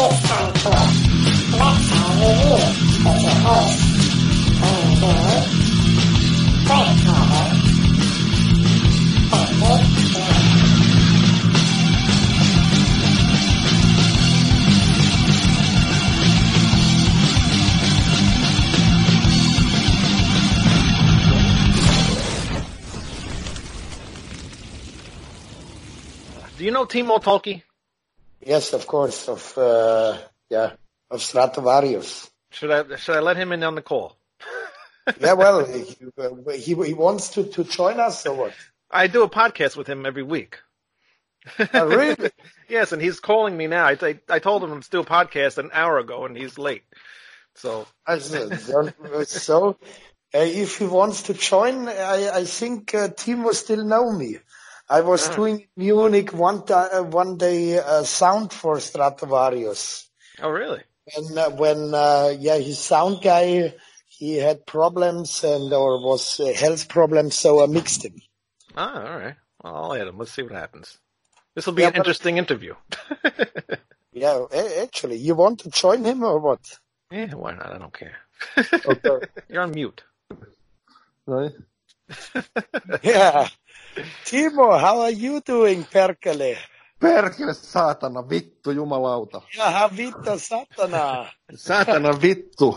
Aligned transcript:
Metal 0.00 0.16
Review 2.20 2.54
with 3.04 3.22
your 3.22 3.36
and 4.62 5.00
Nick 5.00 5.28
Young. 7.04 7.30
Do 26.56 26.64
you 26.64 26.70
know 26.70 26.84
Timo 26.86 27.22
Tolkki? 27.22 27.62
Yes, 28.44 28.72
of 28.72 28.86
course. 28.86 29.28
Of 29.28 29.56
uh, 29.58 30.18
yeah, 30.48 30.72
of 31.10 31.20
Stratovarius. 31.20 32.30
Should 32.50 32.70
I 32.70 32.96
should 32.96 33.16
I 33.16 33.20
let 33.20 33.36
him 33.36 33.52
in 33.52 33.62
on 33.62 33.74
the 33.74 33.82
call? 33.82 34.16
yeah, 35.20 35.34
well, 35.34 35.64
he, 35.64 35.84
he 36.58 36.74
he 36.74 36.94
wants 36.94 37.30
to 37.30 37.44
to 37.44 37.64
join 37.64 38.00
us 38.00 38.26
or 38.26 38.34
what? 38.34 38.54
I 38.90 39.06
do 39.06 39.22
a 39.22 39.30
podcast 39.30 39.76
with 39.76 39.86
him 39.86 40.04
every 40.06 40.22
week. 40.24 40.58
Oh, 41.72 41.86
really? 41.86 42.30
yes, 42.68 42.92
and 42.92 43.00
he's 43.00 43.20
calling 43.20 43.56
me 43.56 43.66
now. 43.66 43.86
I, 43.86 43.96
I, 44.02 44.18
I 44.28 44.38
told 44.40 44.64
him 44.64 44.80
to 44.80 44.90
do 44.90 45.00
a 45.00 45.04
podcast 45.04 45.58
an 45.58 45.70
hour 45.72 45.98
ago, 45.98 46.24
and 46.26 46.36
he's 46.36 46.58
late. 46.58 46.82
So 47.54 47.86
I 48.06 48.18
said, 48.18 48.60
don't- 48.68 49.26
so, 49.28 49.76
uh, 50.34 50.38
if 50.38 50.78
he 50.78 50.86
wants 50.86 51.24
to 51.24 51.34
join, 51.34 51.88
I 51.88 52.30
I 52.40 52.44
think 52.44 52.94
uh, 52.94 53.08
Timo 53.08 53.52
still 53.54 53.84
know 53.84 54.10
me. 54.12 54.38
I 54.90 55.00
was 55.02 55.28
Ah. 55.28 55.34
doing 55.36 55.66
Munich 55.76 56.32
one 56.34 56.64
ti 56.66 56.74
uh, 56.74 57.02
one 57.22 57.36
day 57.38 57.78
uh, 57.78 58.02
sound 58.02 58.52
for 58.52 58.76
Stratovarius. 58.78 60.08
oh 60.42 60.50
really? 60.50 60.82
when 61.14 61.38
uh, 61.38 61.50
when 61.62 61.94
uh, 61.94 62.34
yeah 62.38 62.58
his 62.58 62.78
sound 62.78 63.22
guy 63.22 63.74
he 64.08 64.36
had 64.36 64.66
problems 64.66 65.44
and 65.44 65.72
or 65.72 66.02
was 66.04 66.40
uh, 66.40 66.52
health 66.52 66.88
problems 66.88 67.34
so 67.38 67.62
I 67.62 67.66
mixed 67.66 68.04
him. 68.04 68.16
Ah, 68.76 68.94
all 69.12 69.18
right. 69.18 69.36
Well, 69.62 69.76
I'll 69.76 69.94
add 69.94 70.08
him. 70.08 70.18
Let's 70.18 70.32
see 70.32 70.42
what 70.42 70.52
happens. 70.52 70.98
This 71.54 71.66
will 71.66 71.74
be 71.74 71.82
Yeah, 71.82 71.88
an 71.88 71.92
but- 71.94 71.98
interesting 72.06 72.38
interview. 72.38 72.74
Yeah, 74.12 74.44
a- 74.52 74.82
actually, 74.82 75.16
you 75.18 75.34
want 75.36 75.60
to 75.60 75.70
join 75.70 76.04
him 76.04 76.24
or 76.24 76.38
what? 76.40 76.60
yeah, 77.12 77.32
why 77.34 77.52
not? 77.54 77.70
I 77.74 77.78
don't 77.78 77.94
care. 77.94 78.16
Okay. 78.58 79.18
You're 79.48 79.62
on 79.62 79.70
mute. 79.70 80.02
Right? 81.26 81.54
yeah, 83.02 83.46
Timo, 84.24 84.78
how 84.80 85.00
are 85.02 85.10
you 85.10 85.40
doing, 85.40 85.84
Perkele? 85.84 86.56
Perkele 87.00 87.54
saatana 87.54 88.22
vittu 88.22 88.72
jumalauta. 88.74 89.42
Ja 89.56 89.88
vittu 89.88 90.38
satana. 90.38 91.26
Saatana 91.54 92.12
vittu. 92.12 92.72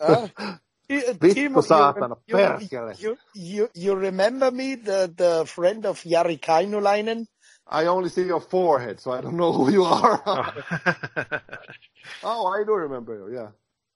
Huh? 0.00 0.28
Ti- 0.88 1.12
Vittu 1.20 1.62
saatana, 1.62 2.16
you, 2.26 2.36
perkele. 2.36 2.94
you, 3.00 3.16
you, 3.34 3.68
you 3.74 3.94
remember 3.94 4.50
me, 4.50 4.74
the, 4.74 5.10
the 5.16 5.44
friend 5.46 5.86
of 5.86 6.02
Jari 6.02 6.38
Kainulainen? 6.38 7.26
I 7.66 7.86
only 7.86 8.10
see 8.10 8.24
your 8.26 8.40
forehead, 8.40 9.00
so 9.00 9.12
I 9.12 9.20
don't 9.22 9.36
know 9.36 9.52
who 9.52 9.70
you 9.70 9.84
are. 9.84 10.20
Oh. 11.04 11.38
oh, 12.24 12.46
I 12.48 12.64
do 12.64 12.72
remember 12.74 13.14
you, 13.14 13.34
yeah. 13.34 13.46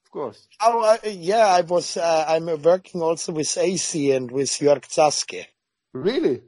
Of 0.04 0.10
course. 0.10 0.46
Oh, 0.62 0.80
uh, 0.82 0.96
yeah, 1.04 1.46
I 1.48 1.60
was, 1.62 1.96
uh, 1.96 2.24
I'm 2.28 2.46
working 2.62 3.02
also 3.02 3.32
with 3.32 3.56
AC 3.58 4.12
and 4.12 4.30
with 4.30 4.48
Jörg 4.48 4.82
Zaske. 4.88 5.46
Really? 6.02 6.42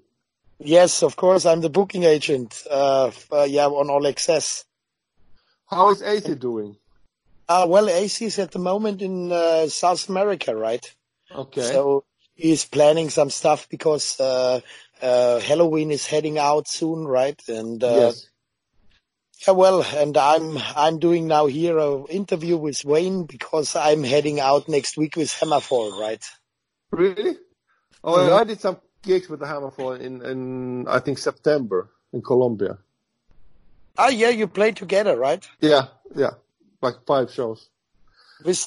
Yes, 0.59 1.03
of 1.03 1.17
course, 1.17 1.47
I'm 1.47 1.61
the 1.61 1.71
booking 1.71 2.05
agent, 2.05 2.65
uh, 2.71 3.11
uh, 3.33 3.45
yeah, 3.45 3.67
on 3.67 3.91
All 3.91 4.07
Access. 4.07 4.65
How 5.67 5.91
is 5.91 6.03
AC 6.03 6.35
doing? 6.35 6.77
Uh, 7.49 7.67
well, 7.69 7.89
AC 7.89 8.27
is 8.27 8.39
at 8.39 8.51
the 8.51 8.59
moment 8.59 9.01
in, 9.01 9.33
uh, 9.33 9.69
South 9.69 10.09
America, 10.09 10.55
right? 10.55 10.85
Okay. 11.35 11.61
So 11.63 12.05
he's 12.35 12.65
planning 12.65 13.09
some 13.09 13.31
stuff 13.31 13.69
because, 13.70 14.19
uh, 14.20 14.61
uh, 15.01 15.41
Helloween 15.41 15.91
is 15.92 16.07
heading 16.07 16.39
out 16.39 16.69
soon, 16.69 17.07
right? 17.07 17.41
And, 17.48 17.83
uh, 17.83 17.89
yes. 17.89 18.29
yeah, 19.47 19.55
well, 19.55 19.83
and 19.83 20.17
I'm, 20.19 20.58
I'm 20.77 20.98
doing 20.98 21.27
now 21.29 21.47
here 21.47 21.79
a 21.79 22.05
interview 22.07 22.57
with 22.57 22.85
Wayne 22.85 23.25
because 23.25 23.77
I'm 23.77 24.03
heading 24.03 24.41
out 24.41 24.69
next 24.69 24.97
week 24.98 25.17
with 25.17 25.31
Hammerfall, 25.31 25.98
right? 25.98 26.25
Really? 26.91 27.39
Oh, 28.05 28.17
Mhm. 28.19 28.33
I 28.41 28.45
did 28.45 28.61
some 28.61 28.81
gigs 29.03 29.29
with 29.29 29.41
the 29.41 29.47
Hammerfall 29.47 30.01
in, 30.01 30.23
in, 30.23 30.89
I 30.89 30.98
think, 30.98 31.19
September 31.19 31.91
in 32.13 32.23
Colombia. 32.23 32.79
Ah, 33.97 34.09
yeah, 34.09 34.29
you 34.29 34.47
played 34.47 34.77
together, 34.77 35.17
right? 35.17 35.47
Yeah, 35.61 35.86
yeah. 36.14 36.31
Like 36.81 36.97
five 37.07 37.33
shows. 37.33 37.69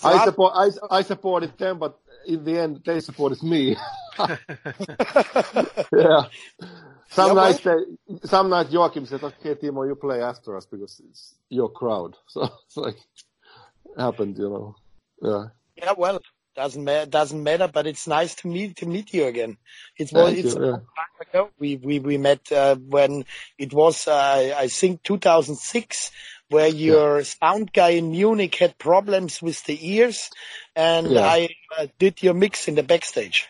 I 0.03 0.25
support 0.25 0.53
I, 0.55 0.97
I 0.97 1.01
supported 1.01 1.57
them, 1.57 1.79
but 1.79 1.97
in 2.27 2.43
the 2.43 2.59
end 2.59 2.81
they 2.85 2.99
supported 2.99 3.41
me. 3.41 3.77
yeah. 4.19 4.35
Some 7.09 7.27
Yeah, 7.27 7.33
nights 7.33 7.61
they, 7.61 7.75
some 8.25 8.49
nights 8.49 8.69
Joacim 8.69 9.07
said, 9.07 9.23
"Okay, 9.23 9.55
Timo, 9.55 9.87
you 9.87 9.95
play 9.95 10.21
after 10.21 10.57
us 10.57 10.65
because 10.65 11.01
it's 11.07 11.35
your 11.49 11.69
crowd." 11.69 12.17
So 12.27 12.49
it's 12.65 12.77
like 12.77 12.97
happened, 13.97 14.37
you 14.37 14.49
know. 14.49 14.75
Yeah. 15.21 15.45
Yeah, 15.77 15.93
well, 15.97 16.19
doesn't 16.55 16.83
matter. 16.83 17.09
Doesn't 17.09 17.43
matter. 17.43 17.67
But 17.67 17.87
it's 17.87 18.07
nice 18.07 18.35
to 18.35 18.47
meet 18.47 18.77
to 18.77 18.85
meet 18.85 19.13
you 19.13 19.25
again. 19.25 19.57
It 19.97 20.11
was 20.11 20.33
Thank 20.33 20.45
it's 20.45 20.55
you, 20.55 20.61
a 20.61 20.65
yeah. 20.65 20.71
time 20.71 21.29
ago. 21.29 21.49
We 21.59 21.77
we 21.77 21.99
we 21.99 22.17
met 22.17 22.51
uh, 22.51 22.75
when 22.75 23.25
it 23.57 23.73
was 23.73 24.07
uh, 24.07 24.55
I 24.57 24.67
think 24.67 25.03
2006, 25.03 26.11
where 26.49 26.67
your 26.67 27.23
sound 27.23 27.71
guy 27.73 27.89
in 27.89 28.11
Munich 28.11 28.55
had 28.55 28.77
problems 28.77 29.41
with 29.41 29.63
the 29.65 29.77
ears, 29.95 30.29
and 30.75 31.11
Yeah. 31.11 31.21
I 31.21 31.49
uh, 31.77 31.87
did 31.99 32.21
your 32.21 32.33
mix 32.33 32.67
in 32.67 32.75
the 32.75 32.83
backstage. 32.83 33.47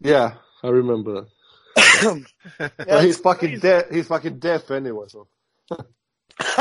Yeah, 0.00 0.34
I 0.62 0.68
remember 0.68 1.22
that. 1.22 1.28
Yeah, 2.86 3.02
he's 3.02 3.18
fucking 3.18 3.60
deaf. 3.60 3.90
He's 3.90 4.08
fucking 4.08 4.38
deaf 4.38 4.70
anyway. 4.70 5.06
So 5.08 5.28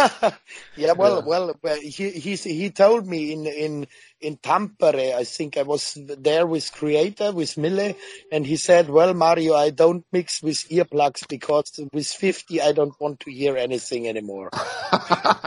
yeah, 0.75 0.93
well, 0.93 1.17
Yeah. 1.19 1.25
well, 1.25 1.55
well, 1.61 1.79
he 1.79 2.09
he 2.35 2.69
told 2.71 3.05
me 3.05 3.31
in 3.33 3.45
in 3.45 3.87
in 4.19 4.37
Tampere, 4.37 5.13
I 5.13 5.23
think 5.23 5.55
I 5.57 5.61
was 5.61 5.95
there 5.95 6.47
with 6.47 6.71
Kreator 6.71 7.31
with 7.33 7.57
Mille, 7.57 7.95
and 8.31 8.45
he 8.45 8.55
said, 8.55 8.89
"Well, 8.89 9.13
Mario, 9.13 9.53
I 9.53 9.69
don't 9.69 10.03
mix 10.11 10.41
with 10.41 10.57
earplugs 10.69 11.27
because 11.27 11.79
with 11.93 12.07
50 12.07 12.59
I 12.61 12.71
don't 12.71 12.99
want 12.99 13.19
to 13.21 13.31
hear 13.31 13.55
anything 13.55 14.07
anymore." 14.07 14.49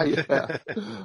yeah, 0.07 0.59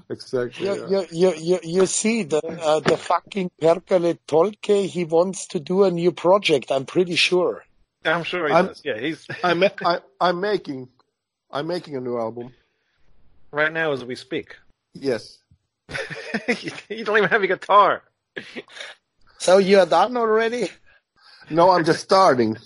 exactly. 0.10 0.68
You 0.68 0.76
yeah. 0.76 0.88
you 0.90 1.08
you 1.12 1.34
you, 1.36 1.60
you 1.64 1.86
see 1.88 2.24
the 2.24 2.42
uh, 2.46 2.80
the 2.80 2.98
fucking 2.98 3.50
Perkele 3.62 4.20
Tolkki, 4.28 4.86
he 4.88 5.04
wants 5.06 5.48
to 5.48 5.60
do 5.60 5.84
a 5.84 5.92
new 5.92 6.12
project. 6.12 6.72
I'm 6.72 6.86
pretty 6.86 7.16
sure. 7.16 7.64
I'm 8.04 8.24
sure 8.24 8.48
he 8.48 8.54
I'm- 8.54 8.68
does. 8.68 8.82
Yeah, 8.86 9.00
he's 9.00 9.26
I'm 9.44 9.64
I, 9.86 10.00
I'm 10.22 10.40
making 10.40 10.90
I'm 11.50 11.68
making 11.68 11.96
a 11.96 12.02
new 12.02 12.20
album. 12.20 12.54
Right 13.52 13.72
now 13.72 13.92
as 13.92 14.04
we 14.04 14.16
speak. 14.16 14.56
Yes. 14.94 15.40
you 16.90 17.06
don't 17.06 17.18
even 17.18 17.30
have 17.30 17.44
a 17.44 17.48
guitar. 17.48 18.04
So 19.38 19.58
you 19.60 19.80
are 19.80 19.86
done 19.86 20.18
already? 20.18 20.70
No, 21.50 21.70
I'm 21.72 21.86
just 21.86 22.02
starting. 22.02 22.58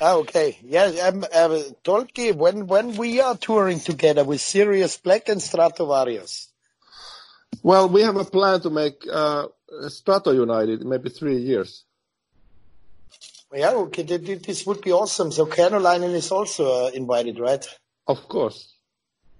Ah, 0.00 0.14
okay. 0.22 0.58
Yeah, 0.62 0.86
um, 1.06 1.24
uh, 1.24 1.62
Tolkki, 1.84 2.34
when 2.34 2.66
when 2.66 2.96
we 2.96 3.20
are 3.20 3.36
touring 3.36 3.80
together 3.80 4.24
with 4.24 4.40
Serious 4.40 4.96
Black 4.96 5.28
and 5.28 5.40
Stratovarius. 5.40 6.48
Well, 7.62 7.88
we 7.88 8.02
have 8.02 8.16
a 8.16 8.24
plan 8.24 8.60
to 8.62 8.70
make 8.70 9.06
uh, 9.10 9.46
Strato 9.88 10.32
United 10.32 10.84
maybe 10.84 11.08
three 11.10 11.36
years. 11.38 11.84
Yeah, 13.52 13.70
okay, 13.86 14.02
th- 14.02 14.24
th- 14.24 14.42
this 14.42 14.66
would 14.66 14.80
be 14.80 14.92
awesome. 14.92 15.30
So 15.30 15.46
Caroline 15.46 16.02
is 16.02 16.32
also 16.32 16.86
uh, 16.86 16.90
invited, 16.90 17.38
right? 17.38 17.64
Of 18.08 18.28
course. 18.28 18.73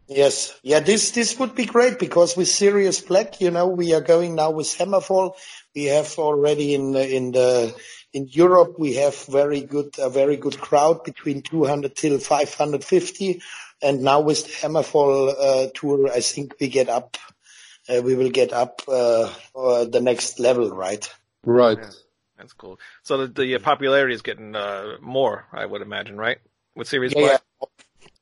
Yes. 0.09 0.59
Yeah, 0.63 0.81
this 0.81 1.13
this 1.13 1.39
would 1.39 1.55
be 1.55 1.65
great 1.65 1.99
because 1.99 2.37
with 2.37 2.49
Serious 2.49 3.01
Black, 3.01 3.41
you 3.41 3.51
know, 3.51 3.69
we 3.69 3.95
are 3.95 4.03
going 4.03 4.35
now 4.35 4.51
with 4.51 4.67
Hammerfall. 4.67 5.35
We 5.75 5.85
have 5.85 6.19
already 6.19 6.75
in 6.75 6.93
the, 6.93 7.17
in 7.17 7.33
the 7.33 7.75
in 8.13 8.29
Europe 8.31 8.79
we 8.79 8.95
have 8.95 9.17
very 9.25 9.63
good 9.63 9.95
a 9.99 10.11
very 10.11 10.37
good 10.37 10.59
crowd 10.59 11.05
between 11.05 11.43
200 11.43 11.97
till 11.97 12.19
550, 12.19 13.43
and 13.83 14.03
now 14.03 14.21
with 14.21 14.45
the 14.45 14.69
Hammerfall 14.69 15.35
uh, 15.39 15.71
tour, 15.75 16.11
I 16.13 16.21
think 16.21 16.55
we 16.61 16.69
get 16.69 16.89
up. 16.89 17.17
Uh, 17.89 18.01
we 18.03 18.15
will 18.15 18.31
get 18.31 18.53
up 18.53 18.83
uh, 18.89 19.31
uh, 19.55 19.85
the 19.85 20.01
next 20.01 20.39
level, 20.41 20.71
right? 20.71 21.07
Right. 21.45 21.79
Yeah. 21.79 21.91
That's 22.39 22.53
cool. 22.55 22.79
So 23.03 23.27
the, 23.27 23.45
the 23.45 23.59
popularity 23.59 24.15
is 24.15 24.23
getting 24.23 24.57
uh, 24.57 24.97
more, 25.01 25.47
I 25.53 25.67
would 25.67 25.83
imagine, 25.83 26.17
right? 26.17 26.39
With 26.75 26.89
Serious 26.89 27.13
Yeah, 27.15 27.21
Black. 27.21 27.31
yeah. 27.33 27.39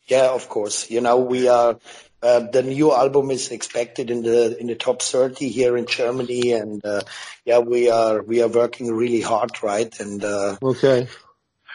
Yeah, 0.06 0.30
of 0.30 0.48
course. 0.48 0.90
You 0.90 1.00
know, 1.00 1.18
we 1.18 1.48
are, 1.48 1.78
uh, 2.22 2.40
the 2.40 2.62
new 2.62 2.92
album 2.92 3.30
is 3.30 3.50
expected 3.50 4.10
in 4.10 4.22
the, 4.22 4.56
in 4.58 4.66
the 4.66 4.74
top 4.74 5.02
30 5.02 5.48
here 5.48 5.76
in 5.76 5.86
Germany. 5.86 6.52
And, 6.52 6.84
uh, 6.84 7.02
yeah, 7.44 7.58
we 7.58 7.90
are, 7.90 8.22
we 8.22 8.42
are 8.42 8.48
working 8.48 8.92
really 8.92 9.20
hard, 9.20 9.62
right? 9.62 9.98
And, 10.00 10.24
uh, 10.24 10.56
Okay. 10.62 11.08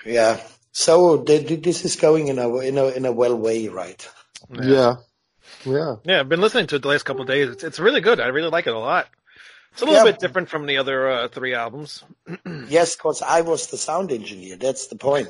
yeah. 0.06 0.40
So 0.72 1.24
th- 1.24 1.48
th- 1.48 1.64
this 1.64 1.86
is 1.86 1.96
going 1.96 2.28
in 2.28 2.38
a, 2.40 2.58
in 2.60 2.78
a, 2.78 2.86
in 2.90 3.06
a 3.06 3.12
well 3.12 3.36
way, 3.36 3.68
right? 3.70 4.08
Yeah. 4.50 4.98
Yeah. 5.66 5.96
Yeah, 6.04 6.20
I've 6.20 6.30
been 6.30 6.42
listening 6.42 6.68
to 6.68 6.76
it 6.76 6.82
the 6.82 6.88
last 6.90 7.04
couple 7.04 7.22
of 7.24 7.28
days. 7.28 7.50
It's 7.50 7.64
it's 7.64 7.80
really 7.80 8.02
good. 8.02 8.20
I 8.20 8.28
really 8.28 8.50
like 8.50 8.68
it 8.68 8.74
a 8.74 8.80
lot. 8.80 9.08
It's 9.72 9.82
a 9.82 9.86
little 9.86 10.06
Yeah. 10.06 10.12
bit 10.12 10.20
different 10.20 10.50
from 10.50 10.66
the 10.66 10.78
other 10.78 11.10
uh, 11.10 11.28
three 11.30 11.54
albums. 11.54 12.04
Yes, 12.70 12.96
because 12.96 13.22
I 13.22 13.42
was 13.42 13.68
the 13.68 13.78
sound 13.78 14.12
engineer. 14.12 14.58
That's 14.58 14.88
the 14.88 14.98
point. 14.98 15.30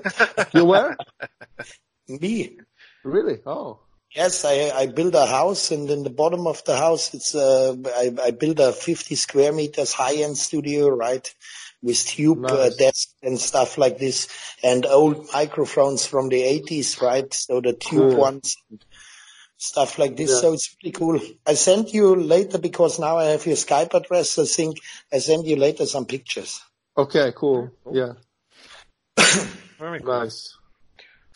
You 0.54 0.66
were? 0.66 0.98
Me. 2.08 2.58
Really? 3.08 3.40
Oh. 3.46 3.80
Yes, 4.16 4.46
I, 4.46 4.72
I 4.74 4.88
built 4.88 5.16
a 5.16 5.26
house 5.26 5.72
and 5.72 5.90
in 5.90 6.04
the 6.04 6.10
bottom 6.10 6.48
of 6.48 6.64
the 6.64 6.78
house, 6.78 7.14
it's, 7.14 7.36
uh, 7.36 7.76
I, 7.86 8.12
I 8.24 8.32
built 8.32 8.60
a 8.60 8.72
50 8.72 9.16
square 9.16 9.52
meters 9.52 9.94
high-end 9.94 10.38
studio, 10.38 10.88
right? 10.90 11.34
With 11.82 12.04
tube 12.06 12.46
uh, 12.46 12.70
Nice. 12.70 12.78
desks 12.78 13.14
and 13.22 13.40
stuff 13.40 13.78
like 13.78 14.00
this 14.00 14.28
and 14.64 14.86
old 14.86 15.28
microphones 15.34 16.08
from 16.08 16.30
the 16.30 16.42
80s, 16.42 17.02
right? 17.02 17.32
So 17.34 17.62
the 17.62 17.74
tube 17.74 18.12
Cool. 18.12 18.18
ones, 18.18 18.56
and 18.70 18.84
stuff 19.58 20.00
like 20.00 20.16
this. 20.16 20.32
Yeah. 20.32 20.38
So 20.38 20.54
it's 20.54 20.74
pretty 20.74 20.98
cool. 20.98 21.20
I 21.46 21.56
sent 21.56 21.94
you 21.94 22.16
later 22.16 22.58
because 22.58 23.00
now 23.00 23.18
I 23.18 23.26
have 23.26 23.46
your 23.46 23.56
Skype 23.56 23.94
address. 23.94 24.40
I 24.40 24.46
think 24.46 24.78
I 25.12 25.20
send 25.20 25.46
you 25.46 25.56
later 25.56 25.86
some 25.86 26.06
pictures. 26.06 26.62
Okay, 26.98 27.32
cool. 27.36 27.72
Yeah. 27.92 28.14
Very 29.78 30.00
cool. 30.00 30.20
Nice. 30.20 30.57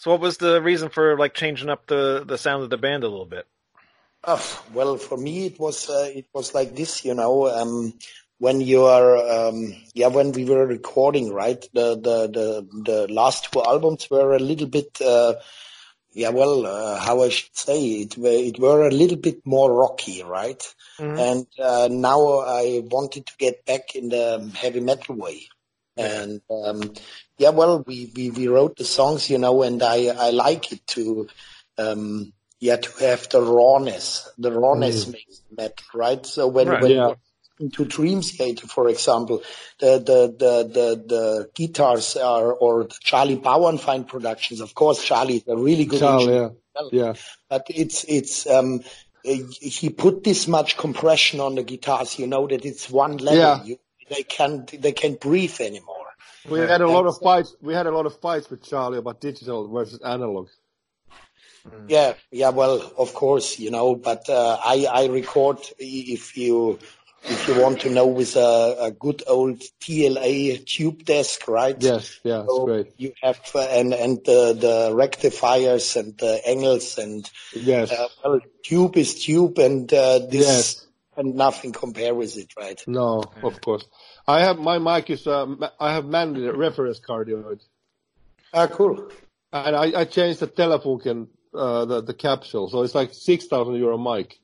So, 0.02 0.10
what 0.10 0.20
was 0.20 0.38
the 0.38 0.60
reason 0.64 0.90
for 0.90 1.16
like 1.16 1.36
changing 1.36 1.70
up 1.70 1.86
the 1.86 2.24
the 2.28 2.36
sound 2.36 2.64
of 2.64 2.72
the 2.72 2.78
band 2.78 3.04
a 3.04 3.08
little 3.08 3.28
bit? 3.28 3.46
Oh, 4.24 4.64
well, 4.74 4.98
for 4.98 5.16
me, 5.16 5.46
it 5.46 5.60
was, 5.60 5.92
uh, 5.92 6.10
it 6.12 6.26
was 6.34 6.56
like 6.56 6.76
this, 6.76 7.06
you 7.06 7.14
know, 7.14 7.48
um, 7.48 7.94
when 8.40 8.62
you 8.62 8.86
are, 8.86 9.18
um, 9.18 9.76
yeah, 9.94 10.08
when 10.08 10.32
we 10.32 10.44
were 10.46 10.66
recording, 10.66 11.32
right? 11.32 11.64
The, 11.74 11.94
the, 11.94 12.28
the, 12.28 12.82
the 12.84 13.14
last 13.14 13.52
two 13.54 13.62
albums 13.64 14.10
were 14.10 14.34
a 14.34 14.40
little 14.40 14.66
bit, 14.66 15.00
uh, 15.02 15.36
yeah, 16.14 16.30
well, 16.30 16.66
uh, 16.66 17.00
how 17.00 17.22
I 17.22 17.30
should 17.30 17.56
say 17.56 17.80
it, 18.02 18.18
were, 18.18 18.30
it 18.30 18.58
were 18.58 18.88
a 18.88 18.92
little 18.92 19.18
bit 19.18 19.46
more 19.46 19.72
rocky, 19.72 20.24
right? 20.24 20.64
Mhm. 21.00 21.20
And, 21.20 21.48
uh, 21.64 21.90
now 21.92 22.40
I 22.40 22.82
wanted 22.86 23.28
to 23.28 23.34
get 23.38 23.66
back 23.68 23.96
in 23.96 24.10
the 24.10 24.52
heavy 24.56 24.80
metal 24.80 25.14
way. 25.14 25.48
And, 26.02 26.42
um, 26.50 26.94
yeah, 27.38 27.50
well, 27.50 27.84
we, 27.86 28.12
we, 28.16 28.30
we 28.32 28.48
wrote 28.48 28.78
the 28.78 28.86
songs, 28.86 29.30
you 29.30 29.38
know, 29.38 29.64
and 29.64 29.82
I, 29.84 30.08
I 30.08 30.30
like 30.32 30.72
it 30.72 30.86
to, 30.88 31.28
um, 31.78 32.34
yeah, 32.60 32.78
to 32.78 33.06
have 33.06 33.30
the 33.30 33.42
rawness. 33.42 34.30
The 34.38 34.52
rawness 34.52 35.08
makes 35.08 35.42
metal, 35.56 35.86
right? 35.94 36.26
So 36.26 36.48
when, 36.48 36.68
Right. 36.68 36.82
when 36.82 36.92
Yeah. 36.92 37.14
into 37.60 37.86
Dreamscape, 37.86 38.60
for 38.62 38.90
example, 38.90 39.44
the, 39.80 40.00
the, 40.00 40.36
the, 40.38 40.64
the, 40.64 41.04
the 41.08 41.50
guitars 41.54 42.16
are, 42.18 42.52
or 42.54 42.88
Charlie 43.02 43.38
Bauerfeind 43.38 44.08
productions, 44.08 44.62
of 44.62 44.74
course, 44.74 45.04
Charlie 45.04 45.38
is 45.38 45.48
a 45.48 45.56
really 45.56 45.86
good 45.86 46.00
Charlie, 46.00 46.34
yeah. 46.34 46.50
Yeah. 46.92 47.14
but 47.50 47.68
it's, 47.70 48.04
it's, 48.08 48.48
um, 48.48 48.82
he 49.24 49.90
put 49.90 50.24
this 50.24 50.48
much 50.48 50.78
compression 50.78 51.40
on 51.40 51.54
the 51.56 51.64
guitars, 51.64 52.18
you 52.18 52.26
know, 52.26 52.48
that 52.48 52.66
it's 52.66 52.90
one 52.90 53.18
level. 53.18 53.38
Yeah. 53.38 53.64
You, 53.64 53.78
they 54.12 54.24
can't, 54.24 54.82
they 54.82 54.92
can't 54.92 55.20
breathe 55.20 55.60
anymore. 55.62 56.08
We 56.50 56.60
had 56.60 56.82
a 56.82 56.88
lot 56.88 57.06
of 57.06 57.18
fights. 57.18 57.56
We 57.62 57.74
had 57.74 57.88
a 57.88 57.92
lot 57.92 58.06
of 58.06 58.20
fights 58.20 58.50
with 58.50 58.64
Charlie 58.64 58.98
about 58.98 59.22
digital 59.22 59.68
versus 59.68 60.02
analog. 60.02 60.50
Yeah, 61.88 62.14
yeah. 62.32 62.50
Well, 62.50 62.94
of 62.98 63.14
course, 63.14 63.60
you 63.60 63.72
know, 63.72 63.96
but 63.96 64.30
uh, 64.30 64.58
I 64.64 64.88
I 64.92 65.06
record 65.08 65.60
if 65.78 66.38
you 66.38 66.80
if 67.24 67.48
you 67.48 67.62
want 67.62 67.82
to 67.82 67.90
know 67.90 68.08
with 68.08 68.36
a, 68.36 68.78
a 68.80 68.92
good 68.92 69.24
old 69.28 69.62
TLA 69.80 70.66
tube 70.66 71.06
desk, 71.06 71.48
right? 71.48 71.82
Yes, 71.82 72.20
yeah, 72.24 72.46
So 72.48 72.66
great. 72.66 72.88
you 72.98 73.14
have 73.22 73.40
uh, 73.54 73.60
and 73.60 73.94
and 73.94 74.18
the 74.26 74.54
the 74.54 74.96
rectifiers 74.96 75.96
and 75.96 76.18
the 76.18 76.42
angles 76.46 76.98
and 76.98 77.30
Yes, 77.54 77.92
uh, 77.92 78.08
well, 78.24 78.40
tube 78.64 78.98
is 78.98 79.24
tube 79.24 79.60
and 79.60 79.92
uh, 79.94 80.20
this 80.20 80.48
Yes. 80.48 80.88
And 81.22 81.36
nothing 81.36 81.72
compare 81.72 82.16
with 82.16 82.36
it, 82.36 82.54
right? 82.58 82.82
no, 82.88 83.24
of 83.44 83.62
course. 83.62 83.86
I 84.28 84.40
have 84.42 84.58
my 84.58 84.80
mic 84.80 85.12
is 85.12 85.28
uh, 85.28 85.46
I 85.80 85.94
have 85.94 86.06
Manley 86.06 86.50
reference 86.50 87.00
cardioid, 87.00 87.62
Ah, 88.54 88.66
cool. 88.66 89.12
and 89.54 89.76
I, 89.76 90.02
I 90.02 90.06
changed 90.06 90.40
the 90.40 90.48
telephone 90.48 91.00
and 91.06 91.28
uh, 91.54 91.86
the 91.86 92.02
the 92.02 92.14
capsule, 92.16 92.70
so 92.70 92.82
it's 92.82 92.96
like 92.96 93.14
six 93.14 93.46
thousand 93.46 93.76
euro 93.76 94.00
mic. 94.00 94.40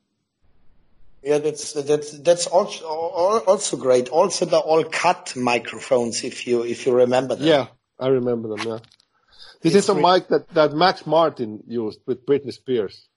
Yeah, 1.23 1.39
that's 1.39 1.73
that's 1.73 2.11
that's 2.19 2.45
also 2.45 2.85
also 2.85 3.77
great. 3.77 4.09
Also, 4.09 4.45
the 4.45 4.59
all 4.59 4.83
cut 4.83 5.33
microphones, 5.35 6.23
if 6.23 6.45
you 6.45 6.63
if 6.63 6.85
you 6.85 6.93
remember 6.93 7.35
them. 7.35 7.47
Yeah, 7.47 7.67
I 7.99 8.09
remember 8.09 8.49
them. 8.49 8.67
Yeah, 8.67 8.79
this 9.61 9.73
It's 9.73 9.85
is 9.85 9.89
a 9.89 9.95
re- 9.95 10.01
mic 10.03 10.27
that 10.27 10.47
that 10.53 10.73
Max 10.73 11.07
Martin 11.07 11.63
used 11.67 12.01
with 12.05 12.23
Britney 12.25 12.53
Spears. 12.53 13.07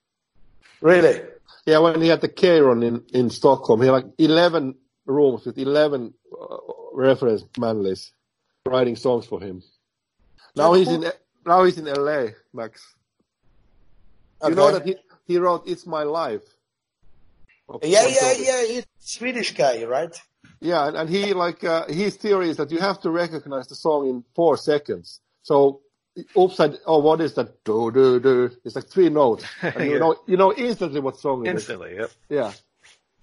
Really. 0.80 1.20
Yeah, 1.66 1.78
when 1.78 2.00
he 2.00 2.08
had 2.08 2.20
the 2.20 2.28
Cheiron 2.28 2.84
in, 2.84 3.04
in 3.12 3.30
Stockholm, 3.30 3.80
he 3.80 3.86
had 3.86 3.92
like 3.92 4.06
11 4.18 4.74
rooms 5.06 5.44
with 5.44 5.58
11 5.58 6.14
uh, 6.40 6.56
reference 6.94 7.42
manleys 7.58 8.10
writing 8.66 8.96
songs 8.96 9.26
for 9.26 9.40
him. 9.40 9.62
Now 10.56 10.72
he's 10.74 10.88
in, 10.88 11.04
now 11.46 11.64
he's 11.64 11.78
in 11.78 11.84
LA, 11.84 12.28
Max. 12.52 12.94
You 14.42 14.54
know 14.54 14.72
that 14.72 14.84
he, 14.84 14.96
he 15.26 15.38
wrote 15.38 15.64
It's 15.66 15.86
My 15.86 16.02
Life. 16.02 16.42
Yeah, 17.82 18.06
yeah, 18.06 18.32
yeah. 18.38 18.66
He's 18.66 18.82
a 18.82 18.86
Swedish 18.98 19.54
guy, 19.54 19.84
right? 19.84 20.14
Yeah, 20.60 20.88
and, 20.88 20.96
and 20.96 21.08
he 21.08 21.32
like, 21.32 21.62
uh, 21.62 21.86
his 21.86 22.16
theory 22.16 22.50
is 22.50 22.56
that 22.56 22.70
you 22.70 22.78
have 22.78 23.00
to 23.02 23.10
recognize 23.10 23.68
the 23.68 23.74
song 23.74 24.08
in 24.08 24.24
four 24.34 24.56
seconds. 24.56 25.20
So, 25.42 25.80
upside, 26.36 26.74
oh, 26.86 26.98
what 27.00 27.20
is 27.20 27.34
that? 27.34 27.64
Do, 27.64 27.90
do, 27.92 28.20
do. 28.20 28.50
It's 28.64 28.76
like 28.76 28.88
three 28.88 29.08
notes. 29.10 29.44
And 29.62 29.90
you 29.90 29.92
Yeah. 29.92 29.98
know, 29.98 30.16
you 30.26 30.36
know 30.36 30.52
instantly 30.54 31.00
what 31.00 31.18
song 31.18 31.46
it 31.46 31.54
is. 31.54 31.54
Instantly, 31.54 31.96
yep. 31.96 32.10
Yeah. 32.28 32.52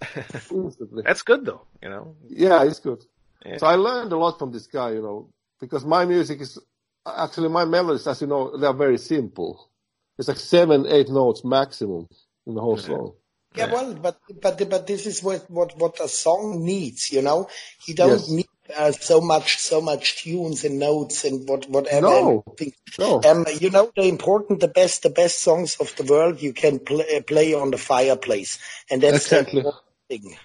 instantly. 0.50 1.02
That's 1.04 1.22
good 1.22 1.44
though. 1.44 1.62
You 1.82 1.90
know. 1.90 2.16
Yeah, 2.28 2.64
it's 2.64 2.80
good. 2.80 3.04
Yeah. 3.44 3.58
So 3.58 3.66
I 3.66 3.74
learned 3.76 4.12
a 4.12 4.18
lot 4.18 4.38
from 4.38 4.52
this 4.52 4.66
guy, 4.66 4.92
you 4.92 5.02
know, 5.02 5.30
because 5.60 5.84
my 5.84 6.04
music 6.04 6.40
is 6.40 6.58
actually 7.06 7.48
my 7.48 7.64
melodies, 7.64 8.06
as 8.06 8.20
you 8.20 8.26
know, 8.26 8.56
they 8.56 8.66
are 8.66 8.74
very 8.74 8.98
simple. 8.98 9.70
It's 10.18 10.28
like 10.28 10.38
seven, 10.38 10.86
eight 10.86 11.08
notes 11.10 11.44
maximum 11.44 12.08
in 12.46 12.54
the 12.54 12.60
whole 12.60 12.76
song. 12.78 13.14
Yeah, 13.54 13.66
Yeah. 13.66 13.72
well, 13.72 13.94
but 13.94 14.18
but 14.42 14.68
but 14.70 14.86
this 14.86 15.06
is 15.06 15.22
what 15.22 15.50
what 15.50 15.76
what 15.78 16.00
a 16.00 16.08
song 16.08 16.64
needs, 16.64 17.10
you 17.12 17.22
know. 17.22 17.48
He 17.84 17.94
don't 17.94 18.10
Yes. 18.10 18.28
need 18.28 18.47
uh, 18.76 18.92
so 18.92 19.20
much 19.20 19.58
so 19.58 19.80
much 19.80 20.22
tunes 20.22 20.64
and 20.64 20.78
notes 20.78 21.24
and 21.24 21.48
what 21.48 21.68
whatever. 21.68 22.06
No. 22.06 22.44
Everything. 22.46 22.72
No. 22.98 23.22
Um, 23.22 23.46
you 23.60 23.70
know, 23.70 23.90
the 23.96 24.02
important, 24.02 24.60
the 24.60 24.68
best, 24.68 25.02
the 25.02 25.10
best 25.10 25.40
songs 25.42 25.76
of 25.80 25.94
the 25.96 26.04
world 26.04 26.42
you 26.42 26.52
can 26.52 26.78
play, 26.78 27.20
play 27.22 27.54
on 27.54 27.70
the 27.70 27.78
fireplace, 27.78 28.58
and 28.90 29.02
that's 29.02 29.26
Exactly. 29.32 29.62
the 29.62 29.72
thing. 30.08 30.36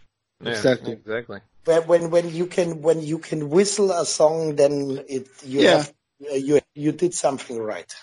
Yeah, 0.43 0.49
Exactly. 0.49 0.92
Exactly. 0.94 1.39
When 1.65 1.87
when 1.87 2.09
when 2.11 2.30
you 2.33 2.45
can 2.47 2.81
when 2.81 3.01
you 3.01 3.19
can 3.19 3.49
whistle 3.49 3.92
a 3.92 4.06
song, 4.06 4.56
then 4.56 5.03
it 5.07 5.27
you 5.44 5.61
Yeah. 5.61 5.77
have 5.77 5.94
uh, 6.31 6.35
you 6.35 6.59
you 6.75 6.92
did 6.92 7.13
something 7.13 7.57
right. 7.57 7.94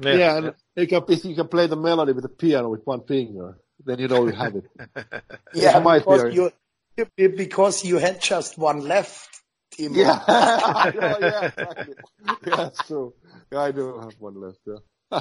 Yeah. 0.00 0.14
Yeah, 0.14 0.36
and 0.36 0.54
you 0.76 0.86
can, 0.86 1.02
if 1.08 1.24
you 1.24 1.34
can 1.34 1.48
play 1.48 1.66
the 1.66 1.76
melody 1.76 2.12
with 2.12 2.22
the 2.22 2.28
piano 2.28 2.68
with 2.68 2.86
one 2.86 3.04
finger, 3.04 3.58
then 3.84 3.98
you 3.98 4.06
know 4.06 4.26
you 4.26 4.32
have 4.32 4.54
it. 4.54 4.64
Yeah, 5.54 5.80
because 5.80 6.34
you 6.34 6.52
because 7.16 7.84
you 7.84 7.98
had 7.98 8.20
just 8.20 8.58
one 8.58 8.80
left. 8.80 9.37
Timo. 9.78 9.96
yeah. 9.96 10.22
yeah, 10.28 11.16
yeah, 11.20 11.44
exactly. 11.46 11.94
Yeah, 12.46 12.56
that's 12.56 12.86
true. 12.86 13.14
Yeah, 13.52 13.60
I 13.60 13.70
do 13.72 13.98
have 13.98 14.14
one 14.18 14.40
left, 14.40 14.58
yeah. 14.66 14.78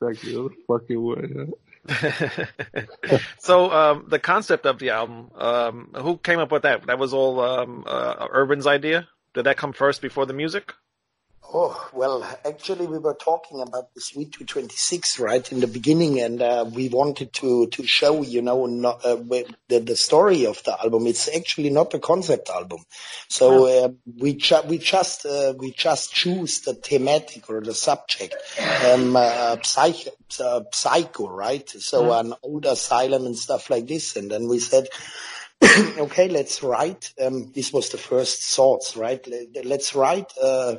exactly. 0.00 0.32
the 0.32 0.50
Fucking 0.66 1.02
word, 1.02 1.32
yeah. 1.36 3.18
so 3.38 3.70
um, 3.70 4.06
the 4.08 4.18
concept 4.18 4.66
of 4.66 4.78
the 4.78 4.90
album, 4.90 5.30
um, 5.36 5.90
who 5.96 6.16
came 6.18 6.38
up 6.38 6.50
with 6.50 6.62
that? 6.62 6.86
That 6.86 6.98
was 6.98 7.14
all 7.14 7.40
um, 7.40 7.84
uh, 7.86 8.26
Urban's 8.32 8.66
idea. 8.66 9.08
Did 9.34 9.44
that 9.44 9.56
come 9.56 9.72
first 9.72 10.02
before 10.02 10.26
the 10.26 10.32
music? 10.32 10.74
Oh, 11.50 11.88
well, 11.94 12.22
actually 12.44 12.86
we 12.86 12.98
were 12.98 13.14
talking 13.14 13.62
about 13.62 13.94
the 13.94 14.02
Suite 14.02 14.32
226 14.32 15.18
right 15.18 15.50
in 15.50 15.60
the 15.60 15.66
beginning 15.66 16.20
and 16.20 16.42
uh, 16.42 16.66
we 16.70 16.90
wanted 16.90 17.32
to, 17.34 17.68
to 17.68 17.86
show, 17.86 18.22
you 18.22 18.42
know, 18.42 18.66
not, 18.66 19.02
uh, 19.02 19.16
the, 19.16 19.78
the 19.78 19.96
story 19.96 20.44
of 20.44 20.62
the 20.64 20.78
album. 20.78 21.06
It's 21.06 21.26
actually 21.34 21.70
not 21.70 21.94
a 21.94 22.00
concept 22.00 22.50
album. 22.50 22.80
So 23.28 23.64
uh, 23.64 23.88
we, 24.18 24.34
ju- 24.34 24.60
we 24.66 24.76
just, 24.76 25.24
uh, 25.24 25.54
we 25.56 25.72
just 25.72 26.12
choose 26.12 26.60
the 26.60 26.74
thematic 26.74 27.48
or 27.48 27.62
the 27.62 27.72
subject, 27.72 28.36
um, 28.84 29.16
uh, 29.16 29.56
psych- 29.62 30.08
uh, 30.38 30.64
psycho, 30.70 31.30
right? 31.30 31.66
So 31.66 32.12
an 32.12 32.34
old 32.42 32.66
asylum 32.66 33.24
and 33.24 33.38
stuff 33.38 33.70
like 33.70 33.86
this. 33.86 34.16
And 34.16 34.30
then 34.30 34.48
we 34.48 34.58
said, 34.58 34.88
okay, 35.98 36.28
let's 36.28 36.62
write. 36.62 37.12
Um, 37.24 37.50
this 37.54 37.72
was 37.72 37.90
the 37.90 37.98
first 37.98 38.42
thoughts, 38.54 38.96
right? 38.96 39.24
Let- 39.26 39.66
Let's 39.66 39.94
write 39.94 40.32
uh, 40.40 40.76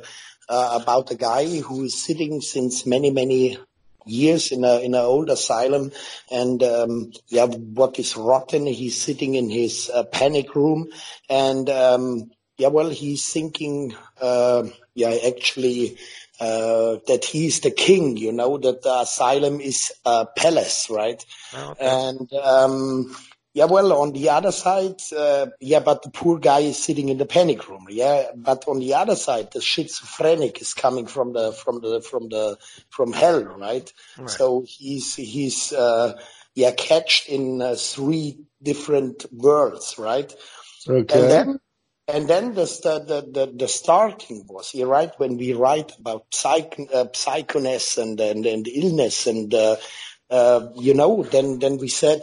uh, 0.48 0.78
about 0.82 1.10
a 1.10 1.14
guy 1.16 1.58
who 1.60 1.84
is 1.84 2.02
sitting 2.02 2.40
since 2.40 2.86
many, 2.86 3.10
many 3.10 3.58
years 4.06 4.50
in 4.52 4.64
a 4.64 4.80
in 4.80 4.94
an 4.94 5.00
old 5.02 5.28
asylum, 5.28 5.92
and 6.30 6.62
um, 6.62 7.12
yeah, 7.28 7.46
what 7.46 7.98
is 7.98 8.16
rotten? 8.16 8.66
He's 8.66 9.00
sitting 9.00 9.34
in 9.34 9.50
his 9.50 9.90
uh, 9.92 10.04
panic 10.04 10.54
room, 10.54 10.88
and 11.28 11.68
um, 11.68 12.30
yeah, 12.56 12.68
well, 12.68 12.88
he's 12.88 13.30
thinking, 13.32 13.94
uh, 14.20 14.64
yeah, 14.94 15.14
actually. 15.26 15.98
uh, 16.40 16.96
that 17.06 17.22
he's 17.26 17.60
the 17.60 17.70
king, 17.70 18.16
you 18.16 18.32
know, 18.32 18.56
that 18.56 18.80
the 18.80 19.00
asylum 19.00 19.60
is 19.60 19.92
a 20.06 20.24
palace, 20.24 20.88
right? 20.88 21.22
Oh, 21.54 21.72
okay. 21.72 21.86
And 21.86 22.32
um, 22.32 23.14
yeah, 23.52 23.64
well, 23.64 23.92
on 23.94 24.12
the 24.12 24.30
other 24.30 24.52
side, 24.52 25.00
uh, 25.16 25.46
yeah, 25.60 25.80
but 25.80 26.02
the 26.02 26.10
poor 26.10 26.38
guy 26.38 26.60
is 26.60 26.78
sitting 26.82 27.08
in 27.08 27.18
the 27.18 27.26
panic 27.26 27.68
room. 27.68 27.86
Yeah, 27.90 28.26
but 28.36 28.64
on 28.68 28.78
the 28.78 28.94
other 28.94 29.16
side, 29.16 29.50
the 29.52 29.60
schizophrenic 29.60 30.60
is 30.60 30.72
coming 30.72 31.06
from 31.06 31.32
the 31.32 31.52
from 31.52 31.80
the 31.80 32.00
from 32.00 32.28
the 32.28 32.58
from 32.90 33.12
hell, 33.12 33.42
right? 33.42 33.92
Right. 34.16 34.30
So 34.30 34.64
he's 34.66 35.16
he's 35.16 35.72
uh, 35.72 36.20
yeah 36.54 36.70
catched 36.70 37.28
in 37.28 37.60
uh, 37.60 37.74
three 37.74 38.38
different 38.62 39.26
worlds, 39.32 39.96
right? 39.98 40.32
Okay. 40.88 41.20
And 41.20 41.30
then 41.30 41.60
and 42.06 42.28
then 42.28 42.54
the 42.54 42.64
the 42.64 43.28
the, 43.32 43.52
the 43.52 43.68
starting 43.68 44.44
was 44.48 44.70
here, 44.70 44.86
right? 44.86 45.10
When 45.18 45.36
we 45.36 45.54
write 45.54 45.90
about 45.98 46.26
psych 46.32 46.76
uh, 46.94 47.06
psychoness 47.06 47.98
and 48.00 48.20
and 48.20 48.46
and 48.46 48.68
illness 48.68 49.26
and 49.26 49.52
uh, 49.52 49.74
uh, 50.30 50.68
you 50.76 50.94
know, 50.94 51.24
then 51.24 51.58
then 51.58 51.78
we 51.78 51.88
said 51.88 52.22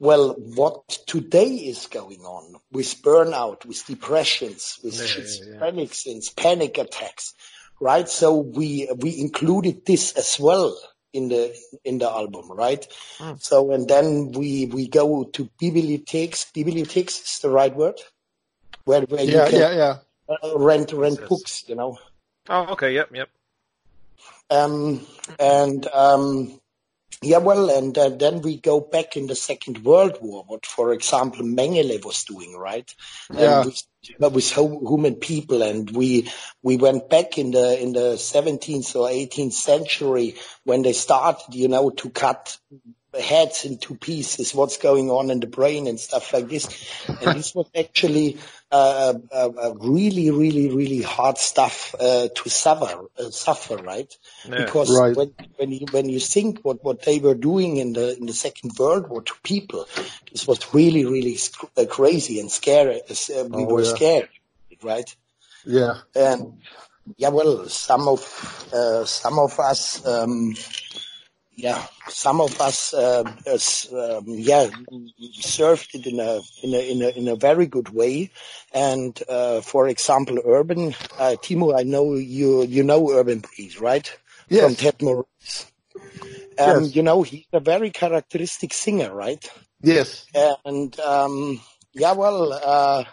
well, 0.00 0.34
what 0.34 0.88
today 1.06 1.54
is 1.54 1.86
going 1.86 2.22
on 2.22 2.56
with 2.72 3.02
burnout, 3.02 3.66
with 3.66 3.84
depressions, 3.86 4.80
with 4.82 4.94
Yeah, 4.94 5.00
yeah, 5.00 5.06
yeah. 5.06 5.60
schizophrenics 5.60 6.06
and 6.06 6.22
panic 6.36 6.78
attacks, 6.78 7.34
right? 7.80 8.08
So 8.08 8.38
we 8.38 8.90
we 8.96 9.20
included 9.20 9.84
this 9.84 10.14
as 10.14 10.40
well 10.40 10.76
in 11.12 11.28
the 11.28 11.54
in 11.84 11.98
the 11.98 12.10
album, 12.10 12.50
right? 12.50 12.86
Hmm. 13.18 13.34
So 13.38 13.72
and 13.72 13.86
then 13.86 14.32
we 14.32 14.66
we 14.66 14.88
go 14.88 15.24
to 15.24 15.50
bibliotheks. 15.60 16.50
Bibliotheks 16.52 17.22
is 17.22 17.38
the 17.42 17.50
right 17.50 17.76
word, 17.76 18.00
where 18.86 19.02
where 19.02 19.22
Yeah, 19.22 19.44
you 19.44 19.50
can 19.50 19.60
yeah, 19.60 19.72
yeah. 19.76 19.96
uh, 20.28 20.58
rent 20.58 20.92
rent 20.94 21.20
Yes. 21.20 21.28
books, 21.28 21.64
you 21.68 21.74
know. 21.74 21.98
Oh, 22.48 22.72
okay. 22.72 22.94
Yep. 22.94 23.10
Yep. 23.14 23.28
Um, 24.50 25.06
and 25.38 25.86
um, 25.88 26.60
yeah, 27.22 27.38
well, 27.38 27.70
and 27.70 27.96
uh, 27.98 28.08
then 28.08 28.40
we 28.40 28.56
go 28.56 28.80
back 28.80 29.16
in 29.16 29.26
the 29.26 29.34
Second 29.34 29.84
World 29.84 30.18
War, 30.22 30.44
what, 30.46 30.64
for 30.64 30.92
example, 30.92 31.44
Mengele 31.44 32.02
was 32.04 32.24
doing, 32.24 32.56
right? 32.56 32.94
Yeah. 33.30 33.58
And 33.58 33.66
with, 33.66 33.82
but 34.18 34.32
with 34.32 34.50
hu- 34.50 34.88
human 34.88 35.16
people, 35.16 35.62
and 35.62 35.90
we 35.90 36.30
we 36.62 36.78
went 36.78 37.10
back 37.10 37.36
in 37.36 37.50
the 37.50 37.80
in 37.80 37.92
the 37.92 38.14
17th 38.14 38.96
or 38.96 39.08
18th 39.08 39.52
century 39.52 40.36
when 40.64 40.82
they 40.82 40.94
started, 40.94 41.54
you 41.54 41.68
know, 41.68 41.90
to 41.90 42.08
cut 42.08 42.56
heads 43.18 43.64
into 43.64 43.94
pieces, 43.94 44.54
what's 44.54 44.76
going 44.78 45.10
on 45.10 45.30
in 45.30 45.40
the 45.40 45.46
brain 45.46 45.86
and 45.86 45.98
stuff 45.98 46.32
like 46.32 46.48
this. 46.48 46.68
And 47.20 47.34
this 47.34 47.54
was 47.54 47.66
actually 47.76 48.38
uh, 48.70 49.14
uh, 49.32 49.50
uh, 49.62 49.74
really, 49.80 50.30
really, 50.30 50.70
really 50.70 51.02
hard 51.02 51.38
stuff 51.38 51.94
uh, 51.98 52.28
to 52.34 52.50
suffer, 52.50 53.06
uh, 53.18 53.30
suffer, 53.30 53.76
right? 53.78 54.12
Yeah. 54.44 54.56
Because 54.56 54.88
Right. 54.88 55.14
when 55.14 55.34
when 55.56 55.72
you 55.72 55.86
when 55.90 56.08
you 56.08 56.20
think 56.20 56.60
what 56.62 56.82
what 56.84 57.02
they 57.02 57.18
were 57.18 57.34
doing 57.34 57.76
in 57.78 57.92
the 57.92 58.16
in 58.16 58.26
the 58.26 58.32
Second 58.32 58.72
World 58.78 59.08
War 59.08 59.22
to 59.22 59.34
people, 59.42 59.86
this 60.32 60.46
was 60.46 60.72
really, 60.74 61.04
really 61.04 61.36
sc- 61.36 61.70
uh, 61.76 61.86
crazy 61.86 62.40
and 62.40 62.50
scary. 62.50 63.00
Uh, 63.10 63.44
we 63.50 63.64
Oh, 63.64 63.74
were 63.74 63.84
yeah. 63.84 63.96
scared, 63.96 64.28
right? 64.82 65.14
Yeah. 65.64 65.94
And 66.14 66.62
yeah, 67.16 67.28
well, 67.30 67.68
some 67.68 68.08
of 68.08 68.68
uh, 68.72 69.04
some 69.04 69.38
of 69.38 69.58
us, 69.58 70.04
um, 70.06 70.54
yeah, 71.62 71.86
some 72.08 72.40
of 72.40 72.60
us, 72.60 72.94
uh, 72.94 73.24
as, 73.46 73.88
um, 73.92 74.24
yeah, 74.26 74.68
served 75.32 75.88
it 75.94 76.06
in 76.06 76.18
a 76.20 76.40
in 76.62 76.74
a 76.74 76.90
in 76.92 77.02
a 77.02 77.08
in 77.20 77.28
a 77.28 77.36
very 77.36 77.66
good 77.66 77.90
way. 77.90 78.30
And 78.72 79.20
uh, 79.28 79.60
for 79.60 79.88
example, 79.88 80.38
Urban, 80.44 80.94
uh, 81.18 81.36
Timo, 81.44 81.78
I 81.78 81.82
know 81.84 82.14
you 82.14 82.62
you 82.64 82.82
know 82.82 83.10
Urban 83.12 83.40
Breed, 83.40 83.80
right? 83.80 84.06
From 84.48 84.74
Yes. 84.74 84.76
Tad 84.76 85.02
Morose. 85.02 85.66
Um, 86.58 86.90
Yes. 86.90 86.96
You 86.96 87.02
know, 87.02 87.22
he's 87.22 87.46
a 87.52 87.60
very 87.60 87.90
characteristic 87.90 88.72
singer, 88.74 89.14
right? 89.14 89.48
Yes. 89.82 90.26
and 90.64 90.98
um 91.00 91.60
yeah 91.94 92.12
well 92.12 92.52
uh 92.52 93.04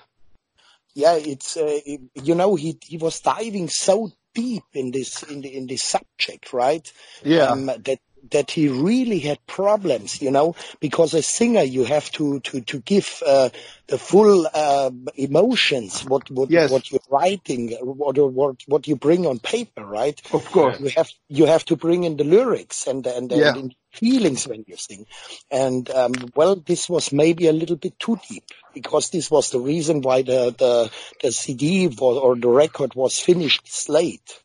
yeah 0.93 1.15
it's 1.15 1.57
uh, 1.57 1.79
you 2.15 2.35
know 2.35 2.55
he 2.55 2.77
he 2.81 2.97
was 2.97 3.19
diving 3.21 3.69
so 3.69 4.11
deep 4.35 4.63
in 4.73 4.91
this 4.91 5.23
in 5.23 5.41
the 5.41 5.55
in 5.55 5.67
this 5.67 5.83
subject 5.83 6.53
right 6.53 6.91
Yeah. 7.23 7.51
um, 7.51 7.65
that 7.67 7.99
that 8.31 8.51
he 8.51 8.67
really 8.69 9.19
had 9.19 9.39
problems 9.47 10.21
you 10.21 10.31
know 10.31 10.55
because 10.79 11.13
a 11.13 11.21
singer 11.21 11.63
you 11.63 11.83
have 11.83 12.09
to 12.11 12.39
to 12.41 12.61
to 12.61 12.79
give 12.79 13.21
uh, 13.25 13.49
the 13.87 13.97
full 13.97 14.47
uh, 14.53 14.91
emotions 15.15 16.03
what 16.05 16.29
what 16.31 16.49
Yes. 16.49 16.71
what 16.71 16.91
you're 16.91 16.99
writing 17.09 17.71
what 17.81 18.17
what 18.17 18.55
what 18.67 18.87
you 18.87 18.95
bring 18.95 19.25
on 19.25 19.39
paper 19.39 19.85
right 19.85 20.21
Of 20.33 20.51
course. 20.51 20.79
you 20.79 20.89
have 20.89 21.09
you 21.29 21.45
have 21.45 21.65
to 21.65 21.75
bring 21.75 22.03
in 22.03 22.17
the 22.17 22.23
lyrics 22.23 22.87
and 22.87 23.05
and, 23.07 23.31
Yeah. 23.31 23.53
and 23.55 23.75
feelings 23.91 24.47
when 24.47 24.63
you 24.67 24.75
sing 24.77 25.05
and 25.49 25.89
um, 25.89 26.13
well 26.35 26.55
this 26.55 26.89
was 26.89 27.11
maybe 27.11 27.47
a 27.47 27.53
little 27.53 27.77
bit 27.77 27.97
too 27.99 28.19
deep 28.29 28.43
because 28.73 29.09
this 29.09 29.31
was 29.31 29.49
the 29.49 29.59
reason 29.59 30.01
why 30.01 30.21
the 30.21 30.53
the, 30.57 30.91
the 31.23 31.31
cd 31.31 31.87
was, 31.87 32.17
or 32.17 32.35
the 32.35 32.47
record 32.49 32.93
was 32.95 33.17
finished 33.19 33.89
late 33.89 34.43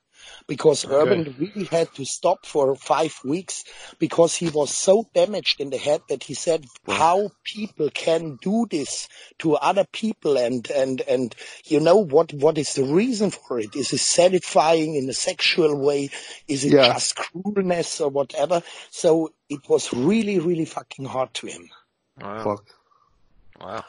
because 0.48 0.84
Urban 0.88 1.34
really 1.38 1.64
had 1.64 1.92
to 1.94 2.04
stop 2.04 2.44
for 2.46 2.74
five 2.76 3.18
weeks 3.24 3.64
because 3.98 4.34
he 4.34 4.48
was 4.50 4.70
so 4.70 5.08
damaged 5.14 5.60
in 5.60 5.70
the 5.70 5.78
head 5.78 6.02
that 6.08 6.24
he 6.24 6.34
said 6.34 6.64
how 6.86 7.30
people 7.44 7.88
can 7.90 8.36
do 8.42 8.66
this 8.70 9.08
to 9.38 9.54
other 9.54 9.84
people 9.92 10.36
and 10.36 10.70
and 10.70 11.00
and 11.02 11.34
you 11.66 11.80
know 11.80 11.96
what 11.96 12.32
what 12.34 12.58
is 12.58 12.74
the 12.74 12.84
reason 12.84 13.30
for 13.30 13.60
it 13.60 13.74
is 13.76 13.92
it 13.92 13.98
satisfying 13.98 14.94
in 14.94 15.08
a 15.08 15.12
sexual 15.14 15.76
way 15.76 16.10
is 16.48 16.64
it 16.64 16.72
Yeah. 16.72 16.92
just 16.92 17.16
cruelness 17.16 18.00
or 18.00 18.08
whatever 18.10 18.62
so 18.90 19.32
it 19.48 19.68
was 19.68 19.92
really 19.92 20.38
really 20.38 20.64
fucking 20.66 21.04
hard 21.04 21.32
to 21.34 21.46
him 21.46 21.68
Wow. 22.20 22.44
Fuck. 22.44 22.64
Wow. 23.60 23.84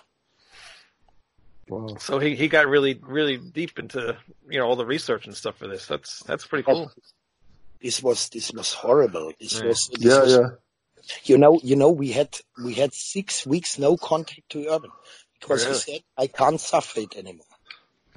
Wow. 1.70 1.96
So 2.00 2.20
he, 2.20 2.36
he 2.36 2.48
got 2.50 2.68
really 2.68 3.00
really 3.02 3.38
deep 3.38 3.80
into 3.80 4.18
you 4.50 4.60
know 4.60 4.66
all 4.68 4.76
the 4.76 4.86
research 4.86 5.26
and 5.26 5.36
stuff 5.36 5.58
for 5.58 5.68
this. 5.68 5.86
That's 5.88 6.20
that's 6.24 6.46
pretty 6.46 6.64
cool. 6.64 6.92
this 7.82 8.02
was 8.04 8.30
this 8.30 8.52
was 8.52 8.74
horrible 8.74 9.32
this 9.40 9.60
Yeah. 9.60 9.68
was 9.68 9.88
this 9.90 10.02
Yeah, 10.04 10.20
was 10.22 10.32
yeah. 10.36 10.50
you 11.24 11.38
know, 11.38 11.60
you 11.64 11.76
know, 11.76 11.90
we 11.90 12.12
had 12.12 12.30
we 12.64 12.74
had 12.74 12.94
six 12.94 13.46
weeks 13.46 13.80
no 13.80 13.96
contact 13.98 14.50
to 14.50 14.68
Urban 14.68 14.92
because 15.40 15.64
Really? 15.66 15.76
he 15.78 15.80
said 15.94 16.02
I 16.18 16.28
can't 16.28 16.60
suffer 16.60 17.00
it 17.02 17.16
anymore. 17.16 17.46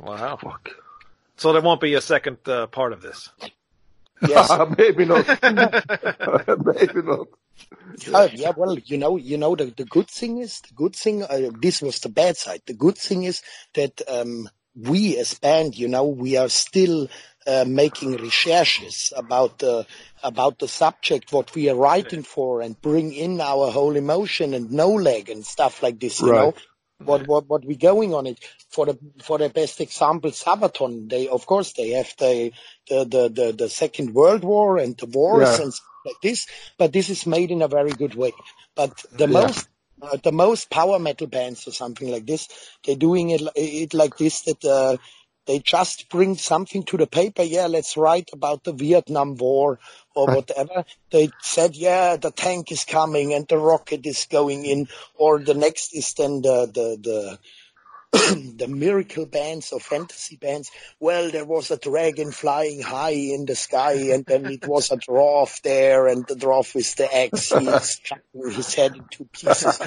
Wow. 0.00 0.38
So 1.36 1.52
there 1.52 1.62
won't 1.62 1.80
be 1.80 1.94
a 1.94 2.00
second 2.00 2.38
uh, 2.46 2.66
part 2.66 2.92
of 2.92 3.00
this. 3.02 3.30
Yes, 4.26 4.50
Maybe 4.78 5.04
not. 5.04 5.26
Maybe 5.42 7.02
not. 7.02 7.28
Uh, 8.12 8.28
yeah. 8.32 8.52
Well, 8.56 8.78
you 8.78 8.98
know, 8.98 9.16
you 9.16 9.38
know, 9.38 9.56
the, 9.56 9.66
the 9.76 9.84
good 9.84 10.08
thing 10.08 10.38
is 10.38 10.60
the 10.62 10.75
good 10.75 10.94
thing. 10.96 11.22
Uh, 11.22 11.50
this 11.54 11.82
was 11.82 12.00
the 12.00 12.08
bad 12.08 12.36
side. 12.36 12.62
The 12.66 12.75
good 12.75 12.98
thing 12.98 13.25
is 13.25 13.42
that 13.75 14.00
um, 14.08 14.48
we 14.75 15.16
as 15.18 15.34
band, 15.34 15.76
you 15.78 15.88
know, 15.88 16.04
we 16.06 16.36
are 16.36 16.48
still 16.48 17.08
uh, 17.46 17.64
making 17.66 18.16
researches 18.18 19.12
about 19.16 19.58
the 19.58 19.86
about 20.22 20.58
the 20.58 20.68
subject, 20.68 21.32
what 21.32 21.54
we 21.54 21.68
are 21.70 21.76
writing 21.76 22.22
for, 22.22 22.60
and 22.60 22.80
bring 22.80 23.12
in 23.12 23.40
our 23.40 23.70
whole 23.70 23.96
emotion 23.96 24.54
and 24.54 24.70
no 24.70 24.90
leg 24.90 25.30
and 25.30 25.44
stuff 25.46 25.82
like 25.82 26.00
this. 26.00 26.22
You 26.22 26.32
Right. 26.32 26.32
know, 26.32 26.54
what 27.04 27.22
what 27.26 27.46
what 27.48 27.64
we 27.64 27.76
going 27.76 28.14
on 28.14 28.26
it 28.26 28.38
for 28.70 28.86
the 28.86 28.98
for 29.22 29.38
the 29.38 29.48
best 29.50 29.80
example 29.80 30.30
Sabaton 30.30 31.08
they 31.10 31.28
of 31.28 31.46
course 31.46 31.72
they 31.75 31.90
have 31.90 32.12
the 32.18 32.52
the 32.88 33.04
the 33.04 33.28
the, 33.28 33.52
the 33.52 33.68
second 33.68 34.14
world 34.14 34.44
war 34.44 34.78
and 34.78 34.96
the 34.98 35.06
wars 35.06 35.58
Yeah. 35.58 35.60
and 35.60 35.72
like 36.06 36.20
this 36.22 36.46
but 36.78 36.92
this 36.92 37.10
is 37.10 37.26
made 37.26 37.50
in 37.50 37.62
a 37.62 37.68
very 37.68 37.94
good 37.94 38.14
way. 38.14 38.32
But 38.76 39.04
the 39.12 39.26
Yeah. 39.26 39.40
most 39.40 39.68
uh, 40.02 40.18
the 40.22 40.32
most 40.32 40.70
power 40.70 40.98
metal 40.98 41.26
bands 41.26 41.66
or 41.68 41.72
something 41.72 42.10
like 42.10 42.26
this 42.26 42.48
they're 42.84 42.96
doing 42.96 43.30
it 43.30 43.42
it 43.56 43.94
like 43.94 44.16
this 44.16 44.42
that 44.42 44.64
uh, 44.64 44.96
they 45.46 45.58
just 45.60 46.08
bring 46.10 46.36
something 46.36 46.82
to 46.84 46.96
the 46.96 47.06
paper. 47.06 47.42
Yeah 47.42 47.66
let's 47.66 47.96
write 47.96 48.30
about 48.32 48.64
the 48.64 48.72
Vietnam 48.72 49.36
war 49.36 49.78
or 50.14 50.28
whatever. 50.28 50.84
They 51.10 51.32
said 51.42 51.76
yeah 51.76 52.16
the 52.16 52.30
tank 52.30 52.72
is 52.72 52.84
coming 52.84 53.34
and 53.34 53.46
the 53.48 53.58
rocket 53.58 54.06
is 54.06 54.26
going 54.30 54.64
in 54.64 54.88
or 55.14 55.38
the 55.40 55.54
next 55.54 55.94
is 55.94 56.12
then 56.14 56.42
the 56.42 56.66
the 56.66 56.98
the 57.08 57.38
the 58.56 58.66
miracle 58.68 59.26
bands 59.26 59.73
or 59.73 59.80
fantasy 59.80 60.37
bands. 60.37 60.70
Well, 61.00 61.30
there 61.30 61.44
was 61.44 61.70
a 61.70 61.76
dragon 61.76 62.32
flying 62.32 62.82
high 62.82 63.11
in 63.11 63.46
the 63.46 63.54
sky, 63.54 63.92
and 64.12 64.25
then 64.25 64.46
it 64.46 64.66
was 64.66 64.90
a 64.90 64.96
dwarf 64.96 65.62
there, 65.62 66.06
and 66.06 66.26
the 66.26 66.35
dwarf 66.35 66.75
with 66.75 66.94
the 66.96 67.14
axe, 67.14 67.50
he's 67.50 68.00
cutting 68.08 68.54
his 68.56 68.75
head 68.75 68.96
into 68.96 69.25
pieces. 69.25 69.80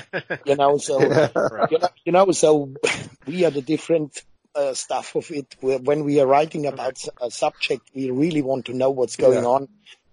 You 0.45 0.55
know, 0.55 0.77
so 0.77 0.99
you 1.71 1.77
know, 1.79 1.89
you 2.05 2.11
know, 2.11 2.31
so 2.31 2.73
we 3.25 3.45
are 3.45 3.51
the 3.51 3.61
different 3.61 4.23
uh, 4.55 4.73
stuff 4.73 5.15
of 5.15 5.29
it. 5.31 5.55
When 5.61 6.03
we 6.03 6.19
are 6.19 6.27
writing 6.27 6.65
about 6.65 7.03
a 7.21 7.31
subject, 7.31 7.89
we 7.93 8.11
really 8.11 8.41
want 8.41 8.65
to 8.65 8.73
know 8.73 8.89
what's 8.89 9.15
going 9.15 9.43
Yeah. 9.43 9.49
on. 9.49 9.67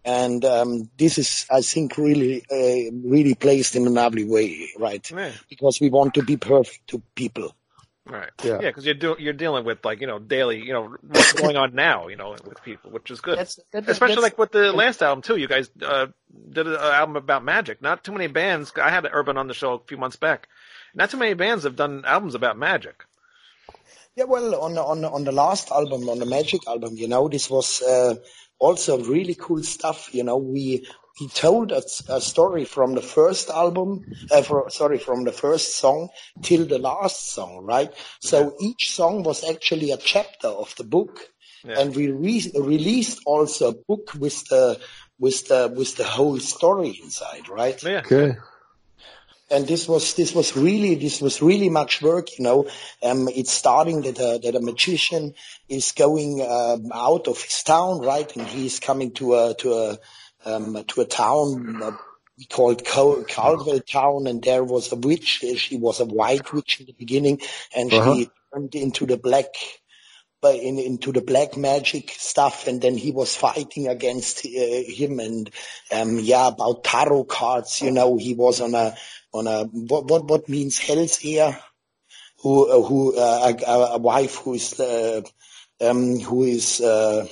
And 0.04 0.44
um, 0.44 0.88
this 0.96 1.18
is, 1.18 1.46
I 1.50 1.62
think, 1.62 1.98
really, 1.98 2.44
uh, 2.48 2.92
really 3.08 3.34
placed 3.34 3.74
in 3.74 3.88
a 3.88 3.90
lovely 3.90 4.22
way, 4.22 4.68
right? 4.78 5.10
Yeah. 5.10 5.32
Because 5.50 5.80
we 5.80 5.90
want 5.90 6.14
to 6.14 6.22
be 6.22 6.36
perfect 6.36 6.86
to 6.90 7.02
people. 7.16 7.56
Right. 8.08 8.30
Yeah. 8.44 8.60
Yeah, 8.60 8.68
because 8.68 8.84
you're 8.86 8.94
do, 8.94 9.16
you're 9.18 9.32
dealing 9.32 9.64
with 9.64 9.84
like 9.84 10.00
you 10.00 10.06
know 10.06 10.20
daily 10.20 10.62
you 10.64 10.72
know 10.72 10.96
what's 11.02 11.32
going 11.32 11.56
on 11.56 11.74
now 11.74 12.06
you 12.06 12.14
know 12.16 12.30
with 12.30 12.62
people, 12.62 12.92
which 12.92 13.10
is 13.10 13.20
good. 13.20 13.36
That's, 13.38 13.58
that, 13.72 13.88
Especially 13.88 14.14
that's- 14.14 14.22
like 14.22 14.38
with 14.38 14.52
the 14.52 14.72
last 14.72 15.02
album 15.02 15.22
too. 15.22 15.36
You 15.36 15.48
guys 15.48 15.68
uh, 15.82 16.06
did 16.50 16.68
an 16.68 16.76
album 16.76 17.16
about 17.16 17.42
magic. 17.44 17.82
Not 17.82 18.04
too 18.04 18.12
many 18.12 18.28
bands. 18.28 18.72
I 18.80 18.90
had 18.90 19.08
Urban 19.10 19.36
on 19.36 19.48
the 19.48 19.54
show 19.54 19.74
a 19.74 19.80
few 19.80 19.96
months 19.96 20.16
back. 20.16 20.48
Not 20.94 21.10
too 21.10 21.16
many 21.16 21.34
bands 21.34 21.64
have 21.64 21.74
done 21.76 22.04
albums 22.06 22.34
about 22.34 22.56
magic. 22.56 23.04
Yeah, 24.14 24.24
well, 24.24 24.54
on 24.62 24.74
the, 24.74 24.82
on 24.82 25.00
the, 25.02 25.10
on 25.10 25.24
the 25.24 25.32
last 25.32 25.70
album, 25.70 26.08
on 26.08 26.18
the 26.18 26.24
Magic 26.24 26.66
album, 26.66 26.94
you 26.96 27.06
know, 27.06 27.28
this 27.28 27.50
was 27.50 27.82
uh, 27.82 28.14
also 28.58 28.98
really 29.04 29.34
cool 29.34 29.62
stuff. 29.62 30.14
You 30.14 30.24
know, 30.24 30.38
we 30.38 30.86
we 31.20 31.28
told 31.28 31.72
a, 31.72 31.82
a 32.08 32.20
story 32.20 32.64
from 32.64 32.94
the 32.94 33.02
first 33.02 33.48
album, 33.50 34.04
uh, 34.30 34.42
for, 34.42 34.68
sorry, 34.70 34.98
from 34.98 35.24
the 35.24 35.32
first 35.32 35.76
song 35.76 36.08
till 36.42 36.66
the 36.66 36.78
last 36.78 37.30
song, 37.32 37.64
right? 37.64 37.92
So 38.20 38.54
each 38.60 38.92
song 38.92 39.22
was 39.22 39.42
actually 39.48 39.92
a 39.92 39.96
chapter 39.96 40.48
of 40.48 40.74
the 40.76 40.84
book, 40.84 41.30
Yeah. 41.64 41.80
and 41.80 41.96
we 41.96 42.10
re- 42.10 42.52
released 42.54 43.20
also 43.26 43.68
a 43.70 43.74
book 43.88 44.12
with 44.18 44.44
the 44.48 44.78
with 45.18 45.48
the 45.48 45.72
with 45.74 45.96
the 45.96 46.04
whole 46.04 46.38
story 46.38 47.00
inside, 47.02 47.48
right? 47.48 47.82
Yeah. 47.82 48.02
Okay. 48.04 48.36
and 49.50 49.66
this 49.66 49.88
was 49.88 50.14
this 50.14 50.34
was 50.34 50.56
really 50.56 50.96
this 50.96 51.20
was 51.22 51.40
really 51.40 51.70
much 51.70 52.02
work 52.02 52.26
you 52.36 52.42
know 52.44 52.66
um 53.02 53.28
it's 53.28 53.52
starting 53.52 54.02
that 54.02 54.18
a, 54.18 54.40
that 54.42 54.56
a 54.56 54.60
magician 54.60 55.34
is 55.68 55.92
going 55.92 56.42
um, 56.42 56.90
out 56.92 57.28
of 57.28 57.40
his 57.40 57.62
town 57.62 58.00
right 58.00 58.34
and 58.36 58.46
he's 58.48 58.80
coming 58.80 59.12
to 59.12 59.34
a 59.34 59.54
to 59.54 59.72
a 59.72 59.98
um 60.46 60.84
to 60.88 61.02
a 61.02 61.06
town 61.06 61.80
uh, 61.82 61.92
called 62.50 62.84
Cal- 62.86 63.24
Caldwell 63.28 63.80
town 63.80 64.28
and 64.28 64.42
there 64.44 64.64
was 64.64 64.92
a 64.92 64.96
witch 64.96 65.44
she 65.58 65.78
was 65.78 66.00
a 66.00 66.06
white 66.06 66.52
witch 66.54 66.80
in 66.80 66.86
the 66.86 66.94
beginning 66.94 67.40
and 67.76 67.92
Uh-huh. 67.92 68.16
she 68.16 68.32
turned 68.54 68.76
into 68.76 69.06
the 69.06 69.18
black 69.18 69.46
but 70.42 70.56
in, 70.56 70.78
into 70.78 71.12
the 71.12 71.20
black 71.22 71.56
magic 71.56 72.10
stuff 72.10 72.68
and 72.68 72.80
then 72.82 72.96
he 72.96 73.10
was 73.12 73.36
fighting 73.36 73.88
against 73.88 74.46
uh, 74.46 74.50
him 74.86 75.20
and 75.20 75.50
um 75.94 76.18
yeah 76.20 76.48
about 76.48 76.84
tarot 76.84 77.24
cards 77.24 77.82
you 77.82 77.90
know 77.92 78.16
he 78.18 78.34
was 78.34 78.60
on 78.60 78.74
a 78.74 78.94
on 79.34 79.46
a 79.46 79.64
what 79.64 80.06
what, 80.06 80.24
what 80.26 80.48
means 80.48 80.78
hell's 80.78 81.16
here 81.18 81.58
who 82.42 82.70
uh, 82.70 82.82
who 82.86 83.16
uh, 83.18 83.52
a, 83.66 83.72
a- 83.72 83.94
wife 83.98 84.36
who's 84.38 84.78
uh, 84.80 85.22
um 85.82 86.18
who 86.20 86.44
is 86.44 86.80
uh 86.80 87.26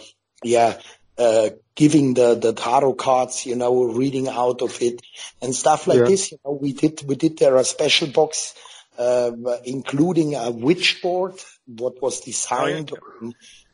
yeah 0.44 0.78
uh 1.18 1.50
giving 1.76 2.14
the 2.14 2.34
the 2.34 2.52
tarot 2.52 2.94
cards 2.94 3.46
you 3.46 3.54
know 3.56 3.84
reading 3.84 4.28
out 4.28 4.62
of 4.62 4.80
it 4.82 5.00
and 5.42 5.54
stuff 5.54 5.86
like 5.86 5.98
Yeah. 5.98 6.04
this 6.06 6.32
you 6.32 6.38
know 6.44 6.52
we 6.60 6.72
did 6.72 7.02
we 7.06 7.14
did 7.16 7.38
there 7.38 7.56
a 7.56 7.64
special 7.64 8.08
box 8.08 8.54
uh, 8.98 9.32
including 9.64 10.34
a 10.36 10.50
witch 10.50 11.02
board 11.02 11.34
what 11.66 12.00
was 12.00 12.20
designed 12.20 12.92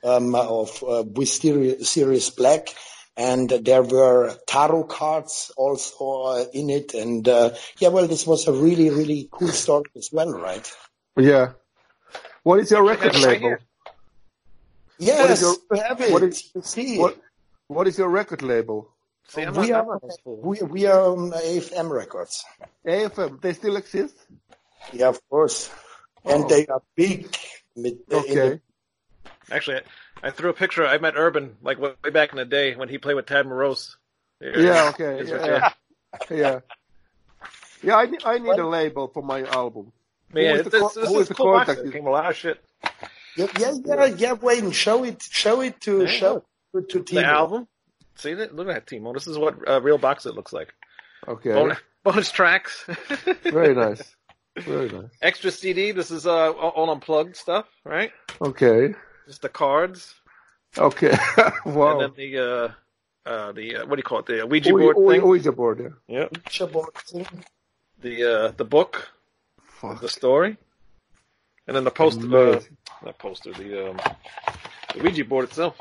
um, 0.02 0.34
of 0.34 0.82
uh, 0.82 1.02
with 1.06 1.28
Serious, 1.28 1.90
Serious 1.90 2.30
Black, 2.30 2.68
and 3.18 3.50
there 3.50 3.82
were 3.82 4.34
tarot 4.46 4.84
cards 4.84 5.52
also 5.58 6.22
uh, 6.22 6.44
in 6.54 6.70
it. 6.70 6.94
And 6.94 7.28
uh, 7.28 7.50
yeah, 7.78 7.88
well, 7.88 8.06
this 8.06 8.26
was 8.26 8.48
a 8.48 8.52
really, 8.52 8.88
really 8.88 9.28
cool 9.30 9.48
story 9.48 9.90
as 9.94 10.08
well, 10.10 10.32
right? 10.32 10.72
Yeah. 11.18 11.52
What 12.44 12.60
is 12.60 12.70
your 12.70 12.82
record 12.82 13.14
label? 13.16 13.40
here. 13.40 13.60
Yes, 14.98 15.42
your- 15.42 15.56
you 15.72 15.82
have 15.82 16.00
it. 16.00 16.12
what 16.12 16.22
is- 16.22 16.50
you 16.54 16.62
see, 16.62 16.98
What 16.98 17.18
What 17.70 17.86
is 17.86 17.96
your 17.98 18.08
record 18.08 18.42
label? 18.42 18.90
See, 19.28 19.42
I'm 19.42 19.54
we 19.54 19.68
not, 19.70 19.86
are 19.86 20.00
not 20.02 20.18
we, 20.26 20.58
we 20.62 20.86
are 20.86 21.02
on 21.12 21.30
AFM 21.30 21.88
Records. 21.88 22.44
AFM. 22.84 23.40
They 23.40 23.52
still 23.52 23.76
exist? 23.76 24.16
Yeah, 24.92 25.06
of 25.10 25.20
course, 25.30 25.70
and 26.24 26.44
Oh. 26.44 26.48
they 26.48 26.66
are 26.66 26.82
big. 26.96 27.32
With, 27.76 27.86
in 27.86 27.98
the- 28.08 28.16
Okay. 28.16 28.60
Actually, 29.52 29.82
I, 30.22 30.28
I 30.28 30.30
threw 30.32 30.50
a 30.50 30.52
picture. 30.52 30.84
I 30.84 30.98
met 30.98 31.14
Urban 31.16 31.56
like 31.62 31.78
way 31.78 31.92
way 32.02 32.10
back 32.10 32.32
in 32.32 32.38
the 32.38 32.44
day 32.44 32.74
when 32.74 32.88
he 32.88 32.98
played 32.98 33.14
with 33.14 33.26
Tad 33.26 33.46
Morose. 33.46 33.96
Yeah. 34.40 34.90
Okay. 34.92 35.22
Yeah. 35.28 35.70
Yeah. 36.30 36.36
yeah. 36.36 36.60
Yeah, 37.84 37.96
I 37.96 38.08
I 38.24 38.38
need 38.38 38.58
a 38.58 38.66
label 38.66 39.06
for 39.14 39.22
my 39.22 39.44
album. 39.44 39.92
Man, 40.34 40.44
Who 40.44 40.50
is 40.58 40.64
this, 40.64 40.64
the 40.64 40.70
this, 40.70 40.80
co- 40.82 41.00
this 41.00 41.08
who 41.08 41.14
is 41.16 41.22
is 41.22 41.28
the 41.28 41.34
cool 41.34 41.52
contact? 41.56 41.92
Came 41.92 42.06
a 42.06 42.10
lot 42.10 42.28
of 42.30 42.34
shit. 42.36 42.58
yeah, 43.36 43.46
yeah, 43.60 43.72
yeah, 43.84 44.04
yeah. 44.06 44.32
Wayne, 44.32 44.72
show 44.72 45.04
it, 45.04 45.22
show 45.22 45.60
it 45.60 45.80
to 45.82 46.02
Yeah. 46.02 46.10
show 46.10 46.44
it 46.74 46.88
to 46.90 46.98
The 47.00 47.04
Timo. 47.04 47.24
album. 47.24 47.68
See 48.16 48.34
that? 48.34 48.54
Look 48.54 48.68
at 48.68 48.74
that, 48.74 48.86
Timo. 48.86 49.14
This 49.14 49.26
is 49.26 49.38
what 49.38 49.56
a 49.66 49.80
real 49.80 49.98
box 49.98 50.26
it 50.26 50.34
looks 50.34 50.52
like. 50.52 50.72
Okay. 51.28 51.52
Bonus, 51.52 51.78
bonus 52.04 52.30
tracks. 52.30 52.84
Very 53.44 53.74
nice. 53.74 54.14
Very 54.58 54.88
nice. 54.90 55.10
Extra 55.22 55.50
CD. 55.50 55.92
This 55.92 56.10
is 56.10 56.26
uh 56.26 56.50
all 56.52 56.90
unplugged 56.90 57.36
stuff, 57.36 57.66
right? 57.84 58.12
Okay. 58.42 58.94
Just 59.26 59.42
the 59.42 59.48
cards, 59.48 60.14
Okay. 60.78 61.16
wow. 61.64 61.92
and 61.92 62.00
then 62.00 62.12
the 62.16 62.38
uh 62.38 62.68
uh 63.28 63.52
the 63.52 63.76
uh, 63.76 63.86
what 63.86 63.96
do 63.96 64.00
you 64.00 64.02
call 64.02 64.18
it? 64.20 64.26
The 64.26 64.46
Ouija 64.46 64.72
Ouija, 64.74 64.92
board 64.94 64.96
thing. 65.14 65.28
Ouija 65.28 65.52
board, 65.52 65.80
yeah. 66.08 66.18
Yeah. 66.20 66.26
Picture 66.28 66.66
board 66.66 66.94
thing. 66.94 67.26
The 68.00 68.24
uh 68.24 68.52
the 68.56 68.64
book, 68.64 69.08
Fuck. 69.62 70.00
the 70.00 70.08
story, 70.08 70.56
and 71.66 71.76
then 71.76 71.84
the 71.84 71.90
poster. 71.90 72.36
Uh, 72.36 72.60
not 73.04 73.18
poster. 73.18 73.52
The 73.52 73.90
um 73.90 74.00
the 74.94 75.02
Ouija 75.02 75.24
board 75.24 75.44
itself. 75.44 75.76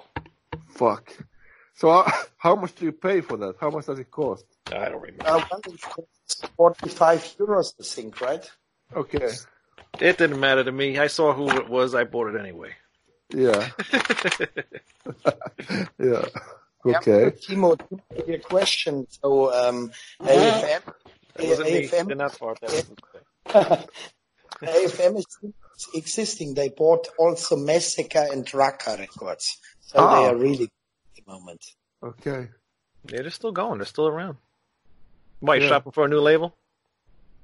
Fuck. 0.69 1.13
So 1.75 1.89
uh, 1.89 2.11
how 2.37 2.55
much 2.55 2.75
do 2.75 2.85
you 2.85 2.91
pay 2.91 3.21
for 3.21 3.37
that? 3.37 3.55
How 3.59 3.69
much 3.69 3.85
does 3.85 3.99
it 3.99 4.11
cost? 4.11 4.45
I 4.67 4.89
don't 4.89 5.01
remember. 5.01 5.27
Uh, 5.27 5.41
well, 6.57 6.73
45 6.73 7.35
euros, 7.39 7.73
I 7.79 7.83
think, 7.83 8.21
right? 8.21 8.49
Okay. 8.95 9.29
It 9.99 10.17
didn't 10.17 10.39
matter 10.39 10.63
to 10.63 10.71
me. 10.71 10.97
I 10.97 11.07
saw 11.07 11.33
who 11.33 11.49
it 11.49 11.69
was. 11.69 11.95
I 11.95 12.03
bought 12.03 12.33
it 12.33 12.39
anyway. 12.39 12.75
Yeah. 13.33 13.69
yeah. 15.99 16.25
Okay. 16.85 17.23
Yeah, 17.23 17.29
Timo, 17.29 17.77
to 17.77 18.27
your 18.27 18.39
question. 18.39 19.07
So, 19.09 19.53
um, 19.53 19.91
AFM, 20.21 20.81
That 21.35 21.45
wasn't 21.45 21.71
me. 21.71 21.87
AFM, 21.87 22.17
not 22.17 22.39
part. 22.39 22.59
That 22.61 22.71
was 23.53 23.87
AFM 24.61 25.17
is 25.17 25.27
existing. 25.93 26.53
They 26.53 26.69
bought 26.69 27.07
also 27.17 27.55
Massacre 27.55 28.27
and 28.31 28.45
Drakkar 28.45 28.99
records. 28.99 29.57
So 29.89 29.97
Ah. 29.99 30.15
they 30.21 30.27
are 30.29 30.35
really 30.35 30.65
at 30.65 31.15
the 31.25 31.31
moment. 31.31 31.65
Okay. 32.03 32.49
Yeah, 33.09 33.21
they're 33.23 33.31
still 33.31 33.51
going. 33.51 33.79
They're 33.79 33.85
still 33.95 34.07
around. 34.07 34.37
Why 35.39 35.55
you 35.55 35.63
Yeah. 35.63 35.69
shopping 35.69 35.91
for 35.93 36.05
a 36.05 36.07
new 36.07 36.19
label? 36.21 36.55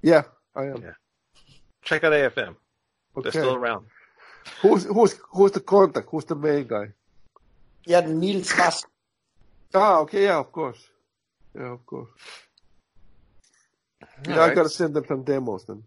Yeah, 0.03 0.23
I 0.55 0.65
am. 0.65 0.81
Yeah. 0.83 0.93
Check 1.81 2.03
out 2.03 2.13
AFM. 2.13 2.55
Okay. 3.17 3.23
They're 3.23 3.41
still 3.41 3.55
around. 3.55 3.87
Who's 4.61 4.83
who's 4.85 5.13
who's 5.31 5.51
the 5.53 5.59
contact? 5.61 6.07
Who's 6.11 6.25
the 6.25 6.35
main 6.35 6.67
guy? 6.67 6.93
Yeah, 7.85 8.01
Niels 8.01 8.53
Wass. 8.57 8.85
Ah, 9.73 9.99
okay, 10.01 10.23
yeah, 10.25 10.37
of 10.37 10.51
course. 10.51 10.81
Yeah, 11.55 11.71
of 11.73 11.85
course. 11.85 12.09
Yeah, 14.27 14.35
I 14.35 14.39
Alright. 14.39 14.55
gotta 14.55 14.69
send 14.69 14.93
them 14.93 15.05
some 15.07 15.23
demos 15.23 15.65
then. 15.65 15.83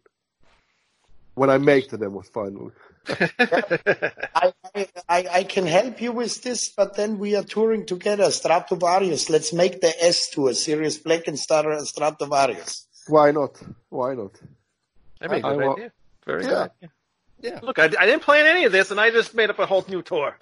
When 1.35 1.51
I 1.51 1.59
make 1.59 1.89
the 1.89 1.99
demos 1.99 2.29
finally. 2.31 2.73
I, 3.09 4.53
I, 4.75 4.87
I 5.09 5.29
I 5.41 5.45
can 5.45 5.67
help 5.67 6.01
you 6.01 6.13
with 6.13 6.43
this, 6.43 6.69
but 6.71 6.97
then 6.97 7.19
we 7.19 7.35
are 7.37 7.43
touring 7.43 7.87
together, 7.87 8.25
Stratovarius. 8.25 9.31
Let's 9.31 9.53
make 9.53 9.81
the 9.81 9.93
S 10.05 10.31
tour, 10.31 10.53
Serious 10.55 10.97
Black 10.99 11.27
and 11.29 11.39
Star- 11.39 11.65
Stratovarius. 11.65 12.87
Why 13.09 13.31
not? 13.31 13.61
Why 13.89 14.15
not? 14.15 14.33
That'd 15.21 15.43
be 15.43 15.47
a 15.47 15.51
I- 15.51 15.55
good 15.57 15.63
I 15.67 15.73
idea. 15.73 15.93
Very 16.27 16.43
Yeah. 16.45 16.49
good. 16.49 16.59
idea. 16.59 16.91
Yeah. 17.41 17.61
Look, 17.63 17.79
I, 17.79 17.85
I 17.85 18.07
didn't 18.07 18.23
plan 18.23 18.47
any 18.47 18.65
of 18.65 18.73
this, 18.73 18.91
and 18.91 18.99
I 19.01 19.11
just 19.11 19.35
made 19.35 19.49
up 19.51 19.59
a 19.61 19.67
whole 19.67 19.85
new 19.89 20.03
tour. 20.03 20.37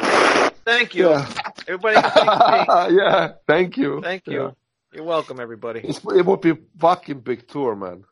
Thank 0.65 0.95
you. 0.95 1.11
Yeah. 1.11 1.29
Everybody, 1.69 1.97
yeah, 2.97 3.33
thank 3.47 3.77
you. 3.77 4.01
Thank 4.03 4.27
you. 4.27 4.43
Yeah. 4.43 4.51
You're 4.93 5.05
welcome, 5.05 5.39
everybody. 5.39 5.81
It's, 5.85 5.99
it 5.99 6.25
would 6.25 6.41
be 6.41 6.51
a 6.51 6.59
fucking 6.79 7.21
big 7.21 7.47
tour, 7.47 7.77
man. 7.77 8.05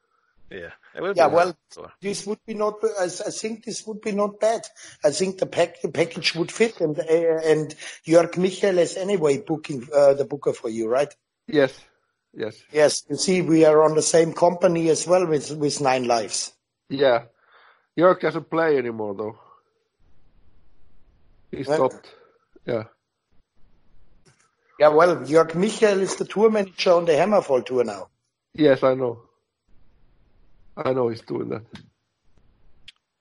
Yeah. 0.51 0.71
It 0.97 1.17
Yeah, 1.17 1.27
well, 1.27 1.57
a 1.77 1.81
this 2.01 2.25
would 2.27 2.39
be 2.47 2.55
not. 2.55 2.75
I, 3.01 3.05
I 3.05 3.09
think 3.09 3.65
this 3.65 3.85
would 3.87 4.01
be 4.01 4.13
not 4.13 4.39
bad. 4.39 4.63
I 5.05 5.11
think 5.11 5.39
the 5.39 5.47
pack, 5.47 5.81
the 5.83 5.89
package 5.89 6.35
would 6.37 6.53
fit, 6.53 6.81
and 6.81 6.97
uh, 6.99 7.03
and 7.45 7.75
Jörg 8.07 8.37
Michael 8.39 8.79
is 8.79 8.97
anyway 8.97 9.39
booking 9.39 9.89
uh, 9.93 10.15
the 10.15 10.25
booker 10.25 10.53
for 10.53 10.69
you, 10.69 10.89
right? 10.89 11.13
Yes, 11.49 11.79
yes, 12.33 12.63
Yes. 12.73 13.03
You 13.11 13.17
see, 13.17 13.43
we 13.43 13.65
are 13.65 13.83
on 13.83 13.95
the 13.97 14.03
same 14.03 14.33
company 14.35 14.89
as 14.89 15.07
well 15.07 15.27
with 15.27 15.51
with 15.51 15.81
Nine 15.81 16.05
Lives. 16.07 16.53
yeah. 16.89 17.25
Jörg 17.99 18.21
doesn't 18.21 18.51
play 18.51 18.77
anymore 18.79 19.15
though. 19.15 19.39
He 21.51 21.63
Well- 21.65 21.91
stopped. 21.91 22.09
Yeah. 22.67 22.85
Yeah, 24.81 24.89
well, 24.89 25.17
Jörg 25.19 25.55
Michael 25.55 26.01
is 26.03 26.17
the 26.17 26.25
tour 26.25 26.51
manager 26.51 26.93
on 26.93 27.05
the 27.05 27.13
Hammerfall 27.13 27.65
tour 27.65 27.85
now. 27.85 28.09
Yes, 28.55 28.83
I 28.83 28.95
know. 28.95 29.23
I 30.77 30.93
know 30.93 31.09
he's 31.09 31.23
doing 31.23 31.49
that. 31.51 31.63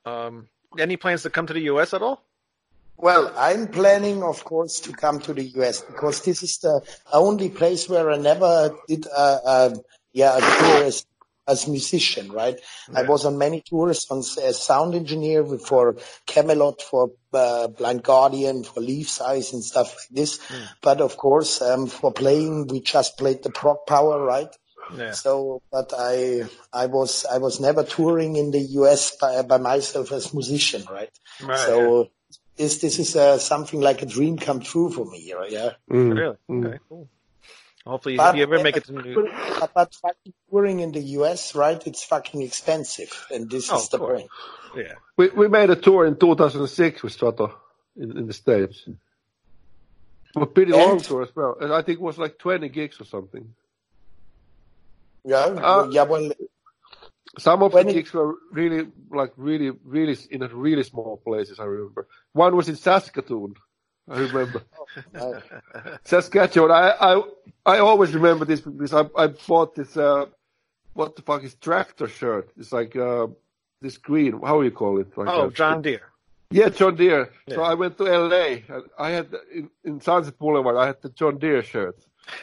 Um, 0.05 0.47
any 0.77 0.97
plans 0.97 1.23
to 1.23 1.29
come 1.29 1.47
to 1.47 1.53
the 1.53 1.61
U.S. 1.61 1.93
at 1.93 2.01
all? 2.01 2.23
Well, 2.97 3.33
I'm 3.37 3.67
planning, 3.67 4.23
of 4.23 4.43
course, 4.43 4.79
to 4.81 4.93
come 4.93 5.19
to 5.21 5.33
the 5.33 5.43
US 5.59 5.81
because 5.81 6.21
this 6.23 6.43
is 6.43 6.57
the 6.59 6.81
only 7.11 7.49
place 7.49 7.89
where 7.89 8.11
I 8.11 8.17
never 8.17 8.71
did 8.87 9.05
a, 9.07 9.39
a 9.45 9.75
yeah 10.13 10.37
a 10.37 10.39
tour 10.39 10.83
as 10.85 11.05
as 11.45 11.67
musician, 11.67 12.31
right? 12.31 12.57
I 12.95 13.03
was 13.03 13.25
on 13.25 13.37
many 13.37 13.61
tours 13.61 14.07
on 14.09 14.19
s- 14.19 14.37
as 14.37 14.61
sound 14.61 14.95
engineer 14.95 15.43
for 15.43 15.95
Kamelot, 16.25 16.81
for 16.81 17.11
uh, 17.33 17.67
Blind 17.67 18.03
Guardian, 18.03 18.63
for 18.63 18.79
Leaves' 18.79 19.19
Eyes 19.19 19.51
and 19.51 19.61
stuff 19.63 19.93
like 19.93 20.09
this. 20.11 20.39
But 20.81 21.01
of 21.01 21.17
course, 21.17 21.61
um, 21.61 21.87
for 21.87 22.13
playing, 22.13 22.67
we 22.67 22.79
just 22.79 23.17
played 23.17 23.43
the 23.43 23.49
Prog 23.49 23.85
Power, 23.87 24.23
right? 24.23 24.47
Yeah. 24.97 25.11
So, 25.11 25.61
but 25.71 25.91
I, 25.97 26.43
I 26.71 26.85
was, 26.87 27.25
I 27.25 27.37
was 27.37 27.59
never 27.59 27.83
touring 27.83 28.35
in 28.35 28.51
the 28.51 28.59
US 28.81 29.15
by, 29.17 29.41
by 29.43 29.57
myself 29.57 30.11
as 30.11 30.33
musician, 30.33 30.83
right? 30.91 31.09
Right, 31.41 31.57
so 31.59 32.09
this, 32.57 32.77
this 32.79 32.99
is 32.99 33.15
uh, 33.15 33.37
something 33.39 33.81
like 33.81 34.01
a 34.01 34.05
dream 34.05 34.37
come 34.37 34.59
true 34.59 34.91
for 34.91 35.05
me, 35.05 35.33
right? 35.33 35.51
yeah. 35.51 35.69
Mm. 35.89 36.17
Really? 36.17 36.37
Mm. 36.49 36.65
Okay, 36.67 36.79
cool. 36.89 37.09
Hopefully, 37.85 38.15
But- 38.17 38.35
if 38.35 38.37
you 38.37 38.43
ever 38.43 38.63
make 38.63 38.77
it 38.77 38.85
to 38.85 38.93
New 38.93 39.29
But, 39.59 39.73
but 39.73 39.93
touring 40.49 40.79
in 40.79 40.91
the 40.93 41.01
US, 41.19 41.53
right? 41.55 41.85
It's 41.85 42.03
fucking 42.03 42.41
expensive, 42.41 43.11
and 43.31 43.49
this 43.49 43.69
Oh, 43.71 43.77
is 43.77 43.89
the 43.89 43.99
point. 43.99 44.29
yeah. 44.75 44.93
We 45.17 45.29
we 45.29 45.47
made 45.49 45.69
a 45.69 45.75
tour 45.75 46.05
in 46.05 46.15
2006 46.15 47.03
with 47.03 47.11
Strato 47.11 47.53
in, 47.97 48.17
in 48.17 48.25
the 48.27 48.33
States. 48.33 48.83
It 48.87 50.39
was 50.39 50.49
pretty 50.53 50.71
And- 50.71 50.81
long 50.81 50.99
tour 51.01 51.23
as 51.23 51.35
well. 51.35 51.57
And 51.59 51.73
I 51.73 51.81
think 51.81 51.99
it 51.99 52.01
was 52.01 52.17
like 52.17 52.37
20 52.39 52.69
gigs 52.69 52.99
or 53.01 53.05
something. 53.05 53.53
Yeah, 55.25 55.37
Uh, 55.45 55.87
yeah. 55.91 56.03
Well, 56.03 56.31
Some 57.39 57.63
of 57.63 57.73
When 57.73 57.85
the 57.87 57.91
it- 57.91 57.95
gigs 57.95 58.13
were 58.13 58.35
really, 58.51 58.87
like, 59.09 59.33
really, 59.37 59.71
really 59.83 60.15
in 60.29 60.43
a 60.43 60.47
really 60.49 60.83
small 60.83 61.17
places. 61.17 61.59
I 61.59 61.63
remember 61.65 62.07
one 62.33 62.55
was 62.55 62.69
in 62.69 62.75
Saskatoon. 62.75 63.55
I 64.09 64.19
remember 64.19 64.61
uh, 65.15 65.39
Saskatchewan. 66.03 66.71
I, 66.71 66.89
I, 66.99 67.21
I 67.65 67.79
always 67.79 68.13
remember 68.13 68.45
this 68.45 68.61
because 68.61 68.93
I, 68.93 69.05
I 69.17 69.27
bought 69.47 69.75
this. 69.75 69.95
Uh, 69.97 70.25
what 70.93 71.15
the 71.15 71.21
fuck 71.23 71.43
is 71.43 71.55
tractor 71.55 72.07
shirt? 72.07 72.51
It's 72.57 72.71
like 72.71 72.95
uh, 72.95 73.27
this 73.81 73.97
green. 73.97 74.39
How 74.43 74.59
do 74.59 74.65
you 74.65 74.71
call 74.71 74.99
it? 74.99 75.17
Like 75.17 75.27
Oh, 75.29 75.47
a- 75.47 75.51
John 75.51 75.81
Deere. 75.81 76.01
Yeah, 76.51 76.69
John 76.69 76.95
Deere. 76.95 77.31
So 77.49 77.63
I 77.63 77.73
went 77.73 77.97
to 77.97 78.03
LA. 78.03 78.57
and 78.69 78.83
I 78.99 79.09
had 79.09 79.27
in, 79.51 79.69
in 79.83 79.99
Sunset 80.01 80.37
Boulevard. 80.37 80.75
I 80.77 80.85
had 80.85 81.01
the 81.01 81.09
John 81.09 81.39
Deere 81.39 81.63
shirt. 81.63 81.97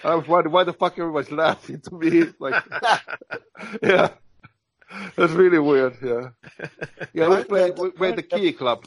I 0.05 0.15
was 0.15 0.27
wondering 0.29 0.53
why 0.53 0.65
the 0.65 0.73
fuck 0.73 0.99
everybody's 0.99 1.31
laughing 1.45 1.81
to 1.83 1.95
me. 1.95 2.25
Like, 2.39 2.63
yeah, 3.83 4.11
that's 5.17 5.33
really 5.33 5.59
weird. 5.59 5.97
Yeah, 6.03 6.31
yeah. 7.15 7.29
We 7.29 7.45
played 7.45 7.79
we 7.79 7.91
played 7.91 8.17
the 8.17 8.23
Key 8.23 8.53
Club, 8.53 8.85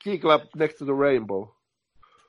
Key 0.00 0.18
Club 0.18 0.42
next 0.54 0.78
to 0.78 0.84
the 0.84 0.94
Rainbow. 0.94 1.54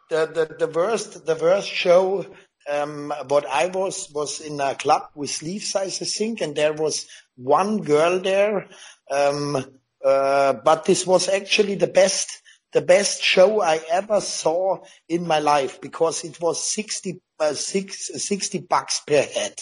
the, 0.09 0.25
the 0.27 0.65
the 0.65 0.71
worst 0.71 1.25
the 1.25 1.35
worst 1.35 1.67
show 1.69 2.25
um 2.69 3.13
what 3.27 3.45
I 3.47 3.67
was 3.67 4.09
was 4.13 4.41
in 4.41 4.59
a 4.59 4.75
club 4.75 5.03
with 5.15 5.41
Leaves' 5.41 5.75
Eyes, 5.75 6.01
I 6.01 6.05
think, 6.05 6.41
and 6.41 6.55
there 6.55 6.73
was 6.73 7.07
one 7.35 7.81
girl 7.81 8.19
there. 8.19 8.67
Um, 9.11 9.57
uh, 10.03 10.53
but 10.53 10.85
this 10.85 11.07
was 11.07 11.29
actually 11.29 11.75
the 11.75 11.87
best 11.87 12.41
the 12.73 12.81
best 12.81 13.21
show 13.21 13.61
I 13.61 13.79
ever 13.91 14.21
saw 14.21 14.83
in 15.07 15.27
my 15.27 15.39
life 15.39 15.79
because 15.81 16.23
it 16.23 16.39
was 16.41 16.63
60, 16.63 17.21
uh, 17.39 17.53
six, 17.53 18.11
60 18.15 18.59
bucks 18.59 19.01
per 19.05 19.21
head. 19.21 19.61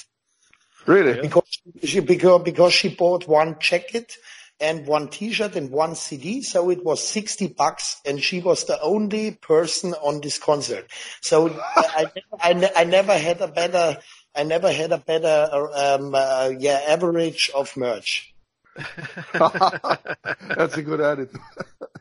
Really? 0.86 1.21
because 1.21 1.62
she 1.84 2.00
because 2.00 2.41
because 2.43 2.74
she 2.74 2.89
bought 2.89 3.28
one 3.28 3.58
jacket 3.60 4.17
and 4.60 4.86
one 4.86 5.08
T-shirt 5.10 5.56
and 5.56 5.71
one 5.71 5.95
CD, 5.95 6.41
so 6.41 6.69
it 6.69 6.84
was 6.84 7.06
sixty 7.06 7.47
bucks, 7.47 8.00
and 8.06 8.21
she 8.21 8.41
was 8.41 8.65
the 8.65 8.80
only 8.82 9.32
person 9.32 9.93
on 9.95 10.21
this 10.21 10.38
concert. 10.38 10.88
So 11.21 11.50
I, 11.76 12.12
I, 12.39 12.54
ne- 12.54 12.71
I 12.76 12.84
never 12.84 13.17
had 13.17 13.41
a 13.41 13.47
better 13.47 13.97
I 14.36 14.43
never 14.43 14.71
had 14.71 14.91
a 14.91 14.97
better 14.97 15.50
um, 15.76 16.15
uh, 16.15 16.52
yeah 16.58 16.82
average 16.88 17.52
of 17.54 17.76
merch. 17.76 18.34
That's 19.34 20.78
a 20.78 20.84
good 20.84 21.02
attitude. 21.02 21.39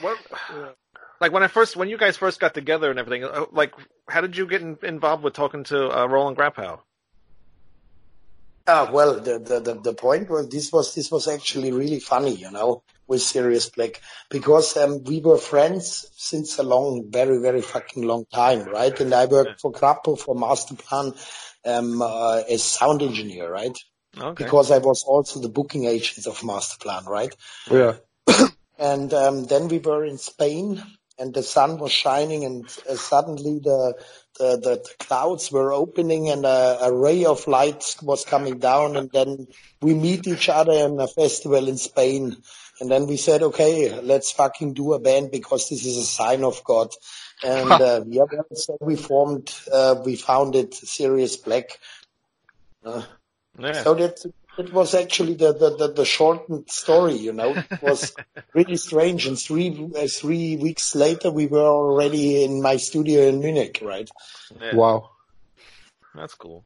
What, 0.00 0.18
like 1.20 1.32
when 1.32 1.42
I 1.42 1.48
first, 1.48 1.76
when 1.76 1.88
you 1.88 1.98
guys 1.98 2.16
first 2.16 2.40
got 2.40 2.54
together 2.54 2.90
and 2.90 2.98
everything, 2.98 3.24
uh, 3.24 3.46
like 3.52 3.74
how 4.08 4.20
did 4.20 4.36
you 4.36 4.46
get 4.46 4.62
in, 4.62 4.78
involved 4.82 5.22
with 5.22 5.34
talking 5.34 5.64
to 5.64 5.98
uh, 5.98 6.06
Roland 6.06 6.36
Grapow? 6.36 6.80
Ah, 8.66 8.90
well, 8.92 9.18
the, 9.18 9.40
the, 9.40 9.60
the, 9.60 9.74
the 9.80 9.94
point 9.94 10.30
was 10.30 10.48
this 10.48 10.72
was 10.72 10.94
this 10.94 11.10
was 11.10 11.26
actually 11.26 11.72
really 11.72 11.98
funny, 11.98 12.34
you 12.34 12.50
know, 12.50 12.84
with 13.08 13.20
Serious 13.20 13.68
Black 13.68 14.00
because 14.30 14.76
um, 14.76 15.02
we 15.04 15.20
were 15.20 15.38
friends 15.38 16.06
since 16.16 16.58
a 16.58 16.62
long, 16.62 17.10
very, 17.10 17.38
very 17.38 17.60
fucking 17.60 18.04
long 18.04 18.24
time, 18.32 18.64
right? 18.68 18.98
And 19.00 19.12
I 19.12 19.26
worked 19.26 19.60
for 19.60 19.72
Grapow 19.72 20.18
for 20.18 20.36
Masterplan 20.36 21.16
um, 21.64 22.02
uh, 22.02 22.42
as 22.48 22.62
sound 22.62 23.02
engineer, 23.02 23.50
right? 23.50 23.76
Okay. 24.16 24.44
Because 24.44 24.70
I 24.70 24.78
was 24.78 25.04
also 25.04 25.40
the 25.40 25.48
booking 25.48 25.86
agent 25.86 26.26
of 26.26 26.38
Masterplan, 26.40 27.06
right? 27.06 27.34
Yeah. 27.70 27.96
And 28.82 29.14
um, 29.14 29.44
then 29.44 29.68
we 29.68 29.78
were 29.78 30.04
in 30.04 30.18
Spain, 30.18 30.82
and 31.16 31.32
the 31.32 31.44
sun 31.44 31.78
was 31.78 31.92
shining, 31.92 32.44
and 32.44 32.64
uh, 32.90 32.96
suddenly 32.96 33.60
the, 33.62 33.94
the 34.40 34.56
the 34.56 34.84
clouds 34.98 35.52
were 35.52 35.72
opening, 35.72 36.28
and 36.30 36.44
a, 36.44 36.78
a 36.82 36.92
ray 36.92 37.24
of 37.24 37.46
light 37.46 37.94
was 38.02 38.24
coming 38.24 38.58
down, 38.58 38.96
and 38.96 39.08
then 39.12 39.46
we 39.80 39.94
meet 39.94 40.26
each 40.26 40.48
other 40.48 40.72
in 40.72 40.98
a 40.98 41.06
festival 41.06 41.68
in 41.68 41.76
Spain, 41.76 42.36
and 42.80 42.90
then 42.90 43.06
we 43.06 43.16
said, 43.16 43.44
okay, 43.44 44.00
let's 44.00 44.32
fucking 44.32 44.74
do 44.74 44.94
a 44.94 44.98
band 44.98 45.30
because 45.30 45.68
this 45.68 45.86
is 45.86 45.96
a 45.96 46.04
sign 46.04 46.42
of 46.42 46.64
God. 46.64 46.88
And 47.44 47.70
uh, 47.80 48.02
yeah, 48.08 48.24
so 48.52 48.76
we 48.80 48.96
formed, 48.96 49.54
uh, 49.72 50.02
we 50.04 50.16
founded 50.16 50.74
Serious 50.74 51.36
Black. 51.36 51.78
Uh, 52.84 53.02
yeah. 53.60 53.84
so 53.84 53.94
that 53.94 54.18
it 54.58 54.72
was 54.72 54.94
actually 54.94 55.34
the, 55.34 55.52
the, 55.52 55.76
the, 55.76 55.92
the 55.92 56.04
shortened 56.04 56.70
story, 56.70 57.16
you 57.16 57.32
know. 57.32 57.54
It 57.54 57.82
was 57.82 58.14
really 58.54 58.76
strange. 58.76 59.26
And 59.26 59.38
three 59.38 59.70
uh, 59.96 60.06
three 60.08 60.56
weeks 60.56 60.94
later, 60.94 61.30
we 61.30 61.46
were 61.46 61.60
already 61.66 62.44
in 62.44 62.62
my 62.62 62.76
studio 62.76 63.22
in 63.28 63.40
Munich, 63.40 63.80
right? 63.82 64.10
yeah. 64.60 64.74
Wow. 64.74 65.10
That's 66.14 66.34
cool. 66.34 66.64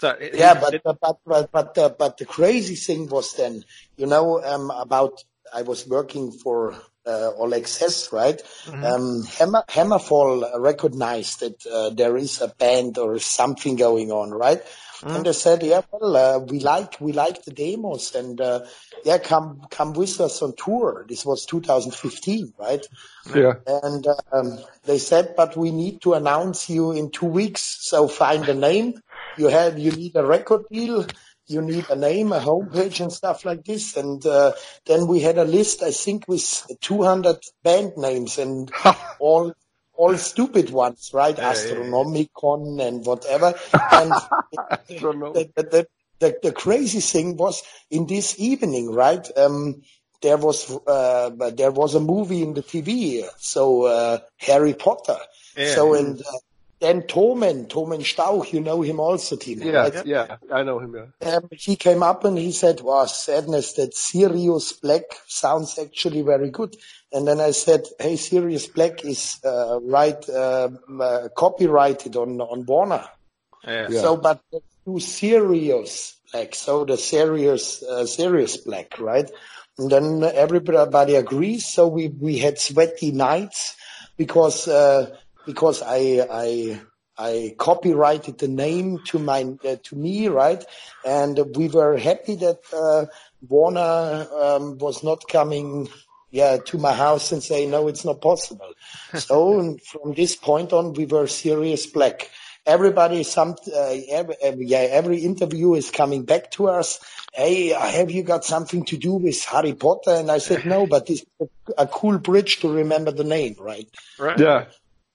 So, 0.00 0.10
it- 0.10 0.34
Yeah, 0.34 0.52
it- 0.54 0.60
but 0.60 0.74
it- 0.74 0.82
but 0.84 0.98
but 1.00 1.18
but 1.26 1.52
but 1.52 1.74
the, 1.74 1.94
but 1.98 2.16
the 2.18 2.24
crazy 2.24 2.74
thing 2.74 3.08
was 3.08 3.32
then, 3.34 3.64
you 3.96 4.06
know, 4.06 4.42
um, 4.44 4.70
about 4.70 5.22
I 5.54 5.62
was 5.62 5.86
working 5.86 6.32
for 6.32 6.74
uh, 7.06 7.30
All 7.38 7.54
Access, 7.54 8.12
right? 8.12 8.42
Um, 8.66 9.22
Hammer, 9.38 9.62
Hammerfall 9.68 10.60
recognized 10.60 11.38
that 11.40 11.64
uh, 11.66 11.90
there 11.90 12.16
is 12.16 12.40
a 12.40 12.48
band 12.48 12.98
or 12.98 13.20
something 13.20 13.76
going 13.76 14.10
on, 14.10 14.32
right? 14.32 14.60
And 15.02 15.26
they 15.26 15.32
said, 15.32 15.62
yeah, 15.62 15.82
well, 15.90 16.16
uh, 16.16 16.38
we 16.38 16.60
like 16.60 17.00
we 17.00 17.12
like 17.12 17.44
the 17.44 17.50
demos, 17.50 18.14
and 18.14 18.40
uh, 18.40 18.60
yeah, 19.04 19.18
come 19.18 19.62
come 19.70 19.92
with 19.92 20.20
us 20.20 20.42
on 20.42 20.54
tour. 20.56 21.04
This 21.08 21.24
was 21.26 21.44
2015, 21.46 22.54
right? 22.58 22.86
Yeah. 23.34 23.54
And 23.66 24.06
um, 24.32 24.58
they 24.84 24.98
said, 24.98 25.34
but 25.36 25.56
we 25.56 25.70
need 25.70 26.00
to 26.02 26.14
announce 26.14 26.70
you 26.70 26.92
in 26.92 27.10
two 27.10 27.26
weeks. 27.26 27.78
So 27.80 28.08
find 28.08 28.48
a 28.48 28.54
name. 28.54 28.94
You 29.36 29.48
have 29.48 29.78
you 29.78 29.92
need 29.92 30.16
a 30.16 30.24
record 30.24 30.62
deal. 30.70 31.06
You 31.48 31.62
need 31.62 31.88
a 31.90 31.96
name, 31.96 32.32
a 32.32 32.40
homepage, 32.40 33.00
and 33.00 33.12
stuff 33.12 33.44
like 33.44 33.64
this. 33.64 33.96
And 33.96 34.24
uh, 34.26 34.52
then 34.84 35.06
we 35.06 35.20
had 35.20 35.38
a 35.38 35.44
list, 35.44 35.80
I 35.82 35.92
think, 35.92 36.26
with 36.26 36.66
200 36.80 37.36
band 37.62 37.92
names 37.96 38.38
and 38.38 38.68
all 39.20 39.52
all 39.96 40.16
stupid 40.16 40.70
ones, 40.70 41.10
right? 41.12 41.36
Yeah, 41.36 41.62
yeah, 41.62 41.74
yeah. 41.74 41.94
Astronomicon 41.94 42.86
and 42.86 43.04
whatever. 43.04 43.54
And 43.92 44.14
the, 44.88 45.50
the, 45.56 45.86
the, 46.20 46.36
the 46.42 46.52
crazy 46.52 47.00
thing 47.00 47.36
was 47.36 47.62
in 47.90 48.06
this 48.06 48.38
evening, 48.38 48.92
right? 48.92 49.26
Um, 49.36 49.82
there 50.22 50.36
was 50.36 50.76
uh, 50.86 51.30
there 51.54 51.70
was 51.70 51.94
a 51.94 52.00
movie 52.00 52.42
in 52.42 52.54
the 52.54 52.62
TV, 52.62 53.24
so 53.38 53.84
uh, 53.84 54.18
Harry 54.38 54.74
Potter. 54.74 55.18
Yeah. 55.56 55.74
So 55.74 55.94
and 55.94 56.20
uh, 56.20 56.38
then 56.78 57.02
Thomen, 57.02 57.68
Thomen 57.68 58.00
Stauch, 58.00 58.52
you 58.52 58.60
know 58.60 58.82
him 58.82 59.00
also, 59.00 59.36
Timo. 59.36 59.64
Yeah, 59.64 59.88
right? 59.88 60.06
yeah, 60.06 60.36
I 60.52 60.62
know 60.62 60.78
him. 60.78 60.94
Yeah. 60.94 61.36
Um, 61.36 61.48
he 61.52 61.76
came 61.76 62.02
up 62.02 62.24
and 62.24 62.36
he 62.36 62.52
said, 62.52 62.80
"Wow, 62.80 63.06
sadness 63.06 63.72
that 63.74 63.94
Sirius 63.94 64.72
Black 64.72 65.04
sounds 65.26 65.78
actually 65.78 66.22
very 66.22 66.50
good." 66.50 66.76
And 67.12 67.26
then 67.26 67.40
I 67.40 67.52
said, 67.52 67.86
"Hey, 67.98 68.16
Sirius 68.16 68.66
Black 68.66 69.04
is 69.04 69.40
uh, 69.42 69.80
right 69.82 70.28
um, 70.28 71.00
uh, 71.00 71.28
copyrighted 71.34 72.14
on 72.16 72.40
on 72.40 72.66
Warner." 72.66 73.08
yeah. 73.66 73.88
Yeah. 73.88 74.00
So, 74.00 74.16
but 74.18 74.42
do 74.84 75.00
Sirius 75.00 76.16
Black, 76.30 76.54
so 76.54 76.84
the 76.84 76.98
serious, 76.98 77.82
uh, 77.82 78.04
serious 78.06 78.58
Black, 78.58 78.98
right? 78.98 79.30
And 79.78 79.90
then 79.90 80.22
everybody 80.22 81.14
agrees. 81.14 81.66
So 81.66 81.88
we 81.88 82.08
we 82.08 82.38
had 82.38 82.58
sweaty 82.58 83.12
nights 83.12 83.76
because 84.16 84.68
uh, 84.68 85.16
because 85.46 85.82
I 85.82 86.26
I 86.30 86.80
I 87.16 87.54
copyrighted 87.56 88.38
the 88.38 88.48
name 88.48 89.00
to 89.06 89.18
my 89.18 89.54
uh, 89.64 89.76
to 89.84 89.96
me, 89.96 90.28
right? 90.28 90.62
And 91.04 91.56
we 91.56 91.68
were 91.68 91.96
happy 91.96 92.34
that 92.36 92.60
uh, 92.72 93.06
Warner 93.48 94.26
um, 94.38 94.78
was 94.78 95.02
not 95.02 95.28
coming. 95.28 95.88
Yeah, 96.32 96.58
to 96.58 96.76
my 96.76 96.92
house 96.92 97.30
and 97.32 97.42
say 97.42 97.66
no, 97.66 97.86
it's 97.86 98.04
not 98.04 98.20
possible. 98.20 98.72
so 99.14 99.78
from 99.86 100.12
this 100.12 100.34
point 100.34 100.72
on, 100.72 100.92
we 100.92 101.06
were 101.06 101.28
serious 101.28 101.86
black, 101.86 102.28
everybody, 102.66 103.22
some, 103.22 103.54
uh, 103.74 103.94
every, 104.10 104.34
every, 104.42 104.66
yeah, 104.66 104.78
every 104.78 105.18
interview 105.18 105.74
is 105.74 105.90
coming 105.90 106.24
back 106.24 106.50
to 106.52 106.68
us. 106.68 106.98
Hey, 107.32 107.68
have 107.68 108.10
you 108.10 108.22
got 108.22 108.44
something 108.44 108.84
to 108.86 108.96
do 108.96 109.14
with 109.14 109.42
Harry 109.44 109.74
Potter? 109.74 110.10
And 110.10 110.30
I 110.30 110.38
said, 110.38 110.66
no, 110.66 110.86
but 110.86 111.08
it's 111.08 111.24
a, 111.40 111.46
a 111.78 111.86
cool 111.86 112.18
bridge 112.18 112.60
to 112.60 112.72
remember 112.72 113.12
the 113.12 113.24
name, 113.24 113.54
right? 113.58 113.88
Right. 114.18 114.38
Yeah. 114.38 114.64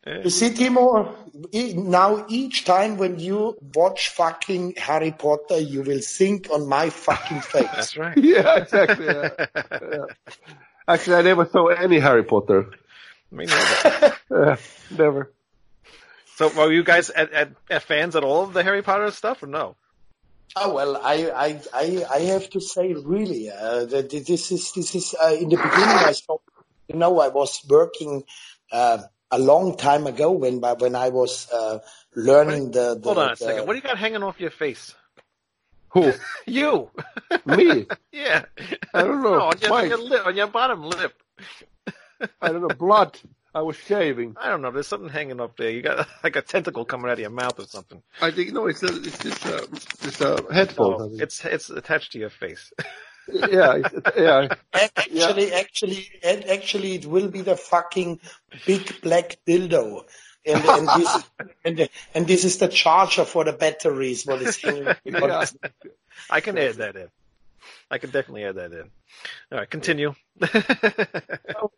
You 0.06 0.32
see, 0.32 0.50
Timo, 0.50 1.14
e- 1.52 1.74
now 1.74 2.26
each 2.28 2.66
time 2.66 2.98
when 2.98 3.20
you 3.20 3.56
watch 3.76 4.10
fucking 4.10 4.74
Harry 4.78 5.12
Potter, 5.12 5.60
you 5.60 5.84
will 5.84 6.02
think 6.02 6.50
on 6.52 6.68
my 6.68 6.90
fucking 6.90 7.42
face. 7.54 7.70
That's 7.72 7.98
right. 7.98 8.18
Yeah, 8.18 8.58
exactly. 8.58 9.06
Yeah. 9.06 9.30
Yeah. 9.56 10.06
Actually, 10.88 11.16
I 11.18 11.22
never 11.22 11.46
saw 11.46 11.68
any 11.68 12.00
Harry 12.00 12.24
Potter. 12.24 12.72
Me 13.32 13.46
neither. 13.46 14.16
Yeah, 14.32 14.56
never. 14.90 15.32
So, 16.36 16.48
were 16.48 16.72
you 16.72 16.84
guys 16.84 17.10
at, 17.10 17.32
at, 17.34 17.52
at 17.70 17.84
fans 17.84 18.16
at 18.16 18.24
all 18.24 18.44
of 18.44 18.54
the 18.54 18.64
Harry 18.64 18.82
Potter 18.82 19.12
stuff, 19.12 19.44
or 19.44 19.48
no? 19.48 19.76
Oh 20.56 20.74
well, 20.74 20.98
I 20.98 21.30
I 21.30 21.62
I, 21.74 22.06
I 22.10 22.20
have 22.32 22.50
to 22.52 22.60
say 22.60 22.94
really 22.94 23.50
uh, 23.50 23.86
that 23.86 24.10
this 24.10 24.52
is 24.52 24.72
this 24.74 24.96
is 24.96 25.16
uh, 25.22 25.34
in 25.40 25.50
the 25.50 25.58
beginning. 25.58 25.98
I 26.12 26.12
saw, 26.14 26.38
you 26.88 26.96
know, 26.98 27.20
I 27.20 27.28
was 27.28 27.62
working 27.70 28.24
uh, 28.72 29.00
a 29.32 29.40
long 29.40 29.78
time 29.78 30.08
ago 30.08 30.32
when 30.32 30.60
when 30.62 30.96
I 30.96 31.10
was 31.10 31.50
uh, 31.52 31.80
learning 32.16 32.72
the, 32.72 32.96
the. 32.96 33.02
Hold 33.04 33.18
on 33.18 33.28
a 33.28 33.30
the- 33.32 33.36
second. 33.38 33.68
What 33.68 33.74
do 33.74 33.78
you 33.78 33.84
got 33.84 33.98
hanging 33.98 34.24
off 34.24 34.40
your 34.40 34.52
face? 34.52 34.94
Who? 35.90 36.14
You. 36.46 36.90
Me? 37.46 37.86
yeah. 38.12 38.46
I 38.94 39.02
don't 39.04 39.22
know. 39.22 39.38
No, 39.38 39.42
on 39.42 39.58
your, 39.60 39.74
on 39.74 39.90
your 39.90 39.98
lip, 39.98 40.26
on 40.26 40.36
your 40.36 40.48
bottom 40.48 40.84
lip. 40.84 41.14
I 42.42 42.50
don't 42.52 42.62
know. 42.62 42.68
Blood. 42.70 43.20
I 43.54 43.62
was 43.62 43.76
shaving. 43.76 44.36
I 44.40 44.48
don't 44.50 44.62
know. 44.62 44.72
There's 44.72 44.88
something 44.88 45.10
hanging 45.10 45.42
up 45.42 45.58
there. 45.58 45.70
You 45.70 45.82
got 45.82 46.08
like 46.24 46.36
a 46.38 46.42
tentacle 46.42 46.86
coming 46.86 47.08
out 47.08 47.14
of 47.14 47.20
your 47.20 47.30
mouth 47.30 47.60
or 47.60 47.66
something. 47.66 48.02
I 48.22 48.32
think 48.32 48.54
no. 48.54 48.68
It's 48.68 48.84
a, 48.84 48.88
it's 48.88 49.18
just 49.20 49.46
a, 49.46 49.68
it's 50.08 50.22
a 50.22 50.54
headphone. 50.54 51.02
I 51.02 51.08
think. 51.10 51.22
it's 51.22 51.44
it's 51.46 51.70
attached 51.70 52.14
to 52.14 52.20
your 52.20 52.30
face. 52.30 52.72
Yeah, 53.34 53.78
yeah. 54.18 54.56
Actually, 54.74 55.54
actually, 55.54 56.08
and 56.24 56.46
actually, 56.46 56.96
it 56.96 57.06
will 57.06 57.28
be 57.28 57.42
the 57.42 57.56
fucking 57.56 58.20
big 58.66 59.02
black 59.02 59.38
dildo. 59.48 60.04
And, 60.46 60.64
and 60.66 60.88
this 60.88 61.24
and, 61.66 61.90
and 62.16 62.28
this 62.28 62.44
is 62.44 62.58
the 62.58 62.68
charger 62.68 63.26
for 63.26 63.44
the 63.44 63.54
batteries. 63.54 64.26
What 64.26 64.42
is 64.42 64.58
hanging? 64.58 64.96
Yeah. 65.06 65.46
I 66.30 66.40
can 66.42 66.58
add 66.58 66.76
that 66.76 66.96
in. 66.96 67.08
I 67.90 67.98
can 67.98 68.10
definitely 68.10 68.46
add 68.46 68.56
that 68.56 68.72
in. 68.72 68.90
All 69.52 69.60
right, 69.60 69.70
continue. 69.70 70.14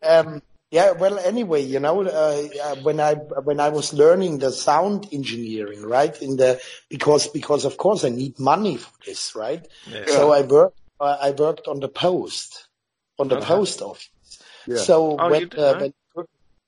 Um, 0.02 0.42
yeah, 0.70 0.90
well, 0.90 1.18
anyway, 1.18 1.62
you 1.62 1.78
know, 1.78 2.02
uh, 2.02 2.74
when 2.82 2.98
I 2.98 3.14
when 3.14 3.60
I 3.60 3.68
was 3.68 3.94
learning 3.94 4.38
the 4.38 4.50
sound 4.50 5.06
engineering, 5.12 5.82
right, 5.82 6.20
in 6.20 6.36
the 6.36 6.60
because 6.88 7.28
because 7.28 7.64
of 7.64 7.76
course 7.76 8.04
I 8.04 8.08
need 8.08 8.40
money 8.40 8.76
for 8.78 8.92
this, 9.06 9.36
right? 9.36 9.64
Yeah. 9.86 10.06
So 10.06 10.32
I 10.32 10.42
worked 10.42 10.78
I 11.12 11.30
worked 11.30 11.68
on 11.68 11.80
the 11.80 11.88
post 11.88 12.68
on 13.18 13.28
the 13.28 13.36
Uh-huh. 13.36 13.54
post 13.56 13.82
office. 13.82 14.08
Yeah. 14.66 14.76
So 14.76 15.18
Oh, 15.20 15.30
when, 15.30 15.48
did, 15.48 15.58
uh, 15.58 15.74
when 15.78 15.94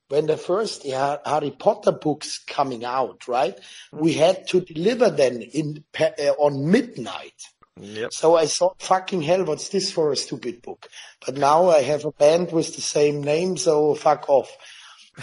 when 0.09 0.27
the 0.27 0.37
first 0.37 0.85
Harry 0.85 1.51
Potter 1.51 1.92
books 1.92 2.38
coming 2.38 2.85
out, 2.85 3.27
right, 3.27 3.59
we 3.92 4.12
had 4.12 4.46
to 4.49 4.61
deliver 4.61 5.11
them 5.11 5.42
in 5.42 5.85
uh, 5.99 6.33
on 6.38 6.70
midnight. 6.70 7.35
Yep. 7.79 8.12
So 8.12 8.37
I 8.37 8.46
thought, 8.46 8.81
fucking 8.81 9.22
hell, 9.22 9.44
what's 9.44 9.68
this 9.68 9.90
for 9.90 10.12
a 10.12 10.16
stupid 10.16 10.62
book? 10.62 10.88
But 11.25 11.37
now 11.37 11.68
I 11.68 11.83
have 11.83 12.05
a 12.05 12.12
band 12.12 12.53
with 12.53 12.75
the 12.75 12.83
same 12.83 13.22
name, 13.22 13.57
so 13.57 13.94
fuck 13.94 14.29
off. 14.29 14.51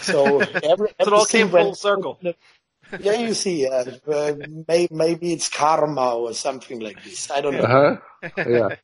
So 0.02 0.40
every, 0.62 0.88
So 1.00 1.06
it 1.06 1.12
all 1.12 1.24
came 1.24 1.48
full 1.48 1.74
circle. 1.74 2.20
Yeah, 3.00 3.14
you 3.14 3.34
see, 3.34 3.66
uh, 3.66 3.84
uh, 4.06 4.34
may, 4.68 4.88
maybe 4.90 5.32
it's 5.32 5.48
karma 5.48 6.14
or 6.16 6.32
something 6.32 6.80
like 6.80 7.02
this. 7.02 7.30
I 7.30 7.40
don't 7.40 7.54
know. 7.54 7.62
Uh 7.62 7.98
huh. 8.22 8.44
Yeah. 8.48 8.76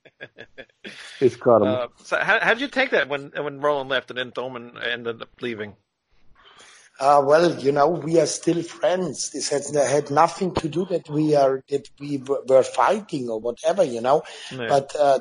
it's 1.21 1.37
karma. 1.37 1.67
Uh, 1.67 1.89
so 2.03 2.17
how 2.19 2.41
how 2.41 2.55
did 2.55 2.61
you 2.61 2.69
take 2.69 2.91
that 2.91 3.09
when 3.09 3.33
when 3.37 3.61
Roland 3.61 3.91
left 3.91 4.11
and 4.11 4.19
then 4.19 4.33
Thomen 4.33 4.77
ended 4.85 5.23
up 5.23 5.31
leaving? 5.41 5.77
Uh, 7.01 7.23
well, 7.25 7.59
you 7.59 7.73
know, 7.73 7.89
we 7.89 8.21
are 8.21 8.27
still 8.27 8.63
friends. 8.63 9.31
This 9.31 9.49
had, 9.49 9.65
had 9.75 10.11
nothing 10.11 10.55
to 10.57 10.69
do 10.69 10.85
that 10.91 11.09
we 11.09 11.35
are, 11.35 11.65
that 11.71 11.89
we 11.99 12.19
were 12.19 12.43
were 12.47 12.63
fighting 12.63 13.31
or 13.31 13.41
whatever, 13.41 13.83
you 13.83 14.03
know. 14.03 14.23
Yeah. 14.53 14.69
But, 14.69 14.95
uh, 14.97 15.21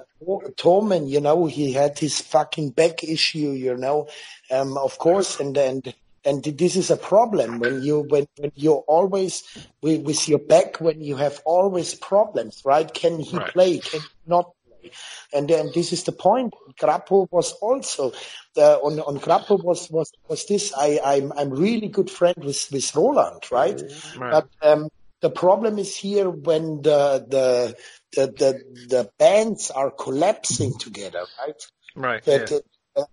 Torman, 0.58 1.08
you 1.08 1.22
know, 1.22 1.46
he 1.46 1.72
had 1.72 1.98
his 1.98 2.20
fucking 2.20 2.72
back 2.72 3.02
issue, 3.02 3.52
you 3.52 3.78
know, 3.78 4.10
um, 4.52 4.78
of 4.78 4.98
course, 4.98 5.40
and, 5.40 5.56
and, 5.56 5.94
and 6.30 6.44
this 6.44 6.76
is 6.76 6.92
a 6.92 6.98
problem 6.98 7.60
when 7.60 7.82
you, 7.82 8.02
when, 8.02 8.28
when 8.38 8.52
you're 8.56 8.84
always 8.88 9.44
with, 9.82 10.04
with 10.04 10.30
your 10.30 10.40
back, 10.40 10.80
when 10.80 11.02
you 11.02 11.16
have 11.16 11.42
always 11.44 11.96
problems, 11.96 12.62
right? 12.64 12.94
Can 12.94 13.20
he 13.20 13.38
Right. 13.38 13.52
play? 13.54 13.80
Can 13.80 14.02
he 14.02 14.10
not 14.28 14.52
play? 14.68 14.92
And 15.34 15.50
then 15.50 15.72
this 15.74 15.92
is 15.92 16.04
the 16.04 16.12
point. 16.12 16.54
Grapow 16.80 17.28
was 17.32 17.54
also 17.54 18.14
uh, 18.58 18.78
on 18.78 19.00
on 19.00 19.18
Grapow 19.20 19.62
was 19.64 19.90
was 19.90 20.12
was 20.28 20.46
this. 20.46 20.74
I 20.78 21.00
I'm 21.04 21.32
I'm 21.34 21.50
really 21.50 21.88
good 21.88 22.10
friend 22.10 22.36
with 22.38 22.68
with 22.72 22.96
Roland, 22.96 23.44
right? 23.52 23.82
Right. 24.16 24.32
But 24.32 24.48
um, 24.62 24.90
the 25.22 25.30
problem 25.30 25.80
is 25.80 25.96
here 25.96 26.30
when 26.30 26.82
the 26.82 27.26
the 27.28 27.76
the 28.16 28.28
the, 28.28 28.64
the 28.88 29.10
bands 29.18 29.72
are 29.72 29.92
collapsing 29.92 30.78
together, 30.80 31.26
right? 31.40 31.62
right. 31.96 32.24
That, 32.26 32.52
yeah. 32.52 32.60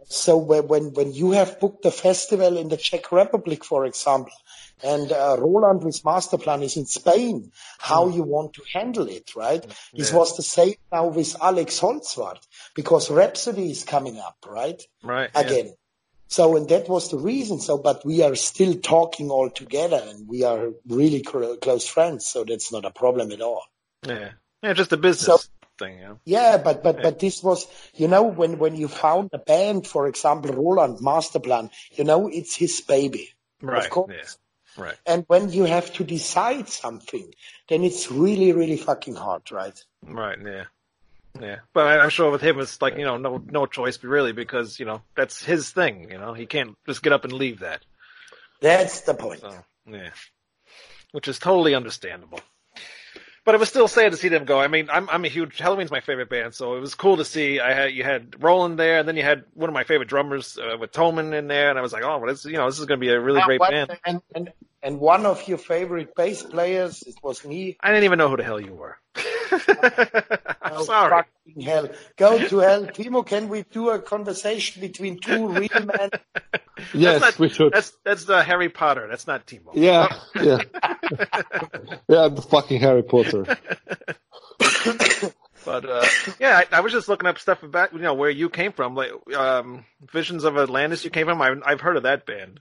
So 0.09 0.37
when, 0.37 0.93
when 0.95 1.12
you 1.12 1.33
have 1.33 1.61
booked 1.61 1.85
a 1.85 1.91
festival 1.91 2.57
in 2.57 2.69
the 2.69 2.77
Czech 2.77 3.12
Republic, 3.12 3.65
for 3.65 3.85
example, 3.85 4.33
and 4.83 5.11
uh, 5.11 5.37
Roland 5.39 5.85
with 5.85 6.03
Masterplan 6.03 6.62
is 6.62 6.77
in 6.77 6.87
Spain, 6.87 7.51
how 7.79 8.09
you 8.09 8.23
want 8.23 8.55
to 8.55 8.62
handle 8.73 9.09
it, 9.09 9.35
right? 9.35 9.65
This 9.95 10.12
was 10.12 10.37
the 10.37 10.43
same 10.43 10.75
now 10.93 11.07
with 11.07 11.35
Alex 11.41 11.81
Holzwarth 11.81 12.47
because 12.75 13.11
Rhapsody 13.11 13.71
is 13.71 13.85
coming 13.85 14.19
up, 14.19 14.37
right? 14.47 14.83
Right. 15.03 15.31
yeah. 15.35 15.41
Again. 15.41 15.75
So, 16.29 16.57
and 16.57 16.69
that 16.69 16.89
was 16.89 17.11
the 17.11 17.19
reason. 17.19 17.61
So, 17.61 17.79
but 17.79 18.05
we 18.05 18.23
are 18.23 18.35
still 18.35 18.75
talking 18.75 19.31
all 19.31 19.49
together 19.49 20.03
and 20.05 20.29
we 20.29 20.43
are 20.43 20.71
really 20.89 21.23
cl- 21.23 21.57
close 21.57 21.87
friends. 21.87 22.27
So 22.27 22.45
that's 22.45 22.73
not 22.73 22.85
a 22.85 22.91
problem 22.91 23.31
at 23.33 23.41
all. 23.41 23.62
Yeah. 24.07 24.31
Yeah. 24.62 24.73
Just 24.73 24.93
a 24.93 24.97
business 24.97 25.49
thing. 25.79 26.01
Know? 26.01 26.19
Yeah, 26.25 26.59
but 26.59 26.83
but 26.83 27.03
but 27.03 27.19
this 27.19 27.43
was, 27.43 27.67
you 27.95 28.09
know, 28.09 28.23
when 28.25 28.59
when 28.59 28.77
you 28.77 28.89
found 28.89 29.31
a 29.33 29.39
band, 29.39 29.87
for 29.87 30.07
example, 30.09 30.53
Roland 30.53 30.99
Masterplan, 30.99 31.71
you 31.93 32.05
know, 32.05 32.29
it's 32.29 32.57
his 32.57 32.81
baby, 32.81 33.31
Right. 33.61 33.85
of 33.85 33.91
course. 33.91 34.12
Yeah. 34.15 34.85
Right. 34.85 34.97
And 35.07 35.25
when 35.29 35.51
you 35.51 35.65
have 35.65 35.93
to 35.95 36.05
decide 36.05 36.69
something, 36.69 37.33
then 37.69 37.83
it's 37.83 38.11
really 38.11 38.53
really 38.53 38.77
fucking 38.77 39.15
hard, 39.17 39.51
right? 39.51 39.79
Right. 40.03 40.39
Yeah. 40.45 40.65
Yeah. 41.41 41.57
But 41.73 42.01
I'm 42.01 42.11
sure 42.11 42.31
with 42.31 42.43
him, 42.43 42.59
it's 42.61 42.81
like 42.83 42.97
you 42.99 43.05
know, 43.05 43.17
no 43.17 43.43
no 43.47 43.67
choice 43.67 44.03
really 44.05 44.33
because 44.33 44.79
you 44.79 44.87
know 44.87 45.03
that's 45.17 45.43
his 45.45 45.71
thing. 45.71 46.11
You 46.11 46.19
know, 46.19 46.35
he 46.35 46.47
can't 46.47 46.77
just 46.87 47.03
get 47.03 47.12
up 47.12 47.25
and 47.25 47.33
leave 47.33 47.61
that. 47.61 47.85
That's 48.61 49.03
the 49.03 49.15
point. 49.15 49.41
So 49.41 49.55
yeah, 49.87 50.11
which 51.12 51.29
is 51.29 51.39
totally 51.39 51.75
understandable. 51.75 52.41
But 53.47 53.55
it 53.55 53.59
was 53.59 53.69
still 53.69 53.87
sad 53.87 54.11
to 54.11 54.19
see 54.19 54.29
them 54.29 54.45
go. 54.45 54.61
I 54.61 54.67
mean, 54.67 54.91
I'm 54.93 55.09
I'm 55.09 55.25
a 55.25 55.29
huge 55.29 55.59
Helloween's 55.59 55.93
my 55.93 56.01
favorite 56.01 56.29
band, 56.29 56.53
so 56.53 56.77
it 56.77 56.81
was 56.81 56.97
cool 56.97 57.17
to 57.19 57.25
see. 57.25 57.61
I 57.61 57.73
had 57.73 57.93
you 57.95 58.03
had 58.03 58.43
Roland 58.43 58.77
there, 58.77 58.99
and 58.99 59.07
then 59.09 59.17
you 59.17 59.23
had 59.23 59.45
one 59.55 59.71
of 59.71 59.75
my 59.75 59.85
favorite 59.85 60.09
drummers 60.09 60.59
uh, 60.59 60.77
with 60.77 60.91
Thomen 60.93 61.33
in 61.33 61.47
there, 61.47 61.71
and 61.71 61.79
I 61.79 61.83
was 61.83 61.93
like, 61.93 62.03
oh, 62.03 62.19
well, 62.19 62.27
this 62.27 62.45
you 62.45 62.55
know 62.55 62.67
this 62.67 62.81
is 62.81 62.85
going 62.87 62.99
to 62.99 63.07
be 63.07 63.13
a 63.13 63.21
really 63.21 63.41
great 63.43 63.61
What- 63.61 63.71
band. 63.71 63.99
And, 64.05 64.21
and 64.35 64.53
and 64.83 65.01
one 65.01 65.27
of 65.27 65.47
your 65.49 65.59
favorite 65.59 66.15
bass 66.15 66.43
players, 66.43 67.03
it 67.03 67.17
was 67.23 67.45
me. 67.45 67.77
I 67.81 67.91
didn't 67.93 68.05
even 68.05 68.19
know 68.19 68.29
who 68.29 68.37
the 68.37 68.45
hell 68.45 68.61
you 68.61 68.75
were. 68.75 68.99
I'm 70.63 70.73
Oh, 70.79 70.85
sorry. 70.85 71.25
fucking 71.47 71.63
hell. 71.63 71.89
Go 72.17 72.39
to 72.49 72.59
hell. 72.59 72.87
Timo, 72.87 73.25
can 73.27 73.49
we 73.49 73.63
do 73.63 73.91
a 73.91 73.99
conversation 73.99 74.81
between 74.81 75.19
two 75.21 75.49
real 75.49 75.69
men? 75.85 76.11
yes, 76.95 77.21
that's 77.21 77.21
not, 77.21 77.39
we 77.39 77.49
should. 77.49 77.73
That's 77.73 77.93
that's 78.05 78.29
uh, 78.29 78.43
Harry 78.43 78.69
Potter. 78.69 79.07
That's 79.09 79.27
not 79.27 79.47
Timo. 79.47 79.71
Yeah, 79.75 80.09
yeah. 80.37 80.59
yeah, 82.09 82.25
I'm 82.25 82.35
the 82.35 82.43
fucking 82.43 82.81
Harry 82.81 83.03
Potter. 83.03 83.45
But 85.65 85.85
uh, 85.85 86.07
yeah, 86.39 86.63
I, 86.71 86.77
I 86.77 86.81
was 86.81 86.93
just 86.93 87.09
looking 87.09 87.27
up 87.27 87.39
stuff 87.41 87.63
about 87.65 87.93
you 87.93 87.99
know 87.99 88.15
where 88.15 88.31
you 88.31 88.49
came 88.49 88.73
from, 88.73 88.95
like 88.95 89.11
um, 89.37 89.85
Visions 90.13 90.45
of 90.45 90.57
Atlantis. 90.57 91.05
You 91.05 91.11
came 91.11 91.27
from. 91.27 91.43
I, 91.43 91.55
I've 91.65 91.81
heard 91.81 91.97
of 91.97 92.05
that 92.05 92.25
band. 92.25 92.61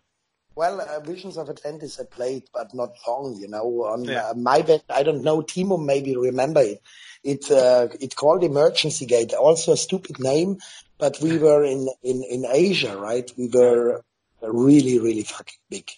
Well, 0.56 0.80
uh, 0.80 1.00
Visions 1.02 1.38
of 1.38 1.50
Atlantis 1.50 2.00
I 2.00 2.06
played, 2.06 2.44
but 2.54 2.74
not 2.74 2.91
long, 3.08 3.36
you 3.36 3.48
know. 3.50 3.86
On 3.86 4.06
Yeah. 4.06 4.30
uh, 4.30 4.34
my 4.36 4.62
band, 4.62 4.84
I 4.89 5.04
don't 5.04 5.22
know, 5.22 5.41
Timo 5.41 5.78
maybe 5.84 6.15
remember 6.15 6.62
it. 6.62 6.82
It, 7.24 7.52
uh, 7.52 7.89
it 8.00 8.15
called 8.15 8.44
Emergency 8.44 9.06
Gate, 9.06 9.34
also 9.34 9.74
a 9.74 9.78
stupid 9.78 10.20
name, 10.20 10.60
but 10.98 11.20
we 11.22 11.38
were 11.38 11.63
in, 11.63 11.89
in, 12.04 12.24
in 12.24 12.46
Asia, 12.50 12.96
right? 12.98 13.30
We 13.38 13.50
were 13.50 14.02
really, 14.41 15.00
really 15.00 15.24
fucking 15.24 15.60
big. 15.70 15.89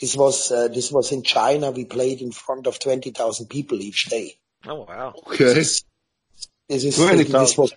This 0.00 0.16
was, 0.16 0.50
uh, 0.52 0.68
this 0.68 0.92
was 0.92 1.10
in 1.12 1.22
China. 1.22 1.70
We 1.70 1.84
played 1.84 2.20
in 2.20 2.32
front 2.32 2.66
of 2.66 2.78
20,000 2.78 3.46
people 3.46 3.80
each 3.80 4.06
day. 4.06 4.36
Oh 4.66 4.84
wow! 4.88 5.14
Okay. 5.28 5.44
This 5.44 5.56
is, 5.56 5.84
this 6.68 6.84
is, 6.84 6.96
20,000. 6.96 7.32
this 7.32 7.58
was, 7.58 7.72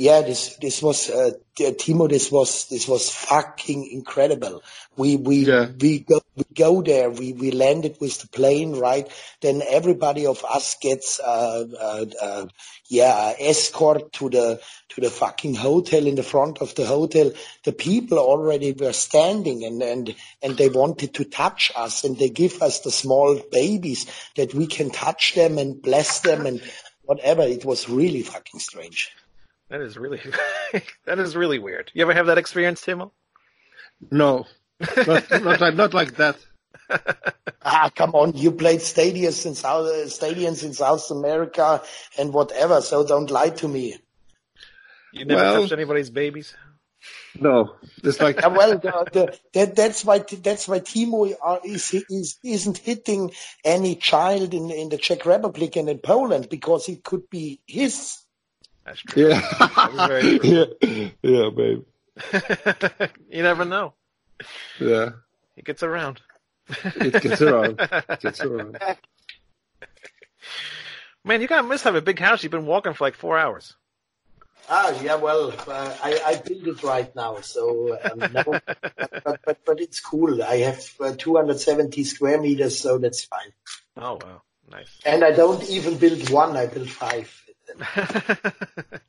yeah, 0.00 0.22
this 0.22 0.56
this 0.56 0.82
was 0.82 1.10
uh, 1.10 1.32
Timo. 1.58 2.08
This 2.08 2.32
was 2.32 2.66
this 2.70 2.88
was 2.88 3.10
fucking 3.10 3.86
incredible. 3.92 4.62
We 4.96 5.16
we 5.16 5.44
Yeah. 5.44 5.66
we 5.78 5.98
go 5.98 6.22
we 6.34 6.44
go 6.54 6.80
there. 6.80 7.10
We 7.10 7.34
we 7.34 7.50
landed 7.50 7.98
with 8.00 8.18
the 8.18 8.28
plane, 8.28 8.76
right? 8.76 9.06
Then 9.42 9.60
everybody 9.68 10.24
of 10.24 10.42
us 10.42 10.74
gets 10.80 11.20
uh, 11.20 11.66
uh, 11.78 12.06
uh 12.22 12.46
yeah 12.88 13.34
escort 13.38 14.10
to 14.14 14.30
the 14.30 14.62
to 14.88 15.02
the 15.02 15.10
fucking 15.10 15.54
hotel 15.54 16.06
in 16.06 16.14
the 16.14 16.22
front 16.22 16.62
of 16.62 16.74
the 16.76 16.86
hotel. 16.86 17.32
The 17.64 17.72
people 17.72 18.18
already 18.18 18.72
were 18.72 18.94
standing 18.94 19.64
and 19.64 19.82
and 19.82 20.14
and 20.42 20.56
they 20.56 20.70
wanted 20.70 21.12
to 21.12 21.24
touch 21.24 21.72
us 21.76 22.04
and 22.04 22.16
they 22.16 22.30
give 22.30 22.62
us 22.62 22.80
the 22.80 22.90
small 22.90 23.38
babies 23.52 24.06
that 24.36 24.54
we 24.54 24.66
can 24.66 24.88
touch 24.88 25.34
them 25.34 25.58
and 25.58 25.82
bless 25.82 26.20
them 26.20 26.46
and 26.46 26.62
whatever. 27.02 27.42
It 27.42 27.66
was 27.66 27.86
really 27.86 28.22
fucking 28.22 28.60
strange. 28.60 29.10
That 29.70 29.80
is 29.80 29.96
really 29.96 30.20
that 31.06 31.18
is 31.18 31.36
really 31.36 31.58
weird. 31.58 31.90
You 31.94 32.02
ever 32.02 32.12
have 32.12 32.26
that 32.26 32.38
experience, 32.38 32.82
Timo? 32.84 33.12
No, 34.10 34.46
not, 35.06 35.30
not 35.30 35.60
like 35.60 35.74
not 35.74 35.94
like 35.94 36.16
that. 36.16 36.36
Ah, 37.62 37.90
come 37.94 38.14
on! 38.14 38.32
You 38.34 38.52
played 38.52 38.80
stadiums 38.80 39.44
in 39.44 39.54
South 39.54 39.86
stadiums 40.08 40.64
in 40.64 40.72
South 40.72 41.10
America 41.10 41.82
and 42.18 42.32
whatever. 42.32 42.80
So 42.80 43.06
don't 43.06 43.30
lie 43.30 43.50
to 43.50 43.68
me. 43.68 43.98
You 45.12 45.26
never 45.26 45.42
Well- 45.42 45.60
touched 45.60 45.72
anybody's 45.72 46.08
babies? 46.10 46.54
No, 47.38 47.76
it's 48.02 48.20
like 48.20 48.42
Ah, 48.42 48.48
well, 48.56 48.78
the, 48.78 48.90
the, 49.12 49.38
that, 49.52 49.76
that's 49.76 50.04
why 50.04 50.18
that's 50.20 50.66
why 50.68 50.80
Timo 50.80 51.32
are, 51.40 51.60
is, 51.64 51.94
is 52.08 52.38
isn't 52.42 52.78
hitting 52.78 53.30
any 53.64 53.94
child 53.96 54.52
in 54.54 54.70
in 54.70 54.88
the 54.88 54.98
Czech 54.98 55.26
Republic 55.26 55.76
and 55.76 55.88
in 55.88 55.98
Poland 55.98 56.48
because 56.48 56.88
it 56.88 57.04
could 57.04 57.28
be 57.30 57.60
his. 57.66 58.18
That's 58.90 59.02
true. 59.02 59.28
yeah, 59.28 60.06
very 60.08 60.40
yeah, 60.42 60.64
yeah, 61.22 61.50
babe, 61.50 61.84
you 63.30 63.42
never 63.44 63.64
know. 63.64 63.94
yeah. 64.80 65.10
It 65.56 65.64
gets 65.64 65.84
around. 65.84 66.20
It 66.96 67.20
gets 67.20 67.40
around, 67.40 67.78
it 67.92 68.20
gets 68.20 68.42
around. 68.42 68.78
Man, 71.22 71.40
you 71.40 71.46
got 71.46 71.64
must 71.64 71.84
have 71.84 71.94
a 71.94 72.02
big 72.02 72.18
house. 72.18 72.42
You've 72.42 72.50
been 72.50 72.66
walking 72.66 72.94
for 72.94 73.04
like 73.04 73.14
four 73.14 73.38
hours. 73.38 73.76
Ah, 74.68 75.00
yeah, 75.00 75.14
well, 75.14 75.52
uh, 75.68 75.96
I, 76.02 76.20
I 76.26 76.34
built 76.44 76.66
it 76.66 76.82
right 76.82 77.14
now, 77.14 77.40
so 77.42 77.96
um, 78.10 78.26
no, 78.32 78.42
but, 79.22 79.38
but 79.44 79.58
but 79.64 79.80
it's 79.80 80.00
cool. 80.00 80.42
I 80.42 80.56
have 80.56 80.84
uh, 80.98 81.12
270 81.16 82.02
square 82.02 82.40
meters, 82.40 82.80
so 82.80 82.98
that's 82.98 83.22
fine. 83.22 83.52
Oh 83.96 84.18
wow, 84.20 84.42
nice. 84.68 84.98
And 85.04 85.22
I 85.22 85.30
don't 85.30 85.62
even 85.70 85.96
build 85.96 86.28
one; 86.30 86.56
I 86.56 86.66
build 86.66 86.88
five. 86.90 87.30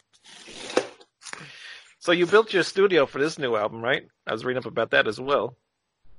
so 2.00 2.12
you 2.12 2.26
built 2.26 2.54
your 2.54 2.64
studio 2.64 3.06
for 3.06 3.20
this 3.20 3.38
new 3.38 3.56
album, 3.56 3.82
right? 3.82 4.04
I 4.28 4.32
was 4.32 4.44
reading 4.46 4.60
up 4.60 4.66
about 4.66 4.92
that 4.92 5.08
as 5.08 5.20
well. 5.20 5.56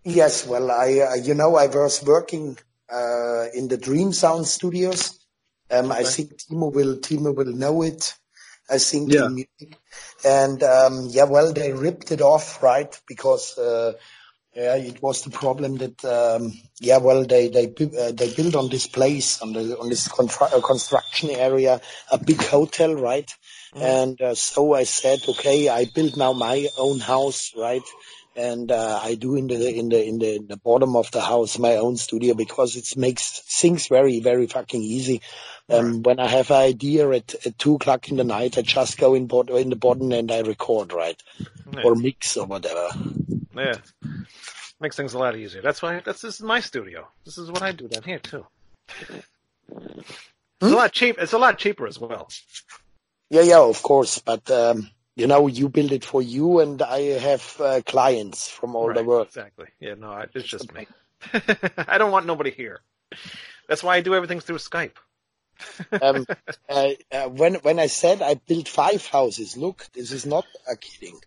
Yes, 0.04 0.46
well, 0.46 0.70
I, 0.70 0.98
uh, 0.98 1.14
you 1.14 1.34
know, 1.34 1.56
I 1.56 1.66
was 1.68 2.02
working 2.04 2.58
uh, 2.92 3.46
in 3.54 3.68
the 3.68 3.78
Dream 3.78 4.12
Sound 4.12 4.46
Studios. 4.46 5.18
Um, 5.70 5.92
I 5.92 6.02
think 6.02 6.36
Timo 6.36 6.72
will 6.72 6.96
Timo 6.96 7.34
will 7.34 7.52
know 7.52 7.82
it. 7.82 8.14
I 8.68 8.78
think 8.78 9.12
Yeah. 9.12 9.26
in 9.26 9.34
music. 9.34 9.78
and 10.24 10.62
um, 10.62 11.06
yeah, 11.10 11.24
well, 11.24 11.52
they 11.52 11.72
ripped 11.72 12.10
it 12.12 12.20
off, 12.20 12.62
right? 12.62 12.98
Because 13.06 13.56
uh, 13.58 13.94
yeah, 14.54 14.76
it 14.76 15.02
was 15.02 15.22
the 15.22 15.30
problem 15.30 15.76
that 15.78 16.04
um, 16.04 16.52
yeah, 16.80 16.98
well, 16.98 17.24
they 17.24 17.48
they 17.48 17.66
uh, 17.68 18.12
they 18.12 18.32
built 18.34 18.54
on 18.54 18.68
this 18.68 18.86
place 18.86 19.40
on 19.40 19.52
the 19.52 19.78
on 19.78 19.88
this 19.88 20.08
constru- 20.08 20.52
uh, 20.52 20.60
construction 20.60 21.30
area 21.30 21.80
a 22.10 22.18
big 22.18 22.42
hotel, 22.42 22.94
right? 22.94 23.30
And 23.74 24.20
uh, 24.20 24.34
so 24.34 24.74
I 24.74 24.84
said, 24.84 25.20
okay, 25.26 25.70
I 25.70 25.86
build 25.86 26.16
now 26.18 26.34
my 26.34 26.68
own 26.78 27.00
house, 27.00 27.52
right? 27.56 27.82
and 28.34 28.72
uh, 28.72 28.98
I 29.02 29.14
do 29.14 29.34
in 29.36 29.46
the 29.46 29.78
in 29.78 29.90
the 29.90 30.02
in 30.06 30.18
the 30.18 30.36
in 30.36 30.46
the 30.46 30.56
bottom 30.56 30.96
of 30.96 31.10
the 31.10 31.20
house 31.20 31.58
my 31.58 31.76
own 31.76 31.98
studio 31.98 32.32
because 32.32 32.76
it 32.76 32.96
makes 32.96 33.40
things 33.40 33.88
very 33.88 34.20
very 34.20 34.46
fucking 34.46 34.82
easy. 34.82 35.20
Um, 35.68 36.02
When 36.02 36.18
I 36.18 36.28
have 36.28 36.50
an 36.50 36.56
idea 36.56 37.10
at, 37.10 37.34
at 37.46 37.58
two 37.58 37.74
o'clock 37.74 38.10
in 38.10 38.16
the 38.16 38.24
night, 38.24 38.56
I 38.58 38.62
just 38.62 38.98
go 38.98 39.14
in 39.14 39.26
bot- 39.26 39.50
in 39.50 39.70
the 39.70 39.76
bottom 39.76 40.12
and 40.12 40.30
I 40.32 40.40
record 40.40 40.92
right 40.92 41.22
Yeah. 41.72 41.82
or 41.84 41.94
mix 41.94 42.36
or 42.36 42.46
whatever. 42.46 42.88
Yeah. 43.54 43.76
Makes 44.80 44.96
things 44.96 45.14
a 45.14 45.18
lot 45.18 45.36
easier. 45.36 45.62
That's 45.62 45.80
why 45.80 46.00
that's 46.04 46.22
this 46.22 46.36
is 46.36 46.42
my 46.42 46.60
studio. 46.60 47.08
This 47.24 47.38
is 47.38 47.50
what 47.50 47.62
I 47.62 47.72
do 47.72 47.86
down 47.86 48.02
here 48.02 48.18
too. 48.18 48.46
It's 49.08 49.26
a 50.60 50.68
lot 50.68 50.92
cheap. 50.92 51.16
It's 51.18 51.32
a 51.32 51.38
lot 51.38 51.58
cheaper 51.58 51.86
as 51.86 52.00
well. 52.00 52.28
Yeah, 53.30 53.42
yeah, 53.42 53.60
of 53.60 53.82
course, 53.82 54.18
but. 54.18 54.50
Um, 54.50 54.90
you 55.14 55.26
know, 55.26 55.46
you 55.46 55.68
build 55.68 55.92
it 55.92 56.04
for 56.04 56.22
you, 56.22 56.60
and 56.60 56.80
I 56.80 57.00
have 57.18 57.56
uh, 57.60 57.82
clients 57.84 58.48
from 58.48 58.74
all 58.74 58.92
the 58.92 59.04
world. 59.04 59.26
Exactly. 59.26 59.66
Yeah. 59.78 59.94
No, 59.94 60.10
I, 60.10 60.26
it's 60.34 60.48
just 60.48 60.72
me. 60.72 60.86
I 61.76 61.98
don't 61.98 62.10
want 62.10 62.26
nobody 62.26 62.50
here. 62.50 62.80
That's 63.68 63.82
why 63.82 63.96
I 63.96 64.00
do 64.00 64.14
everything 64.14 64.40
through 64.40 64.58
Skype. 64.58 64.96
Um, 66.00 66.26
uh, 66.68 66.88
uh, 67.12 67.28
when 67.28 67.54
when 67.56 67.78
I 67.78 67.86
said 67.86 68.20
I 68.20 68.34
built 68.34 68.66
five 68.66 69.06
houses, 69.06 69.56
look, 69.56 69.86
this 69.92 70.10
is 70.10 70.26
not 70.26 70.44
a 70.68 70.76
kidding. 70.76 71.20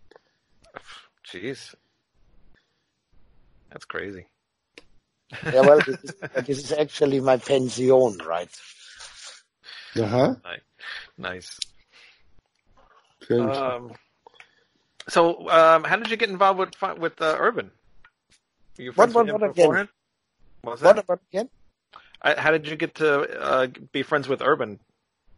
Jeez. 1.26 1.74
That's 3.70 3.84
crazy. 3.84 4.26
Yeah, 5.44 5.62
well, 5.62 5.80
this 5.80 5.98
is, 6.04 6.12
uh, 6.22 6.40
this 6.42 6.58
is 6.58 6.72
actually 6.72 7.20
my 7.20 7.36
pension, 7.36 8.18
right? 8.26 8.48
Uh 9.96 10.06
huh. 10.06 10.34
Nice. 11.18 11.58
Strange. 13.22 13.56
Um, 13.56 13.92
so, 15.08 15.48
um, 15.50 15.84
how 15.84 15.96
did 15.96 16.10
you 16.10 16.16
get 16.16 16.30
involved 16.30 16.58
with 16.60 16.98
with 16.98 17.20
uh, 17.20 17.36
Urban? 17.38 17.70
Were 18.78 18.84
you 18.84 18.90
What- 18.90 18.94
friends 19.10 19.14
what- 19.14 19.26
him 19.28 19.32
what 19.34 19.42
again? 19.42 19.52
beforehand? 19.54 19.88
What 20.62 20.72
was 20.72 20.80
that? 20.80 20.96
What 20.96 21.04
about 21.04 21.20
again? 21.32 21.48
I, 22.22 22.40
how 22.40 22.50
did 22.50 22.66
you 22.68 22.76
get 22.76 22.94
to 22.96 23.40
uh, 23.40 23.66
be 23.92 24.02
friends 24.02 24.28
with 24.28 24.42
Urban? 24.42 24.78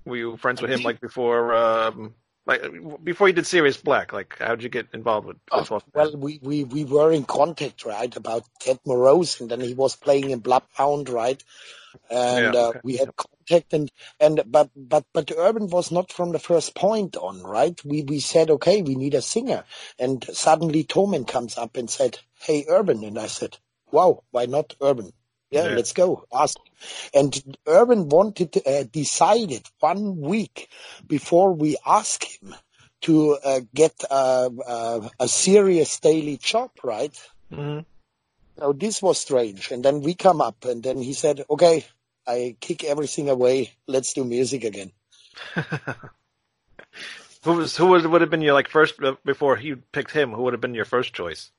Were 0.05 0.17
you 0.17 0.37
friends 0.37 0.63
with 0.63 0.71
him 0.71 0.83
like 0.83 1.01
before, 1.01 1.55
um, 1.55 2.15
like 2.49 2.63
before 3.05 3.29
you 3.29 3.35
did 3.35 3.47
Serious 3.47 3.79
Black? 3.79 4.13
Like, 4.15 4.37
how 4.41 4.57
did 4.57 4.65
you 4.65 4.71
get 4.71 4.89
involved 4.95 5.29
with? 5.29 5.39
Wolfman? 5.55 5.83
Well, 5.95 6.17
we, 6.17 6.41
we, 6.43 6.65
we 6.65 6.85
were 6.85 7.13
in 7.13 7.25
contact, 7.25 7.85
right, 7.85 8.15
about 8.17 8.45
Tad 8.61 8.81
Morose, 8.87 9.41
and 9.41 9.51
then 9.51 9.61
he 9.61 9.75
was 9.75 9.97
playing 9.97 10.31
in 10.31 10.41
Bloodhound, 10.41 11.09
right? 11.09 11.43
And 12.11 12.55
Yeah, 12.55 12.57
uh, 12.57 12.75
we 12.83 12.97
had 12.99 13.11
contact, 13.17 13.73
and 13.75 13.91
and 14.21 14.43
but 14.47 14.71
but 14.77 15.05
but 15.15 15.33
Urban 15.37 15.69
was 15.69 15.91
not 15.93 16.13
from 16.13 16.33
the 16.33 16.39
first 16.39 16.75
point 16.77 17.17
on, 17.17 17.43
right? 17.43 17.81
We 17.85 18.03
we 18.05 18.21
said, 18.21 18.51
okay, 18.51 18.83
we 18.83 18.95
need 18.97 19.15
a 19.15 19.23
singer, 19.23 19.65
and 19.99 20.25
suddenly 20.33 20.85
Thomen 20.85 21.27
comes 21.29 21.59
up 21.59 21.77
and 21.77 21.91
said, 21.91 22.19
hey, 22.41 22.65
Urban, 22.69 23.05
and 23.05 23.19
I 23.19 23.27
said, 23.29 23.59
wow, 23.93 24.25
why 24.33 24.47
not 24.47 24.77
Urban? 24.83 25.13
Yeah, 25.51 25.65
Yeah. 25.65 25.75
let's 25.77 25.93
go. 25.93 26.25
Ask. 26.33 26.59
And 27.15 27.59
Urban 27.67 28.09
wanted, 28.09 28.57
uh, 28.67 28.85
decided 28.85 29.67
one 29.81 30.21
week 30.21 30.69
before 31.07 31.53
we 31.55 31.77
asked 31.87 32.25
him 32.25 32.55
to 33.03 33.35
uh, 33.45 33.61
get 33.75 33.95
uh, 34.11 34.51
a 35.21 35.29
serious 35.29 35.99
daily 36.01 36.37
job, 36.37 36.71
right? 36.83 37.15
Mhm. 37.53 37.85
So 38.59 38.73
this 38.73 39.01
was 39.03 39.19
strange. 39.19 39.71
And 39.71 39.85
then 39.85 40.01
we 40.03 40.15
come 40.15 40.41
up 40.41 40.65
and 40.65 40.83
then 40.83 40.99
he 40.99 41.13
said, 41.15 41.45
okay, 41.49 41.85
I 42.27 42.57
kick 42.61 42.85
everything 42.85 43.29
away. 43.31 43.73
Let's 43.87 44.13
do 44.13 44.25
music 44.25 44.65
again. 44.65 44.93
Who 47.45 47.53
was 47.55 47.77
who 47.77 47.87
would 47.87 48.05
would 48.07 48.21
have 48.21 48.31
been 48.31 48.43
your 48.43 48.55
like 48.55 48.69
first 48.69 49.01
uh, 49.03 49.15
before 49.25 49.59
you 49.59 49.77
picked 49.93 50.11
him? 50.13 50.33
Who 50.33 50.43
would 50.43 50.53
have 50.55 50.61
been 50.61 50.75
your 50.75 50.85
first 50.85 51.15
choice? 51.15 51.53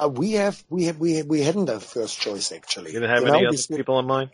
Uh, 0.00 0.08
we 0.08 0.32
have, 0.32 0.62
we 0.70 0.84
have, 0.84 0.98
we, 0.98 1.22
we 1.22 1.40
hadn't 1.42 1.68
a 1.68 1.80
first 1.80 2.20
choice 2.20 2.52
actually. 2.52 2.92
You 2.92 3.00
didn't 3.00 3.10
have 3.10 3.22
You 3.22 3.28
any 3.28 3.42
know, 3.42 3.48
other 3.48 3.56
this- 3.56 3.66
people 3.66 3.98
in 3.98 4.06
mind? 4.06 4.30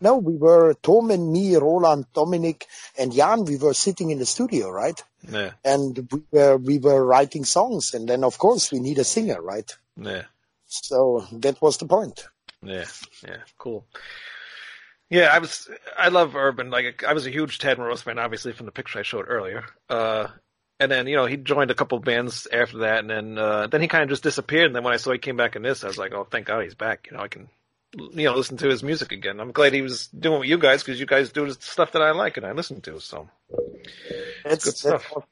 No, 0.00 0.16
we 0.16 0.36
were 0.36 0.74
Tom 0.82 1.10
and 1.10 1.32
me, 1.32 1.54
Roland, 1.56 2.06
Dominic, 2.12 2.66
and 2.98 3.12
Jan. 3.12 3.44
We 3.44 3.56
were 3.56 3.72
sitting 3.74 4.10
in 4.10 4.18
the 4.18 4.26
studio, 4.26 4.68
right? 4.70 5.00
Yeah, 5.30 5.52
And 5.64 6.08
we 6.12 6.20
were 6.32 6.56
we 6.58 6.78
were 6.78 7.02
writing 7.06 7.44
songs, 7.44 7.94
and 7.94 8.08
then 8.08 8.24
of 8.24 8.36
course 8.36 8.72
we 8.72 8.80
need 8.80 8.98
a 8.98 9.04
singer, 9.04 9.40
right? 9.40 9.70
yeah. 9.96 10.24
So 10.66 11.24
that 11.32 11.62
was 11.62 11.76
the 11.78 11.86
point. 11.86 12.26
Yeah, 12.62 12.84
yeah, 13.26 13.42
cool. 13.56 13.86
Yeah, 15.10 15.28
I 15.32 15.38
was, 15.38 15.70
I 15.96 16.08
love 16.08 16.34
Urban. 16.34 16.70
Like, 16.70 17.04
I 17.04 17.12
was 17.12 17.26
a 17.26 17.30
huge 17.30 17.58
Tad 17.58 17.78
Morose 17.78 18.02
fan, 18.02 18.18
obviously, 18.18 18.52
from 18.52 18.66
the 18.66 18.72
picture 18.72 18.98
I 18.98 19.02
showed 19.02 19.26
earlier. 19.28 19.64
Uh, 19.88 20.26
and 20.80 20.90
then, 20.90 21.06
you 21.06 21.16
know, 21.16 21.26
he 21.26 21.36
joined 21.36 21.70
a 21.70 21.74
couple 21.74 21.98
bands 22.00 22.46
after 22.52 22.78
that, 22.78 22.98
and 23.00 23.10
then, 23.10 23.38
uh, 23.38 23.66
then 23.68 23.80
he 23.80 23.88
kind 23.88 24.02
of 24.02 24.08
just 24.10 24.22
disappeared. 24.22 24.66
And 24.66 24.74
then 24.76 24.82
when 24.84 24.92
I 24.94 24.96
saw 24.98 25.12
he 25.12 25.18
came 25.18 25.36
back 25.36 25.56
in 25.56 25.62
this, 25.62 25.84
I 25.84 25.86
was 25.88 25.98
like, 25.98 26.12
oh, 26.12 26.24
thank 26.30 26.46
God 26.46 26.62
he's 26.64 26.74
back. 26.74 27.06
You 27.10 27.16
know, 27.16 27.22
I 27.22 27.28
can, 27.28 27.48
you 27.96 28.24
know, 28.24 28.34
listen 28.34 28.56
to 28.58 28.68
his 28.68 28.82
music 28.82 29.12
again. 29.12 29.38
I'm 29.40 29.52
glad 29.52 29.72
he 29.72 29.82
was 29.82 30.08
doing 30.08 30.40
with 30.40 30.48
you 30.48 30.58
guys 30.58 30.82
because 30.82 30.98
you 30.98 31.06
guys 31.06 31.30
do 31.32 31.46
the 31.46 31.54
stuff 31.60 31.92
that 31.92 32.02
I 32.02 32.10
like 32.10 32.36
and 32.36 32.44
I 32.46 32.52
listen 32.52 32.80
to. 32.82 32.98
So, 33.00 33.28
That's 34.44 34.64
good 34.64 34.76
stuff. 34.76 35.12
That's, 35.14 35.26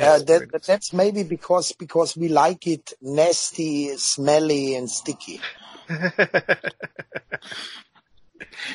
yeah, 0.00 0.10
uh, 0.12 0.18
that, 0.18 0.48
great. 0.50 0.62
that's 0.64 0.92
maybe 0.92 1.22
because 1.22 1.72
because 1.72 2.16
we 2.16 2.28
like 2.28 2.66
it 2.66 2.92
nasty, 3.00 3.96
smelly, 3.96 4.74
and 4.74 4.90
sticky. 4.90 5.40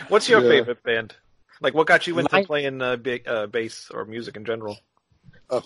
What's 0.07 0.29
your 0.29 0.41
Yeah. 0.41 0.49
favorite 0.49 0.83
band? 0.83 1.15
Like, 1.61 1.73
what 1.73 1.85
got 1.87 2.07
you 2.07 2.17
into 2.19 2.33
My- 2.33 2.43
playing 2.45 2.81
uh, 2.81 2.95
ba- 2.97 3.27
uh, 3.29 3.47
bass 3.47 3.89
or 3.93 4.05
music 4.05 4.35
in 4.35 4.45
general? 4.45 4.77
Uh, 5.51 5.61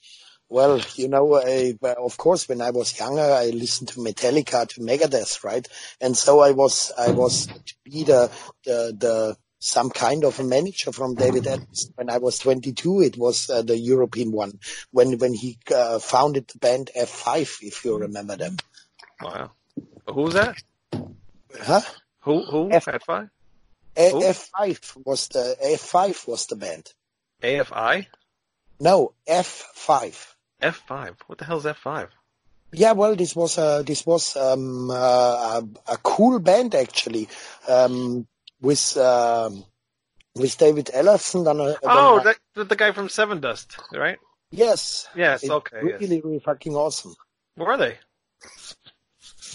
well, 0.48 0.80
you 0.94 1.08
know, 1.08 1.36
I, 1.36 1.74
of 1.82 2.16
course, 2.16 2.48
when 2.48 2.60
I 2.60 2.70
was 2.70 2.98
younger, 2.98 3.22
I 3.22 3.46
listened 3.46 3.88
to 3.88 4.00
Metallica, 4.00 4.68
to 4.68 4.80
Megadeth, 4.80 5.42
right? 5.42 5.66
And 6.00 6.16
so 6.16 6.40
I 6.40 6.52
was, 6.52 6.92
I 6.98 7.10
was 7.12 7.46
to 7.46 7.74
be 7.84 8.04
the, 8.04 8.30
the, 8.64 8.94
the, 8.96 9.36
some 9.58 9.90
kind 9.90 10.24
of 10.24 10.40
a 10.40 10.44
manager 10.44 10.90
from 10.90 11.14
David 11.14 11.46
Adams. 11.46 11.90
When 11.94 12.08
I 12.10 12.18
was 12.18 12.38
22, 12.38 13.02
it 13.02 13.18
was 13.18 13.50
uh, 13.50 13.62
the 13.62 13.76
European 13.76 14.32
one. 14.32 14.58
When, 14.90 15.18
when 15.18 15.34
he 15.34 15.58
uh, 15.74 15.98
founded 15.98 16.48
the 16.48 16.58
band 16.58 16.90
F5, 16.96 17.58
if 17.62 17.84
you 17.84 17.96
remember 17.98 18.36
them. 18.36 18.56
Wow. 19.22 19.52
Who 20.06 20.22
was 20.22 20.34
that? 20.34 20.62
Huh? 21.60 21.82
Who? 22.22 22.42
Who? 22.44 22.70
F- 22.72 22.88
F 22.88 23.02
five? 23.04 23.28
A- 23.96 24.10
Who? 24.10 24.20
F5 24.20 24.96
was 25.04 25.28
the, 25.28 25.56
F5 25.62 26.26
was 26.26 26.46
the 26.46 26.56
band. 26.56 26.90
AFI? 27.42 28.06
No, 28.80 29.12
F5. 29.28 30.26
F 30.62 30.82
five. 30.86 31.16
What 31.26 31.38
the 31.38 31.44
hell 31.44 31.58
is 31.58 31.66
F 31.66 31.78
five? 31.78 32.08
Yeah, 32.72 32.92
well, 32.92 33.16
this 33.16 33.34
was 33.34 33.58
a 33.58 33.82
this 33.84 34.06
was 34.06 34.36
um, 34.36 34.90
uh, 34.90 34.94
a, 34.94 35.68
a 35.88 35.96
cool 36.02 36.38
band 36.38 36.74
actually, 36.74 37.28
um, 37.68 38.26
with 38.60 38.96
um, 38.96 39.64
with 40.36 40.56
David 40.56 40.86
Ellefson. 40.94 41.44
Then, 41.44 41.60
uh, 41.60 41.74
Oh, 41.82 42.20
that, 42.22 42.38
the 42.54 42.76
guy 42.76 42.92
from 42.92 43.08
Sevendust, 43.08 43.76
right? 43.92 44.18
yes, 44.52 45.08
Yes. 45.14 45.42
It's 45.42 45.50
okay. 45.50 45.78
really, 45.82 46.16
Yes. 46.16 46.24
really 46.24 46.38
fucking 46.40 46.74
awesome. 46.76 47.14
Where 47.56 47.70
are 47.70 47.76
they? 47.76 47.98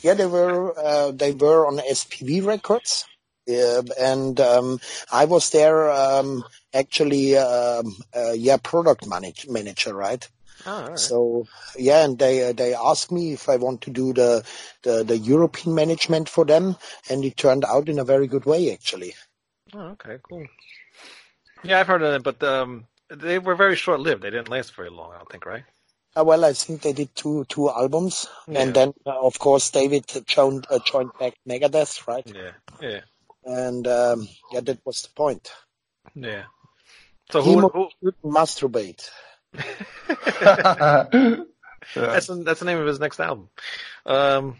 Yeah, 0.01 0.13
they 0.13 0.26
were 0.28 0.78
uh, 0.78 1.11
they 1.11 1.32
were 1.32 1.65
on 1.67 1.78
SPV 1.78 2.45
Records, 2.45 3.05
uh, 3.49 3.82
and 3.99 4.39
um, 4.41 4.80
I 5.11 5.26
was 5.26 5.49
there 5.51 5.89
um, 5.89 6.43
actually, 6.76 7.38
um, 7.38 7.95
uh, 8.15 8.34
yeah, 8.34 8.57
product 8.57 9.07
manage, 9.07 9.47
manager, 9.49 9.95
right? 9.95 10.28
Oh, 10.65 10.86
right. 10.86 10.99
So 10.99 11.47
yeah, 11.78 12.05
and 12.05 12.19
they 12.19 12.49
uh, 12.49 12.53
they 12.53 12.73
asked 12.73 13.11
me 13.11 13.34
if 13.34 13.49
I 13.49 13.57
want 13.57 13.82
to 13.82 13.91
do 13.91 14.13
the, 14.13 14.43
the 14.84 15.03
the 15.03 15.17
European 15.17 15.76
management 15.76 16.30
for 16.30 16.45
them, 16.45 16.78
and 17.09 17.26
it 17.26 17.38
turned 17.38 17.65
out 17.65 17.89
in 17.89 17.99
a 17.99 18.05
very 18.05 18.28
good 18.28 18.45
way 18.45 18.71
actually. 18.71 19.13
Oh, 19.73 19.89
okay, 19.93 20.17
cool. 20.23 20.45
Yeah, 21.63 21.80
I've 21.80 21.88
heard 21.88 22.01
of 22.01 22.11
them, 22.11 22.21
but 22.21 22.43
um, 22.43 22.88
they 23.09 23.39
were 23.39 23.55
very 23.55 23.76
short 23.76 23.99
lived. 23.99 24.23
They 24.23 24.30
didn't 24.30 24.49
last 24.49 24.76
very 24.76 24.89
long, 24.89 25.13
I 25.13 25.17
don't 25.17 25.30
think, 25.30 25.45
right? 25.45 25.63
Uh, 26.17 26.23
well, 26.23 26.45
I 26.45 26.53
think 26.53 26.82
they 26.82 26.93
did 26.93 27.13
two 27.15 27.45
two 27.49 27.69
albums, 27.69 28.28
Yeah. 28.47 28.61
and 28.61 28.73
then 28.73 28.93
uh, 29.05 29.19
of 29.19 29.38
course 29.38 29.69
David 29.69 30.05
joined 30.26 30.65
uh, 30.69 30.80
joined 30.80 31.11
back 31.19 31.34
Megadeth, 31.47 32.07
right? 32.07 32.32
Yeah, 32.34 32.51
yeah, 32.82 33.01
And 33.43 33.88
um, 33.88 34.28
yeah, 34.51 34.61
that 34.61 34.80
was 34.86 35.01
the 35.01 35.09
point. 35.09 35.51
yeah. 36.15 36.43
So 37.32 37.41
He 37.41 37.53
who? 37.53 37.61
mo- 37.61 37.69
who 37.73 37.89
should 38.03 38.21
masturbate. 38.23 39.09
that's 41.93 42.28
the, 42.28 42.41
that's 42.45 42.59
the 42.59 42.65
name 42.65 42.78
of 42.78 42.88
his 42.88 42.99
next 42.99 43.19
album. 43.19 43.49
Um, 44.05 44.57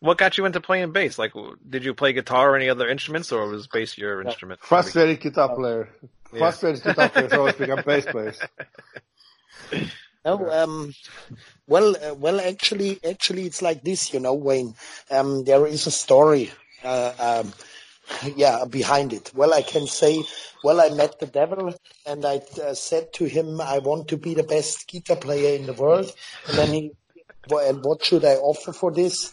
what 0.00 0.18
got 0.18 0.36
you 0.36 0.44
into 0.44 0.60
playing 0.60 0.92
bass? 0.92 1.18
Like, 1.18 1.32
did 1.68 1.84
you 1.84 1.94
play 1.94 2.12
guitar 2.12 2.50
or 2.52 2.56
any 2.56 2.68
other 2.68 2.88
instruments, 2.88 3.32
or 3.32 3.48
was 3.48 3.66
bass 3.66 3.96
your 3.96 4.20
instrument? 4.22 4.60
Frustrated 4.60 5.20
guitar 5.20 5.54
player. 5.54 5.88
Yeah. 6.32 6.38
Frustrated 6.40 6.82
guitar 6.82 7.08
players 7.08 7.32
always 7.32 7.54
become 7.54 7.82
bass 7.84 8.04
players. 8.06 8.38
No, 10.24 10.50
um, 10.50 10.94
well, 11.66 11.94
uh, 11.96 12.14
well, 12.14 12.40
actually, 12.40 12.98
actually, 13.06 13.44
it's 13.44 13.60
like 13.60 13.82
this, 13.82 14.14
you 14.14 14.20
know, 14.20 14.32
Wayne. 14.32 14.74
Um, 15.10 15.44
there 15.44 15.66
is 15.66 15.86
a 15.86 15.90
story, 15.90 16.50
uh, 16.82 17.12
um, 17.44 17.52
yeah, 18.36 18.64
behind 18.68 19.12
it. 19.12 19.32
Well, 19.34 19.54
I 19.54 19.62
can 19.62 19.86
say, 19.86 20.22
well, 20.62 20.80
I 20.80 20.90
met 20.94 21.18
the 21.18 21.26
devil, 21.26 21.74
and 22.06 22.24
I 22.24 22.40
uh, 22.62 22.74
said 22.74 23.12
to 23.14 23.24
him, 23.24 23.60
I 23.60 23.78
want 23.78 24.08
to 24.08 24.16
be 24.16 24.34
the 24.34 24.42
best 24.42 24.88
guitar 24.88 25.16
player 25.16 25.56
in 25.56 25.66
the 25.66 25.72
world. 25.72 26.12
And 26.48 26.58
then 26.58 26.72
he, 26.72 26.92
well, 27.48 27.68
and 27.68 27.84
what 27.84 28.04
should 28.04 28.24
I 28.24 28.34
offer 28.34 28.72
for 28.72 28.92
this? 28.92 29.32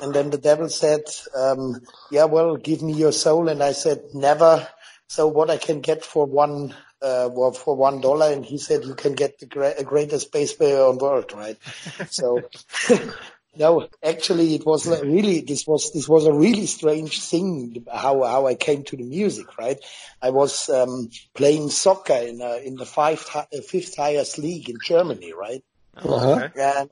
And 0.00 0.14
then 0.14 0.30
the 0.30 0.38
devil 0.38 0.68
said, 0.68 1.02
um, 1.34 1.80
yeah, 2.10 2.24
well, 2.24 2.56
give 2.56 2.82
me 2.82 2.92
your 2.92 3.12
soul. 3.12 3.48
And 3.48 3.62
I 3.62 3.72
said, 3.72 4.02
never. 4.12 4.66
So 5.08 5.26
what 5.26 5.50
I 5.50 5.56
can 5.56 5.80
get 5.80 6.04
for 6.04 6.26
one, 6.26 6.74
uh, 7.00 7.30
well, 7.32 7.52
for 7.52 7.74
one 7.74 8.00
dollar. 8.00 8.32
And 8.32 8.44
he 8.44 8.58
said, 8.58 8.84
you 8.84 8.94
can 8.94 9.14
get 9.14 9.38
the 9.38 9.46
gra- 9.46 9.82
greatest 9.84 10.32
bass 10.32 10.52
player 10.52 10.82
on 10.82 10.98
the 10.98 11.04
world, 11.04 11.32
right? 11.32 11.56
so, 12.10 12.42
no, 13.58 13.88
actually 14.02 14.54
it 14.54 14.64
was 14.66 14.86
really, 14.86 15.40
this 15.40 15.66
was, 15.66 15.92
this 15.92 16.08
was 16.08 16.26
a 16.26 16.32
really 16.32 16.66
strange 16.66 17.22
thing, 17.22 17.84
how, 17.92 18.22
how 18.22 18.46
I 18.46 18.54
came 18.54 18.84
to 18.84 18.96
the 18.96 19.04
music, 19.04 19.58
right? 19.58 19.78
I 20.22 20.30
was, 20.30 20.68
um, 20.68 21.10
playing 21.34 21.70
soccer 21.70 22.14
in, 22.14 22.40
uh, 22.42 22.58
in 22.64 22.76
the 22.76 22.86
five, 22.86 23.26
uh, 23.34 23.44
fifth 23.66 23.96
highest 23.96 24.38
league 24.38 24.68
in 24.68 24.76
Germany, 24.84 25.32
right? 25.32 25.62
Okay. 26.04 26.50
And 26.60 26.90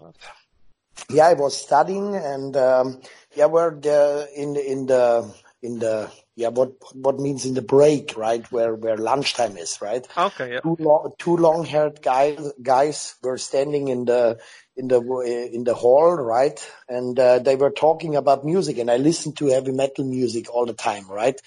yeah, 1.11 1.27
I 1.27 1.35
was 1.35 1.57
studying 1.61 2.17
and, 2.17 2.57
um, 2.57 3.01
yeah, 3.35 3.47
we're 3.47 3.79
the, 3.79 4.29
in, 4.35 4.55
the- 4.55 4.71
in 4.73 4.87
the, 4.87 5.35
in 5.62 5.79
the, 5.79 6.11
yeah, 6.37 6.49
what, 6.49 6.73
what 6.95 7.19
means 7.21 7.47
in 7.47 7.55
the 7.55 7.62
break, 7.62 8.17
right? 8.17 8.45
Where, 8.51 8.75
where 8.75 8.97
lunchtime 8.97 9.57
is, 9.57 9.79
right? 9.81 10.07
Okay, 10.17 10.55
yeah. 10.55 10.61
Two 10.61 10.77
long, 10.81 11.12
two 11.19 11.37
long-haired 11.37 12.03
guys, 12.03 12.53
guys 12.61 13.15
were 13.23 13.39
standing 13.39 13.89
in 13.89 14.05
the, 14.05 14.39
in 14.77 14.89
the, 14.89 15.01
in 15.53 15.64
the 15.64 15.75
hall, 15.75 16.14
right? 16.14 16.59
And, 16.89 17.18
uh, 17.18 17.39
they 17.39 17.57
were 17.57 17.70
talking 17.70 18.16
about 18.16 18.45
music 18.45 18.79
and 18.79 18.91
I 18.91 18.97
listened 18.97 19.37
to 19.39 19.47
heavy 19.47 19.72
metal 19.72 20.05
music 20.05 20.53
all 20.53 20.66
the 20.66 20.75
time, 20.75 21.09
right? 21.09 21.41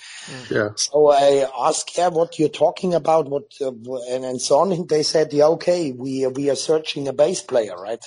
Yeah. 0.49 0.69
So 0.75 1.11
I 1.11 1.47
asked, 1.67 1.97
yeah, 1.97 2.09
what 2.09 2.39
you're 2.39 2.49
talking 2.49 2.93
about, 2.93 3.27
what, 3.27 3.53
uh, 3.61 3.71
and, 4.09 4.25
and 4.25 4.41
so 4.41 4.59
on. 4.59 4.71
And 4.71 4.87
they 4.87 5.03
said, 5.03 5.33
yeah, 5.33 5.47
okay, 5.47 5.91
we, 5.91 6.25
we 6.27 6.49
are 6.49 6.55
searching 6.55 7.07
a 7.07 7.13
bass 7.13 7.41
player, 7.41 7.75
right? 7.75 8.03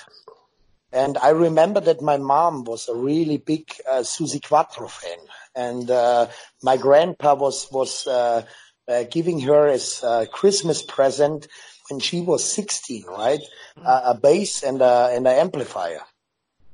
And 0.93 1.17
I 1.19 1.31
remember 1.31 1.81
that 1.81 2.03
my 2.03 2.17
mom 2.17 2.65
was 2.65 2.89
a 2.89 2.95
really 2.95 3.37
big 3.37 3.71
uh, 3.89 4.01
Suzi 4.01 4.43
Quatro 4.43 4.89
fan, 4.89 5.19
and 5.55 5.89
uh, 5.91 6.27
my 6.63 6.77
grandpa 6.77 7.35
was 7.35 7.69
was 7.71 8.09
uh, 8.09 8.45
uh, 8.89 9.05
giving 9.05 9.41
her 9.41 9.69
as 9.69 10.03
a 10.03 10.27
Christmas 10.27 10.83
present 10.83 11.47
when 11.89 12.01
she 12.01 12.21
was 12.21 12.45
16, 12.45 13.05
right? 13.07 13.41
Uh, 13.85 14.13
a 14.13 14.15
bass 14.15 14.63
and 14.63 14.83
a, 14.83 15.11
and 15.13 15.27
an 15.27 15.39
amplifier. 15.39 16.01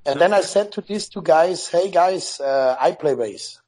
And 0.05 0.21
then 0.21 0.33
I 0.33 0.41
said 0.43 0.73
to 0.73 0.81
these 0.81 1.09
two 1.09 1.23
guys, 1.23 1.69
"Hey 1.69 1.91
guys, 1.91 2.41
uh, 2.41 2.77
I 2.79 2.93
play 2.93 3.15
bass." 3.15 3.61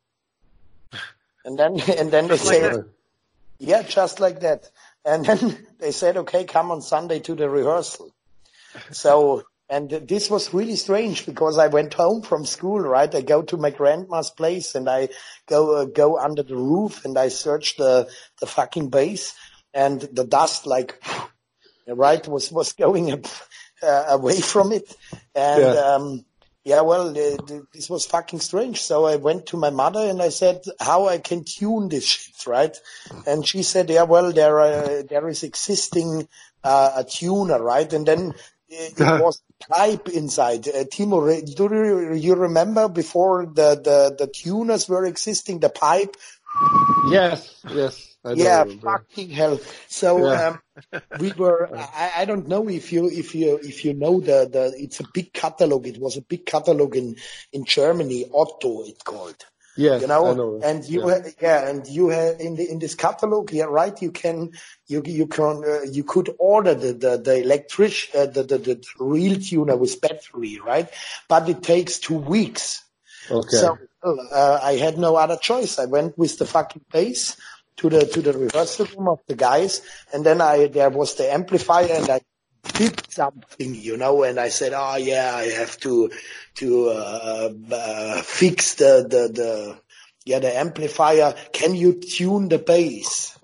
And 1.44 1.58
then 1.58 1.80
and 1.98 2.10
then 2.10 2.24
they 2.26 2.36
like 2.36 2.40
said, 2.40 2.72
that? 2.74 2.88
"Yeah, 3.58 3.82
just 3.82 4.20
like 4.20 4.40
that." 4.40 4.70
And 5.04 5.24
then 5.24 5.66
they 5.78 5.92
said, 5.92 6.16
"Okay, 6.18 6.44
come 6.44 6.70
on 6.70 6.82
Sunday 6.82 7.20
to 7.20 7.34
the 7.34 7.48
rehearsal." 7.48 8.12
So, 8.90 9.44
and 9.68 9.90
this 9.90 10.30
was 10.30 10.54
really 10.54 10.76
strange 10.76 11.26
because 11.26 11.58
I 11.58 11.66
went 11.68 11.94
home 11.94 12.22
from 12.22 12.44
school, 12.44 12.80
right? 12.80 13.12
I 13.14 13.20
go 13.20 13.42
to 13.42 13.56
my 13.56 13.70
grandma's 13.70 14.30
place 14.30 14.74
and 14.74 14.88
I 14.88 15.08
go, 15.46 15.76
uh, 15.76 15.84
go 15.84 16.18
under 16.18 16.42
the 16.42 16.56
roof 16.56 17.04
and 17.04 17.18
I 17.18 17.28
search 17.28 17.76
the, 17.76 18.08
the 18.40 18.46
fucking 18.46 18.88
base 18.90 19.34
and 19.74 20.00
the 20.00 20.24
dust 20.24 20.66
like, 20.66 21.02
right, 21.94 22.26
was, 22.28 22.52
was 22.52 22.72
going 22.72 23.12
up, 23.12 23.26
uh, 23.82 24.04
away 24.08 24.40
from 24.40 24.72
it. 24.72 24.94
And, 25.34 25.62
Yeah. 25.62 25.80
um, 25.80 26.24
yeah, 26.64 26.82
well, 26.82 27.08
uh, 27.08 27.60
this 27.72 27.88
was 27.88 28.04
fucking 28.04 28.40
strange. 28.40 28.82
So 28.82 29.06
I 29.06 29.16
went 29.16 29.46
to 29.46 29.56
my 29.56 29.70
mother 29.70 30.00
and 30.00 30.20
I 30.20 30.28
said, 30.28 30.62
how 30.78 31.08
I 31.08 31.16
can 31.16 31.44
tune 31.44 31.88
this 31.88 32.04
shit, 32.04 32.46
right? 32.46 32.76
And 33.26 33.46
she 33.46 33.62
said, 33.62 33.88
yeah, 33.88 34.02
well, 34.02 34.32
there, 34.32 34.60
uh, 34.60 35.02
there 35.08 35.28
is 35.28 35.44
existing, 35.44 36.28
uh, 36.62 36.90
a 36.96 37.04
tuner, 37.04 37.62
right? 37.62 37.90
And 37.90 38.06
then 38.06 38.34
it, 38.68 39.00
it 39.00 39.22
was 39.22 39.40
pipe 39.70 40.10
inside. 40.10 40.68
Uh, 40.68 40.84
Timo, 40.84 41.40
do 41.56 41.64
you, 41.74 42.12
you 42.14 42.34
remember 42.34 42.88
before 42.88 43.46
the, 43.46 43.80
the, 43.82 44.16
the 44.18 44.26
tuners 44.26 44.90
were 44.90 45.06
existing, 45.06 45.60
the 45.60 45.70
pipe? 45.70 46.16
Yes, 47.10 47.64
yes. 47.70 48.07
Yeah, 48.24 48.62
remember. 48.62 49.04
fucking 49.08 49.30
hell. 49.30 49.60
So, 49.88 50.30
Yeah. 50.30 50.48
um, 50.48 50.60
we 51.18 51.32
were, 51.32 51.70
I, 51.76 52.12
I 52.18 52.24
don't 52.24 52.48
know 52.48 52.68
if 52.68 52.92
you, 52.92 53.08
if 53.08 53.34
you, 53.34 53.58
if 53.62 53.84
you 53.84 53.94
know 53.94 54.20
the, 54.20 54.48
the, 54.50 54.74
it's 54.76 55.00
a 55.00 55.04
big 55.14 55.32
catalog. 55.32 55.86
It 55.86 55.98
was 55.98 56.16
a 56.16 56.22
big 56.22 56.44
catalog 56.46 56.96
in, 56.96 57.16
in 57.52 57.64
Germany, 57.64 58.26
Otto, 58.32 58.84
it's 58.84 59.02
called 59.02 59.44
Yes, 59.76 60.02
you 60.02 60.08
know, 60.08 60.34
know. 60.34 60.60
and 60.64 60.84
you 60.84 61.08
Yeah. 61.08 61.20
ha- 61.22 61.28
yeah, 61.40 61.68
and 61.68 61.86
you 61.86 62.08
have 62.08 62.40
in 62.40 62.56
the 62.56 62.68
in 62.68 62.80
this 62.80 62.96
catalog, 62.96 63.52
yeah, 63.52 63.66
right? 63.66 64.02
You 64.02 64.10
can 64.10 64.50
you 64.88 65.02
you 65.06 65.28
can 65.28 65.62
uh, 65.64 65.82
you 65.88 66.02
could 66.02 66.34
order 66.40 66.74
the 66.74 66.92
the 66.94 67.16
the 67.16 67.40
electric 67.44 67.92
uh, 68.12 68.26
the, 68.26 68.42
the 68.42 68.58
the 68.58 68.84
real 68.98 69.38
tuner 69.38 69.76
with 69.76 70.00
battery, 70.00 70.58
right? 70.66 70.88
But 71.28 71.48
it 71.48 71.62
takes 71.62 72.00
two 72.00 72.16
weeks. 72.16 72.82
Okay. 73.30 73.56
So 73.56 73.78
uh, 74.02 74.58
I 74.60 74.72
had 74.72 74.98
no 74.98 75.14
other 75.14 75.36
choice. 75.36 75.78
I 75.78 75.84
went 75.84 76.18
with 76.18 76.38
the 76.38 76.46
fucking 76.46 76.84
bass 76.90 77.36
to 77.78 77.88
the 77.88 78.06
to 78.06 78.22
the 78.22 78.32
rehearsal 78.32 78.86
room 78.96 79.08
of 79.08 79.20
the 79.26 79.34
guys, 79.34 79.82
and 80.12 80.24
then 80.24 80.40
I 80.40 80.66
there 80.66 80.90
was 80.90 81.14
the 81.14 81.32
amplifier, 81.32 81.90
and 81.90 82.08
I 82.10 82.20
did 82.74 83.00
something, 83.10 83.74
you 83.74 83.96
know, 83.96 84.22
and 84.24 84.38
I 84.38 84.48
said, 84.50 84.72
oh 84.74 84.96
yeah, 84.96 85.32
I 85.34 85.46
have 85.46 85.78
to 85.78 86.10
to 86.56 86.88
uh, 86.88 87.50
uh, 87.72 88.22
fix 88.22 88.74
the 88.74 89.06
the 89.08 89.32
the 89.32 89.80
yeah 90.24 90.40
the 90.40 90.56
amplifier. 90.56 91.34
Can 91.52 91.74
you 91.74 92.00
tune 92.00 92.48
the 92.48 92.58
bass? 92.58 93.38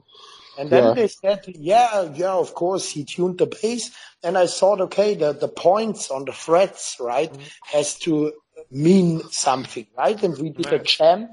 And 0.57 0.71
then 0.71 0.85
Yeah. 0.85 0.95
they 0.95 1.09
said, 1.09 1.45
yeah, 1.49 2.13
yeah, 2.15 2.35
of 2.35 2.55
course, 2.55 2.89
he 2.89 3.05
tuned 3.05 3.39
the 3.39 3.47
bass. 3.47 3.91
And 4.23 4.39
I 4.39 4.47
thought, 4.47 4.81
okay, 4.83 5.15
the, 5.17 5.33
the 5.33 5.49
points 5.49 6.13
on 6.13 6.25
the 6.27 6.33
frets, 6.33 6.97
right, 7.01 7.33
has 7.73 7.99
to 8.01 8.33
mean 8.71 9.29
something, 9.31 9.87
right? 9.99 10.23
And 10.23 10.39
we 10.39 10.51
did 10.51 10.73
a 10.73 10.79
jam 10.79 11.29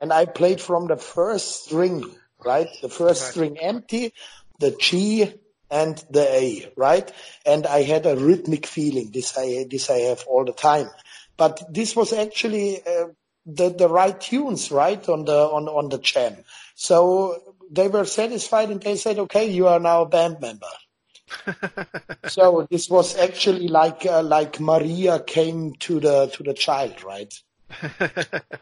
and 0.00 0.12
I 0.12 0.26
played 0.26 0.60
from 0.60 0.88
the 0.88 0.96
first 0.96 1.64
string, 1.64 2.04
right? 2.44 2.68
The 2.82 2.88
first 2.88 3.22
Right. 3.22 3.30
string 3.30 3.58
empty, 3.58 4.12
the 4.60 4.70
G 4.72 5.32
and 5.70 6.02
the 6.10 6.26
A, 6.28 6.72
right? 6.76 7.10
And 7.44 7.66
I 7.66 7.82
had 7.82 8.06
a 8.06 8.16
rhythmic 8.16 8.66
feeling. 8.66 9.10
This 9.12 9.36
I, 9.36 9.66
this 9.70 9.90
I 9.90 9.98
have 10.10 10.24
all 10.26 10.44
the 10.44 10.52
time. 10.52 10.88
But 11.36 11.62
this 11.72 11.96
was 11.96 12.12
actually, 12.12 12.80
uh, 12.86 13.06
the, 13.46 13.70
the 13.70 13.88
right 13.88 14.18
tunes, 14.20 14.70
right? 14.70 15.06
On 15.08 15.24
the, 15.24 15.36
on, 15.36 15.68
on 15.68 15.88
the 15.88 15.98
jam. 15.98 16.36
So 16.74 17.54
they 17.70 17.88
were 17.88 18.04
satisfied 18.04 18.70
and 18.70 18.80
they 18.82 18.96
said, 18.96 19.18
okay, 19.18 19.50
you 19.50 19.66
are 19.68 19.80
now 19.80 20.02
a 20.02 20.08
band 20.08 20.40
member. 20.40 20.66
So 22.26 22.66
this 22.70 22.88
was 22.90 23.16
actually 23.16 23.68
like, 23.68 24.04
uh, 24.06 24.22
like 24.22 24.60
Maria 24.60 25.20
came 25.20 25.74
to 25.80 26.00
the, 26.00 26.26
to 26.34 26.42
the 26.42 26.54
child, 26.54 27.02
right? 27.02 27.32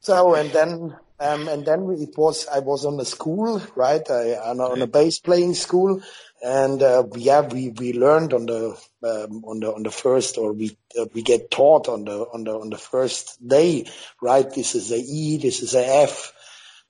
So 0.00 0.34
and 0.34 0.52
then 0.52 0.96
um, 1.18 1.48
and 1.48 1.64
then 1.64 1.88
it 1.98 2.16
was 2.16 2.46
I 2.48 2.58
was 2.60 2.84
on 2.84 3.00
a 3.00 3.04
school 3.04 3.62
right? 3.74 4.08
I 4.10 4.34
on 4.34 4.60
a, 4.60 4.64
on 4.64 4.82
a 4.82 4.86
bass 4.86 5.18
playing 5.18 5.54
school. 5.54 6.02
And 6.44 6.82
uh, 6.82 7.04
yeah 7.16 7.40
we 7.40 7.70
we 7.70 7.94
learned 7.94 8.34
on 8.34 8.44
the 8.46 8.78
um, 9.02 9.42
on 9.44 9.60
the 9.60 9.72
on 9.72 9.82
the 9.82 9.90
first 9.90 10.36
or 10.36 10.52
we 10.52 10.76
uh, 10.98 11.06
we 11.14 11.22
get 11.22 11.50
taught 11.50 11.88
on 11.88 12.04
the 12.04 12.26
on 12.32 12.44
the 12.44 12.52
on 12.52 12.68
the 12.68 12.78
first 12.78 13.38
day 13.46 13.86
right? 14.20 14.48
This 14.48 14.74
is 14.74 14.92
a 14.92 14.98
E 14.98 15.38
this 15.38 15.62
is 15.62 15.74
a 15.74 16.02
F 16.02 16.34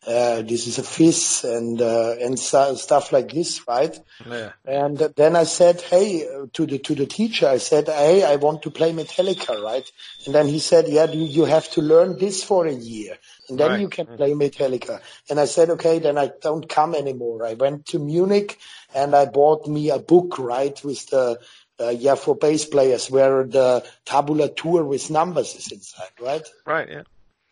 uh, 0.06 0.42
this 0.42 0.66
is 0.66 0.78
a 0.78 0.82
fizz 0.82 1.44
and 1.44 1.80
uh, 1.80 2.14
and 2.20 2.38
so, 2.38 2.74
stuff 2.74 3.12
like 3.12 3.32
this 3.32 3.66
right 3.66 3.98
yeah. 4.24 4.52
and 4.64 4.98
then 5.16 5.36
I 5.36 5.44
said, 5.44 5.80
hey, 5.80 6.26
uh, 6.26 6.46
to 6.54 6.66
the 6.66 6.78
to 6.80 6.94
the 6.94 7.06
teacher, 7.06 7.48
I 7.48 7.58
said, 7.58 7.88
hey, 7.88 8.24
I 8.24 8.36
want 8.36 8.62
to 8.62 8.70
play 8.70 8.92
Metallica, 8.92 9.62
right? 9.62 9.88
And 10.24 10.34
then 10.34 10.46
he 10.48 10.58
said, 10.58 10.88
yeah, 10.88 11.10
you, 11.10 11.24
you 11.24 11.44
have 11.44 11.70
to 11.72 11.82
learn 11.82 12.18
this 12.18 12.42
for 12.42 12.66
a 12.66 12.72
year, 12.72 13.16
and 13.48 13.58
then 13.58 13.70
Right. 13.70 13.80
you 13.80 13.88
can 13.88 14.06
play 14.06 14.32
Metallica. 14.32 15.00
And 15.30 15.38
I 15.38 15.44
said, 15.44 15.70
okay, 15.70 15.98
then 15.98 16.18
I 16.18 16.30
don't 16.40 16.68
come 16.68 16.94
anymore. 16.94 17.44
I 17.46 17.54
went 17.54 17.86
to 17.86 17.98
Munich 17.98 18.58
and 18.94 19.14
I 19.14 19.26
bought 19.26 19.66
me 19.66 19.90
a 19.90 19.98
book, 19.98 20.38
right, 20.38 20.82
with 20.84 21.06
the 21.10 21.38
uh, 21.78 21.90
yeah 21.90 22.14
for 22.14 22.34
bass 22.34 22.64
players, 22.64 23.10
where 23.10 23.44
the 23.44 23.84
tabulatur 24.06 24.86
with 24.86 25.10
numbers 25.10 25.54
is 25.54 25.70
inside, 25.70 26.12
right? 26.20 26.46
Right. 26.64 26.88
Yeah. 26.88 27.02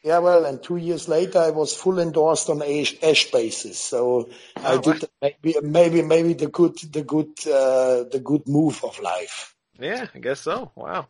Yeah, 0.05 0.19
well, 0.19 0.45
and 0.45 0.63
two 0.63 0.77
years 0.77 1.09
later, 1.09 1.39
I 1.39 1.49
was 1.49 1.75
full 1.75 1.99
endorsed 1.99 2.51
on 2.51 2.61
Ash, 2.63 2.95
Ash 3.03 3.31
basis. 3.31 3.79
So 3.79 4.29
I 4.55 4.75
Oh, 4.75 4.81
did 4.83 5.05
maybe, 5.23 5.57
maybe, 5.63 6.03
maybe 6.03 6.35
the 6.35 6.49
good, 6.49 6.77
the 6.93 7.03
good, 7.03 7.31
uh, 7.47 8.05
the 8.13 8.21
good 8.23 8.47
move 8.47 8.85
of 8.85 9.01
life. 9.01 9.55
Yeah. 9.79 10.09
I 10.15 10.19
guess 10.19 10.41
so. 10.41 10.71
Wow. 10.77 11.09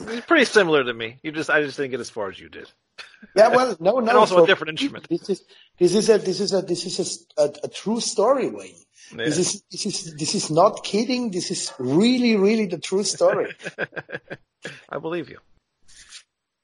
It's 0.00 0.26
pretty 0.26 0.46
similar 0.46 0.82
to 0.82 0.92
me. 0.92 1.18
You 1.22 1.30
just 1.30 1.48
I 1.48 1.62
just 1.62 1.76
didn't 1.76 1.92
get 1.92 2.00
as 2.00 2.10
far 2.10 2.28
as 2.28 2.40
you 2.40 2.48
did. 2.48 2.68
Yeah, 3.36 3.48
well, 3.48 3.76
no, 3.78 3.92
no. 4.00 4.08
And 4.08 4.18
also 4.18 4.42
a 4.42 4.46
different 4.48 4.80
instrument. 4.80 5.06
This 5.08 5.30
is, 5.30 5.44
this 5.78 5.94
is 5.94 6.10
a, 6.10 6.18
this 6.18 6.40
is 6.40 6.52
a, 6.52 6.62
this 6.62 6.84
is 6.86 7.26
a, 7.38 7.42
a, 7.42 7.52
a 7.62 7.68
true 7.68 8.00
story, 8.00 8.50
Wayne. 8.50 8.74
Yeah. 9.16 9.26
This 9.26 9.38
is, 9.38 9.62
this 9.70 9.86
is, 9.86 10.16
this 10.16 10.34
is 10.34 10.50
not 10.50 10.82
kidding. 10.82 11.30
This 11.30 11.52
is 11.52 11.72
really, 11.78 12.36
really 12.36 12.66
the 12.66 12.78
true 12.78 13.04
story. 13.04 13.54
I 14.88 14.98
believe 14.98 15.28
you. 15.30 15.38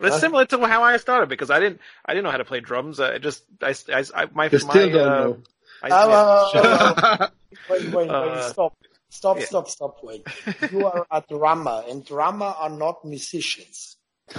But 0.00 0.08
it's 0.08 0.20
similar 0.20 0.46
to 0.46 0.66
how 0.66 0.82
I 0.82 0.96
started 0.96 1.28
because 1.28 1.50
I 1.50 1.60
didn't 1.60 1.80
I 2.06 2.14
didn't 2.14 2.24
know 2.24 2.30
how 2.30 2.38
to 2.38 2.44
play 2.44 2.60
drums. 2.60 2.98
I 3.00 3.18
just 3.18 3.44
I, 3.62 3.74
I, 3.92 4.04
I 4.14 4.26
my 4.32 4.48
You 4.50 4.58
still 4.58 4.68
my, 4.68 4.92
don't 4.92 4.96
uh, 4.96 5.24
know. 5.24 5.38
I, 5.82 5.88
Uh, 5.90 6.50
yeah. 6.54 7.26
wait, 7.70 7.82
wait, 7.84 7.94
wait, 7.94 8.10
Uh, 8.10 8.52
stop. 8.52 8.76
Stop, 9.12 9.40
yeah. 9.40 9.44
stop, 9.46 9.68
stop, 9.68 9.96
wait. 10.02 10.26
You 10.72 10.86
are 10.86 11.04
a 11.10 11.22
drummer 11.28 11.82
and 11.88 12.04
drummer 12.04 12.46
are 12.46 12.70
not 12.70 13.04
musicians. 13.04 13.96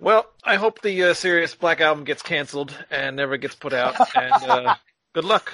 Well, 0.00 0.24
I 0.42 0.56
hope 0.56 0.80
the 0.80 1.04
uh, 1.04 1.14
Serious 1.14 1.54
Black 1.54 1.82
album 1.82 2.04
gets 2.04 2.22
canceled 2.22 2.74
and 2.90 3.16
never 3.16 3.36
gets 3.36 3.54
put 3.54 3.74
out. 3.74 3.96
And 4.16 4.32
uh, 4.32 4.74
good 5.12 5.26
luck. 5.26 5.52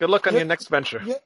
Good 0.00 0.10
luck 0.10 0.26
on 0.26 0.32
Yeah. 0.32 0.38
your 0.38 0.46
next 0.46 0.68
venture. 0.68 1.02
You, 1.06 1.16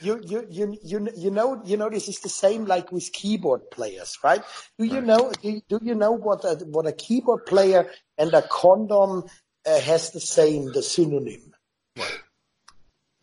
you, 0.00 0.20
you, 0.24 0.46
you, 0.50 0.78
you, 0.82 1.08
you 1.14 1.30
know, 1.30 1.62
you 1.64 1.76
know, 1.76 1.90
this 1.90 2.08
is 2.08 2.18
the 2.20 2.30
same 2.30 2.64
like 2.64 2.90
with 2.90 3.12
keyboard 3.12 3.70
players, 3.70 4.18
right? 4.24 4.42
Do 4.78 4.86
you 4.86 5.02
know, 5.02 5.30
do, 5.42 5.60
do 5.68 5.78
you 5.82 5.94
know 5.94 6.12
what 6.12 6.42
a, 6.44 6.54
what 6.64 6.86
a 6.86 6.92
keyboard 6.92 7.44
player 7.46 7.88
and 8.18 8.32
a 8.34 8.42
condom 8.42 9.24
uh, 9.66 9.80
has 9.80 10.10
the 10.10 10.20
same, 10.20 10.72
the 10.72 10.82
synonym? 10.82 11.52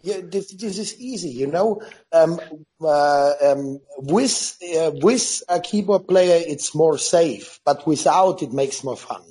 Yeah, 0.02 0.22
this, 0.24 0.54
this 0.54 0.78
is 0.78 0.98
easy, 1.02 1.30
you 1.30 1.48
know. 1.48 1.82
Um, 2.14 2.40
uh, 2.82 3.34
um, 3.44 3.80
with 3.98 4.58
uh, 4.78 4.92
with 4.94 5.44
a 5.50 5.60
keyboard 5.60 6.08
player, 6.08 6.42
it's 6.48 6.74
more 6.74 6.98
safe, 6.98 7.60
but 7.66 7.86
without, 7.86 8.42
it 8.42 8.54
makes 8.54 8.82
more 8.82 8.96
fun. 8.96 9.22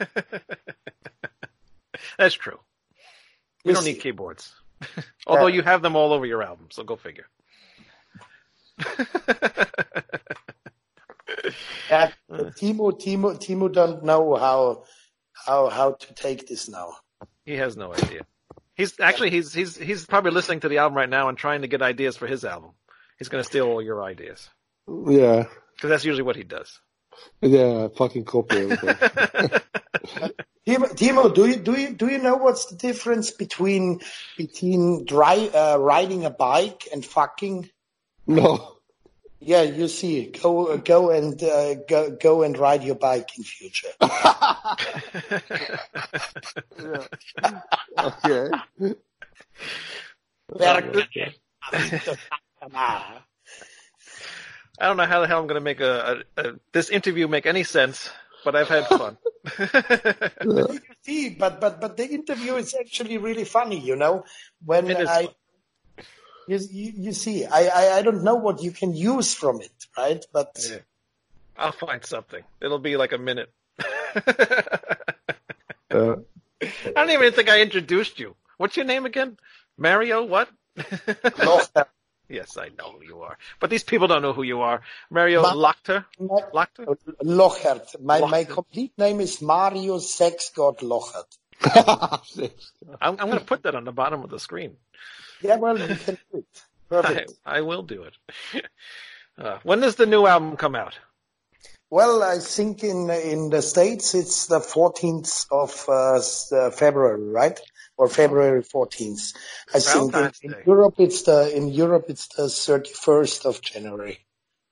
That's 2.18 2.34
true. 2.34 2.58
You 3.64 3.74
don't 3.74 3.84
need 3.84 4.00
keyboards. 4.00 4.54
Although 5.26 5.48
you 5.48 5.62
have 5.62 5.82
them 5.82 5.96
all 5.96 6.12
over 6.12 6.24
your 6.26 6.42
album, 6.42 6.68
so 6.70 6.84
go 6.84 6.96
figure. 6.96 7.26
Yeah, 11.90 12.10
Timo, 12.30 12.92
Timo, 12.92 13.36
Timo 13.38 13.72
don't 13.72 14.04
know 14.04 14.34
how 14.34 14.84
how 15.32 15.68
how 15.68 15.92
to 15.92 16.14
take 16.14 16.46
this 16.46 16.68
now. 16.68 16.96
he 17.44 17.54
has 17.54 17.76
no 17.76 17.94
idea. 17.94 18.26
He's 18.74 18.98
actually 19.00 19.30
he's 19.30 19.52
he's 19.52 19.76
he's 19.76 20.06
probably 20.06 20.30
listening 20.32 20.60
to 20.60 20.68
the 20.68 20.78
album 20.78 20.96
right 20.96 21.08
now 21.08 21.28
and 21.28 21.38
trying 21.38 21.62
to 21.62 21.68
get 21.68 21.82
ideas 21.82 22.16
for 22.16 22.26
his 22.26 22.44
album. 22.44 22.72
He's 23.18 23.28
going 23.28 23.42
to 23.42 23.48
steal 23.48 23.66
all 23.66 23.82
your 23.82 24.02
ideas 24.02 24.48
Yeah, 24.86 25.46
because 25.74 25.90
that's 25.90 26.04
usually 26.04 26.22
what 26.22 26.36
he 26.36 26.44
does. 26.44 26.80
Yeah, 27.40 27.88
fucking 27.96 28.24
copy 28.24 28.56
everything. 28.56 28.88
Timo, 30.66 30.86
Timo, 30.94 31.34
do 31.34 31.46
you 31.46 31.56
do 31.56 31.80
you 31.80 31.94
do 31.94 32.08
you 32.08 32.18
know 32.18 32.36
what's 32.36 32.66
the 32.66 32.76
difference 32.76 33.30
between 33.30 34.00
between 34.36 35.06
dry, 35.06 35.48
uh, 35.54 35.78
riding 35.78 36.24
a 36.24 36.30
bike 36.30 36.88
and 36.92 37.04
fucking? 37.04 37.70
no. 38.26 38.74
Yeah, 39.40 39.62
you 39.62 39.86
see, 39.86 40.26
go 40.26 40.76
go 40.78 41.10
and 41.10 41.40
uh, 41.42 41.74
go 41.88 42.10
go 42.10 42.42
and 42.42 42.58
ride 42.58 42.82
your 42.82 42.96
bike 42.96 43.38
in 43.38 43.44
future. 43.44 43.88
Okay. 47.98 48.50
I 54.80 54.86
don't 54.86 54.96
know 54.96 55.06
how 55.06 55.20
the 55.20 55.26
hell 55.26 55.40
I'm 55.40 55.46
going 55.46 55.60
to 55.60 55.64
make 55.64 55.80
a, 55.80 56.22
a, 56.36 56.42
a 56.42 56.52
this 56.72 56.90
interview 56.90 57.26
make 57.28 57.46
any 57.46 57.64
sense, 57.64 58.10
but 58.44 58.54
I've 58.54 58.68
had 58.68 58.86
fun. 58.86 59.16
you 60.44 60.80
see, 61.02 61.30
but 61.30 61.60
but 61.60 61.80
but 61.80 61.96
the 61.96 62.06
interview 62.06 62.54
is 62.54 62.74
actually 62.78 63.18
really 63.18 63.44
funny, 63.44 63.78
you 63.78 63.96
know. 63.96 64.24
When 64.64 64.90
It 64.90 65.00
is 65.00 65.08
I 65.08 65.24
fun. 65.24 65.34
you, 66.46 66.58
you 66.70 66.92
you 66.96 67.12
see, 67.12 67.44
I, 67.44 67.66
I 67.66 67.98
I 67.98 68.02
don't 68.02 68.22
know 68.22 68.36
what 68.36 68.62
you 68.62 68.70
can 68.70 68.94
use 68.94 69.34
from 69.34 69.60
it, 69.60 69.86
right? 69.96 70.24
But 70.32 70.64
Yeah. 70.70 70.78
I'll 71.56 71.72
find 71.72 72.04
something. 72.04 72.44
It'll 72.62 72.78
be 72.78 72.96
like 72.96 73.12
a 73.12 73.18
minute. 73.18 73.50
Uh, 75.90 76.16
I 76.60 76.92
don't 76.94 77.08
even 77.08 77.32
think 77.32 77.48
I 77.48 77.62
introduced 77.62 78.20
you. 78.20 78.36
What's 78.58 78.76
your 78.76 78.84
name 78.84 79.06
again? 79.06 79.38
Mario 79.78 80.22
what? 80.22 80.50
Lochter. 80.76 81.86
Yes, 82.28 82.56
I 82.56 82.68
know 82.78 82.92
who 82.92 83.04
you 83.04 83.22
are. 83.22 83.38
But 83.60 83.70
these 83.70 83.84
people 83.84 84.08
don't 84.08 84.22
know 84.22 84.32
who 84.32 84.42
you 84.42 84.60
are. 84.60 84.82
Mario 85.10 85.42
Ma- 85.42 85.54
Lachter? 85.54 86.04
My, 86.18 86.40
Lachter? 86.52 86.96
Lochert. 87.22 88.00
My 88.02 88.20
my 88.20 88.44
complete 88.44 88.92
name 88.98 89.20
is 89.20 89.40
Mario 89.42 89.98
Sexgott 89.98 90.80
Lochert. 90.80 91.28
I'm, 93.00 93.16
I'm 93.18 93.28
going 93.28 93.38
to 93.38 93.44
put 93.44 93.64
that 93.64 93.74
on 93.74 93.84
the 93.84 93.92
bottom 93.92 94.22
of 94.22 94.30
the 94.30 94.38
screen. 94.38 94.76
Yeah, 95.42 95.56
well, 95.56 95.78
you 95.78 95.96
can 95.96 96.18
do 96.32 96.38
it. 96.38 96.46
I, 96.90 97.02
Perfect. 97.02 97.32
I 97.44 97.60
will 97.62 97.82
do 97.82 98.04
it. 98.04 98.14
Uh, 99.38 99.56
when 99.62 99.78
does 99.78 99.94
the 99.94 100.04
new 100.04 100.26
album 100.26 100.56
come 100.56 100.74
out? 100.74 100.98
Well, 101.90 102.24
I 102.24 102.38
think 102.40 102.82
in 102.82 103.08
in 103.08 103.50
the 103.50 103.62
states 103.62 104.14
it's 104.14 104.46
the 104.46 104.58
14th 104.58 105.46
of 105.50 105.84
uh, 105.88 106.56
uh, 106.56 106.70
February, 106.72 107.30
right? 107.30 107.60
Or 107.98 108.08
February 108.08 108.62
14th. 108.62 109.34
I 109.74 109.80
think 109.80 110.14
in, 110.14 110.52
in 110.52 110.62
Europe 110.64 110.94
it's 110.98 111.22
the 111.22 111.54
in 111.54 111.68
Europe 111.68 112.06
it's 112.08 112.28
the 112.28 112.44
31st 112.44 113.44
of 113.44 113.60
January. 113.60 114.20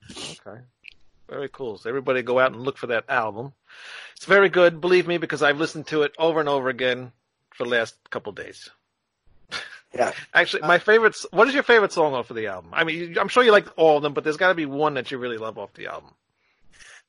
Okay. 0.09 0.61
Very 1.29 1.49
cool. 1.49 1.77
So 1.77 1.89
everybody 1.89 2.21
go 2.21 2.39
out 2.39 2.53
and 2.53 2.61
look 2.61 2.77
for 2.77 2.87
that 2.87 3.03
album. 3.09 3.53
It's 4.15 4.25
very 4.25 4.49
good, 4.49 4.79
believe 4.81 5.07
me, 5.07 5.17
because 5.17 5.43
I've 5.43 5.59
listened 5.59 5.87
to 5.87 6.03
it 6.03 6.13
over 6.17 6.39
and 6.39 6.49
over 6.49 6.69
again 6.69 7.11
for 7.53 7.65
the 7.65 7.69
last 7.69 7.95
couple 8.09 8.31
days. 8.31 8.69
Yeah. 9.93 10.13
Actually, 10.33 10.61
my 10.61 10.77
favorite. 10.79 11.17
What 11.31 11.47
is 11.47 11.53
your 11.53 11.63
favorite 11.63 11.91
song 11.91 12.13
off 12.13 12.29
of 12.29 12.35
the 12.35 12.47
album? 12.47 12.71
I 12.73 12.83
mean, 12.83 13.17
I'm 13.19 13.27
sure 13.27 13.43
you 13.43 13.51
like 13.51 13.67
all 13.77 13.97
of 13.97 14.03
them, 14.03 14.13
but 14.13 14.23
there's 14.23 14.37
got 14.37 14.49
to 14.49 14.55
be 14.55 14.65
one 14.65 14.93
that 14.93 15.11
you 15.11 15.17
really 15.17 15.37
love 15.37 15.57
off 15.57 15.73
the 15.73 15.87
album. 15.87 16.11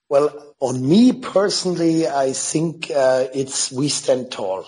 Well, 0.08 0.54
on 0.60 0.88
me 0.88 1.12
personally, 1.12 2.08
I 2.08 2.32
think 2.32 2.90
uh, 2.90 3.26
it's 3.34 3.70
We 3.70 3.88
Stand 3.88 4.30
Tall. 4.30 4.64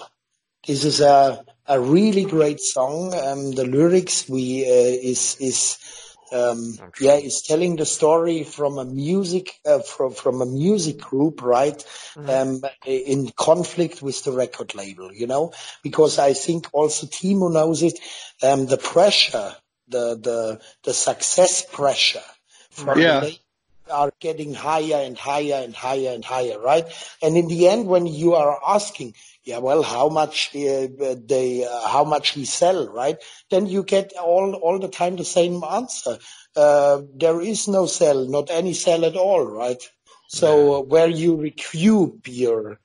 This 0.66 0.84
is 0.84 1.00
a 1.00 1.44
a 1.66 1.80
really 1.80 2.24
great 2.24 2.60
song. 2.60 3.14
Um, 3.14 3.52
the 3.52 3.64
lyrics 3.64 4.28
we 4.28 4.64
uh, 4.64 5.08
is 5.12 5.36
is 5.40 5.78
um, 6.32 6.76
yeah 7.00 7.14
is 7.14 7.42
telling 7.42 7.76
the 7.76 7.86
story 7.86 8.44
from 8.44 8.78
a 8.78 8.84
music 8.84 9.58
uh, 9.64 9.80
from 9.80 10.12
from 10.12 10.42
a 10.42 10.46
music 10.46 10.98
group, 10.98 11.42
right? 11.42 11.82
Um, 12.28 12.62
in 12.84 13.30
conflict 13.36 14.02
with 14.02 14.22
the 14.24 14.32
record 14.32 14.74
label, 14.74 15.12
you 15.12 15.26
know, 15.26 15.52
because 15.82 16.18
I 16.18 16.34
think 16.34 16.68
also 16.72 17.06
Timo 17.06 17.50
knows 17.52 17.82
it. 17.82 17.98
Um, 18.42 18.66
the 18.66 18.76
pressure, 18.76 19.56
the 19.88 20.16
the 20.16 20.60
the 20.84 20.92
success 20.94 21.64
pressure 21.64 22.28
from 22.70 23.00
Yeah. 23.00 23.20
the 23.20 23.20
label 23.26 23.38
are 23.90 24.12
getting 24.20 24.54
higher 24.54 25.02
and 25.04 25.18
higher 25.18 25.62
and 25.64 25.74
higher 25.74 26.10
and 26.10 26.24
higher, 26.24 26.58
right? 26.60 26.86
And 27.22 27.36
in 27.36 27.48
the 27.48 27.68
end, 27.68 27.86
when 27.86 28.06
you 28.06 28.34
are 28.34 28.58
asking, 28.64 29.14
yeah, 29.44 29.58
well, 29.58 29.82
how 29.82 30.08
much 30.08 30.54
uh, 30.54 30.88
they, 31.26 31.64
uh, 31.64 31.88
how 31.88 32.04
much 32.04 32.36
we 32.36 32.44
sell, 32.44 32.88
right? 32.88 33.16
Then 33.50 33.66
you 33.66 33.82
get 33.82 34.12
all 34.12 34.54
all 34.54 34.78
the 34.78 34.88
time 34.88 35.16
the 35.16 35.24
same 35.24 35.62
answer. 35.64 36.18
Uh, 36.54 37.02
there 37.14 37.40
is 37.40 37.68
no 37.68 37.86
sell, 37.86 38.28
not 38.28 38.50
any 38.50 38.74
sell 38.74 39.04
at 39.04 39.16
all, 39.16 39.46
right? 39.46 39.82
So 40.28 40.74
uh, 40.74 40.80
where 40.82 41.08
you 41.08 41.36
recoup 41.36 42.28
your 42.28 42.78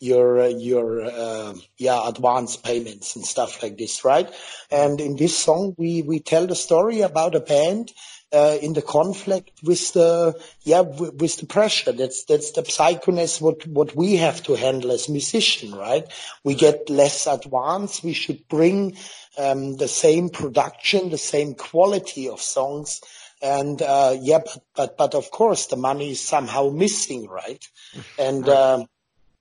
your 0.00 0.40
uh, 0.40 0.48
your 0.48 1.02
uh, 1.02 1.54
yeah 1.78 2.06
advance 2.06 2.56
payments 2.56 3.16
and 3.16 3.24
stuff 3.24 3.62
like 3.62 3.78
this, 3.78 4.04
right? 4.04 4.30
And 4.70 5.00
in 5.00 5.16
this 5.16 5.36
song, 5.38 5.74
we 5.78 6.02
we 6.02 6.20
tell 6.20 6.46
the 6.46 6.54
story 6.54 7.00
about 7.00 7.34
a 7.34 7.40
band 7.40 7.90
uh, 8.32 8.56
in 8.62 8.72
the 8.72 8.82
conflict 8.82 9.50
with 9.62 9.92
the 9.92 10.34
yeah 10.62 10.82
w- 10.82 11.12
with 11.12 11.36
the 11.36 11.46
pressure. 11.46 11.92
That's 11.92 12.24
that's 12.24 12.52
the 12.52 12.62
psychoness 12.62 13.40
what 13.40 13.66
what 13.66 13.94
we 13.94 14.16
have 14.16 14.42
to 14.44 14.54
handle 14.54 14.92
as 14.92 15.08
musician, 15.08 15.74
right? 15.74 16.10
We 16.44 16.54
get 16.54 16.88
less 16.88 17.26
advance. 17.26 18.02
We 18.02 18.14
should 18.14 18.48
bring 18.48 18.96
um, 19.38 19.76
the 19.76 19.88
same 19.88 20.28
production, 20.30 21.10
the 21.10 21.18
same 21.18 21.54
quality 21.54 22.28
of 22.28 22.40
songs. 22.40 23.00
And 23.42 23.82
uh, 23.82 24.16
yeah, 24.20 24.38
but, 24.38 24.62
but 24.76 24.96
but 24.96 25.14
of 25.14 25.30
course 25.30 25.66
the 25.66 25.76
money 25.76 26.12
is 26.12 26.20
somehow 26.20 26.70
missing, 26.70 27.28
right? 27.28 27.64
And 28.18 28.48
um, 28.48 28.86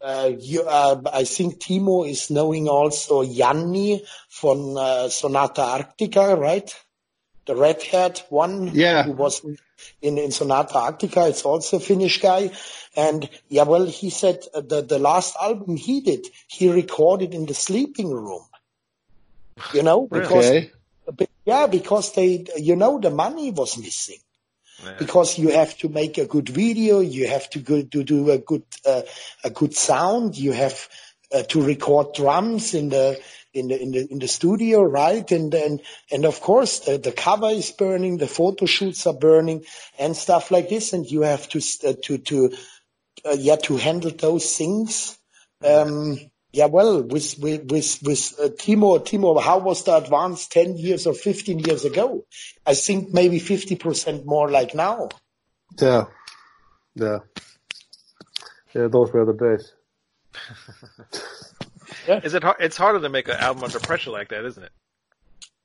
uh, 0.02 0.32
you, 0.40 0.64
uh, 0.64 1.00
I 1.14 1.24
think 1.26 1.60
Timo 1.60 2.10
is 2.10 2.32
knowing 2.32 2.68
also 2.68 3.22
Jani 3.22 4.04
from 4.30 4.76
uh, 4.76 5.10
Sonata 5.10 5.62
Arctica, 5.62 6.38
right? 6.38 6.74
The 7.46 7.56
red-haired 7.56 8.22
one 8.30 8.72
Yeah. 8.74 9.04
who 9.04 9.12
was 9.12 9.42
in, 10.02 10.18
in 10.18 10.32
Sonata 10.32 10.74
Arctica. 10.76 11.28
It's 11.30 11.44
also 11.44 11.78
a 11.78 11.80
Finnish 11.80 12.22
guy. 12.22 12.52
And 12.96 13.30
yeah, 13.50 13.64
well, 13.64 13.86
he 13.86 14.10
said 14.10 14.46
uh, 14.54 14.62
the, 14.62 14.82
the 14.82 15.00
last 15.00 15.36
album 15.42 15.76
he 15.76 16.02
did, 16.02 16.28
he 16.48 16.70
recorded 16.70 17.34
in 17.34 17.46
the 17.46 17.54
sleeping 17.54 18.12
room. 18.12 18.44
You 19.74 19.84
know, 19.84 20.08
because, 20.08 20.46
Okay. 20.46 20.72
yeah, 21.46 21.68
because 21.68 22.14
they, 22.14 22.46
you 22.58 22.76
know, 22.76 23.00
the 23.00 23.10
money 23.10 23.52
was 23.52 23.78
missing 23.78 24.20
Yeah. 24.84 24.94
because 24.98 25.38
you 25.38 25.50
have 25.50 25.78
to 25.80 25.90
make 25.90 26.18
a 26.18 26.26
good 26.26 26.50
video, 26.50 27.00
you 27.00 27.28
have 27.28 27.50
to 27.52 27.60
go 27.60 27.82
to 27.82 28.04
do 28.04 28.32
a 28.32 28.38
good 28.38 28.64
uh, 28.86 29.02
a 29.44 29.50
good 29.50 29.74
sound, 29.76 30.38
you 30.38 30.52
have 30.52 30.90
uh, 31.34 31.44
to 31.44 31.62
record 31.62 32.14
drums 32.14 32.74
in 32.74 32.90
the 32.90 33.20
in 33.54 33.68
the 33.68 33.82
in 33.82 33.92
the 33.92 34.08
in 34.12 34.20
the 34.20 34.28
studio, 34.28 34.82
right? 34.82 35.30
And 35.32 35.54
and 35.54 35.82
and 36.12 36.26
of 36.26 36.42
course 36.42 36.80
the, 36.80 36.98
the 36.98 37.12
cover 37.12 37.50
is 37.50 37.72
burning, 37.72 38.18
the 38.18 38.28
photo 38.28 38.66
shoots 38.66 39.06
are 39.08 39.14
burning, 39.14 39.64
and 40.00 40.16
stuff 40.16 40.52
like 40.52 40.70
this, 40.70 40.94
and 40.94 41.06
you 41.06 41.22
have 41.22 41.48
to 41.50 41.62
uh, 41.88 41.94
to 42.04 42.18
to 42.18 42.54
uh, 43.26 43.36
yeah 43.38 43.58
to 43.58 43.78
handle 43.78 44.12
those 44.12 44.56
things. 44.56 45.18
Um, 45.64 46.18
yeah, 46.54 46.66
well, 46.66 47.02
with 47.02 47.38
with 47.40 47.72
with, 47.72 48.00
with 48.04 48.40
uh, 48.40 48.50
Timo, 48.50 49.00
Timo, 49.00 49.42
how 49.42 49.60
was 49.60 49.84
the 49.84 49.96
advance 49.96 50.48
ten 50.48 50.76
years 50.76 51.08
or 51.08 51.14
fifteen 51.14 51.60
years 51.60 51.86
ago? 51.86 52.26
I 52.66 52.74
think 52.74 53.14
maybe 53.14 53.40
fifty 53.40 53.76
percent 53.76 54.26
more 54.26 54.50
like 54.50 54.76
now. 54.76 55.10
Yeah. 55.80 56.06
Yeah. 56.96 57.20
Yeah, 58.74 58.88
those 58.88 59.12
were 59.14 59.26
the 59.26 59.34
days. 59.34 59.74
Is 62.24 62.34
it? 62.34 62.44
har- 62.44 62.58
It's 62.60 62.78
harder 62.78 63.00
to 63.00 63.10
make 63.10 63.28
an 63.28 63.38
album 63.38 63.64
under 63.64 63.80
pressure 63.80 64.12
like 64.12 64.30
that, 64.30 64.46
isn't 64.46 64.64
it? 64.64 64.72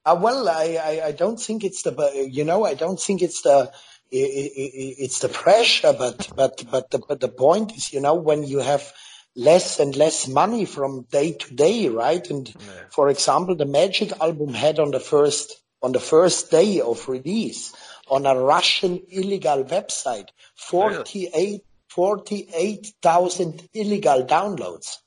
Uh, 0.04 0.16
well, 0.20 0.48
I, 0.48 0.78
I, 0.82 1.06
I 1.08 1.12
don't 1.12 1.40
think 1.40 1.64
it's 1.64 1.82
the, 1.82 2.28
you 2.30 2.44
know, 2.44 2.64
I 2.64 2.74
don't 2.74 3.00
think 3.00 3.22
it's 3.22 3.42
the, 3.42 3.70
i- 4.12 4.16
i- 4.16 4.72
i- 4.72 4.96
it's 5.04 5.18
the 5.20 5.28
pressure, 5.28 5.92
but, 5.92 6.28
but, 6.36 6.62
but 6.70 6.90
the, 6.90 6.98
but 6.98 7.20
the 7.20 7.28
point 7.28 7.72
is, 7.76 7.92
you 7.92 8.00
know, 8.00 8.14
when 8.14 8.44
you 8.44 8.60
have 8.60 8.92
less 9.34 9.80
and 9.80 9.96
less 9.96 10.28
money 10.28 10.64
from 10.64 11.02
day 11.10 11.32
to 11.32 11.54
day, 11.54 11.88
right? 11.88 12.28
And 12.30 12.52
for 12.90 13.08
example, 13.08 13.56
the 13.56 13.66
Magic 13.66 14.12
album 14.20 14.54
had 14.54 14.78
on 14.78 14.92
the 14.92 15.00
first, 15.00 15.60
on 15.82 15.92
the 15.92 16.00
first 16.00 16.50
day 16.52 16.80
of 16.80 17.08
release 17.08 17.74
on 18.08 18.26
a 18.26 18.34
Russian 18.38 19.02
illegal 19.10 19.64
website, 19.64 20.28
48, 20.54 21.62
48,000 21.97 23.68
illegal 23.72 24.24
downloads. 24.24 24.99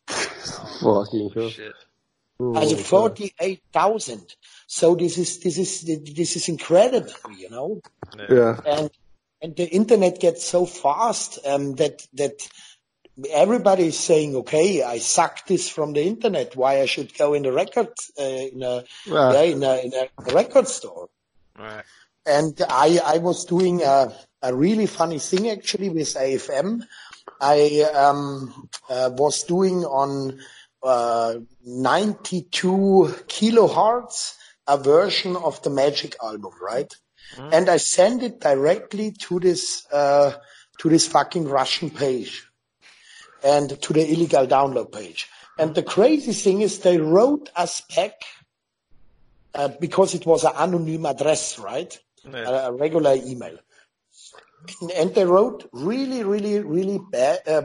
Fucking 0.81 1.29
hell. 1.35 1.49
Shit. 1.49 1.73
Also 2.39 2.75
48,000. 2.75 4.35
So 4.67 4.95
this 4.95 5.17
is, 5.17 5.39
this 5.39 5.57
is, 5.57 5.83
this 6.15 6.35
is 6.35 6.49
incredible, 6.49 7.11
you 7.37 7.49
know? 7.49 7.81
Yeah. 8.29 8.59
and 8.65 8.89
and 9.41 9.55
the 9.55 9.67
internet 9.69 10.19
gets 10.19 10.43
so 10.43 10.65
fast 10.65 11.39
um, 11.45 11.75
that 11.75 12.05
that 12.13 12.47
everybody 13.31 13.87
is 13.87 13.97
saying, 13.97 14.35
okay, 14.35 14.83
I 14.83 14.99
suck 14.99 15.45
this 15.47 15.69
from 15.69 15.93
the 15.93 16.03
internet. 16.03 16.55
Why 16.55 16.81
I 16.81 16.85
should 16.85 17.17
go 17.17 17.33
in 17.33 17.43
the 17.43 17.51
record 17.51 17.89
uh, 18.19 18.23
in 18.23 18.63
a 18.63 18.83
Yeah. 19.05 19.31
yeah, 19.33 19.41
in 19.41 19.63
a 19.63 19.77
in 19.85 19.93
a 19.93 20.33
record 20.33 20.67
store? 20.67 21.09
Right. 21.57 21.83
And 22.25 22.61
I 22.69 22.99
I 23.05 23.17
was 23.19 23.45
doing 23.45 23.81
a 23.81 24.13
a 24.41 24.53
really 24.53 24.85
funny 24.85 25.19
thing 25.19 25.49
actually 25.49 25.89
with 25.89 26.13
AFM. 26.15 26.83
I 27.41 27.81
um, 27.93 28.69
uh, 28.89 29.11
was 29.13 29.43
doing 29.43 29.85
on 29.85 30.39
uh, 30.83 31.35
92 31.65 33.15
kilohertz 33.27 34.35
a 34.67 34.77
version 34.77 35.35
of 35.35 35.61
the 35.63 35.69
Magic 35.69 36.15
album, 36.23 36.51
right? 36.61 36.93
And 37.51 37.69
I 37.69 37.77
sent 37.77 38.23
it 38.23 38.39
directly 38.39 39.11
to 39.11 39.39
this 39.39 39.85
uh, 39.91 40.33
to 40.79 40.89
this 40.89 41.07
fucking 41.07 41.47
Russian 41.47 41.89
page 41.89 42.43
and 43.43 43.81
to 43.81 43.93
the 43.93 44.11
illegal 44.11 44.47
download 44.47 44.91
page. 44.91 45.27
And 45.57 45.75
the 45.75 45.83
crazy 45.83 46.33
thing 46.33 46.61
is, 46.61 46.79
they 46.79 46.97
wrote 46.97 47.49
us 47.55 47.81
back 47.95 48.13
uh, 49.53 49.69
because 49.79 50.15
it 50.15 50.25
was 50.25 50.43
an 50.43 50.53
anonymous 50.55 51.11
address, 51.11 51.59
right? 51.59 51.99
A, 52.33 52.67
a 52.67 52.73
regular 52.73 53.15
email. 53.15 53.57
And 54.95 55.15
they 55.15 55.25
wrote 55.25 55.67
really, 55.71 56.23
really, 56.23 56.59
really 56.59 56.99
bad, 57.11 57.39
uh, 57.47 57.63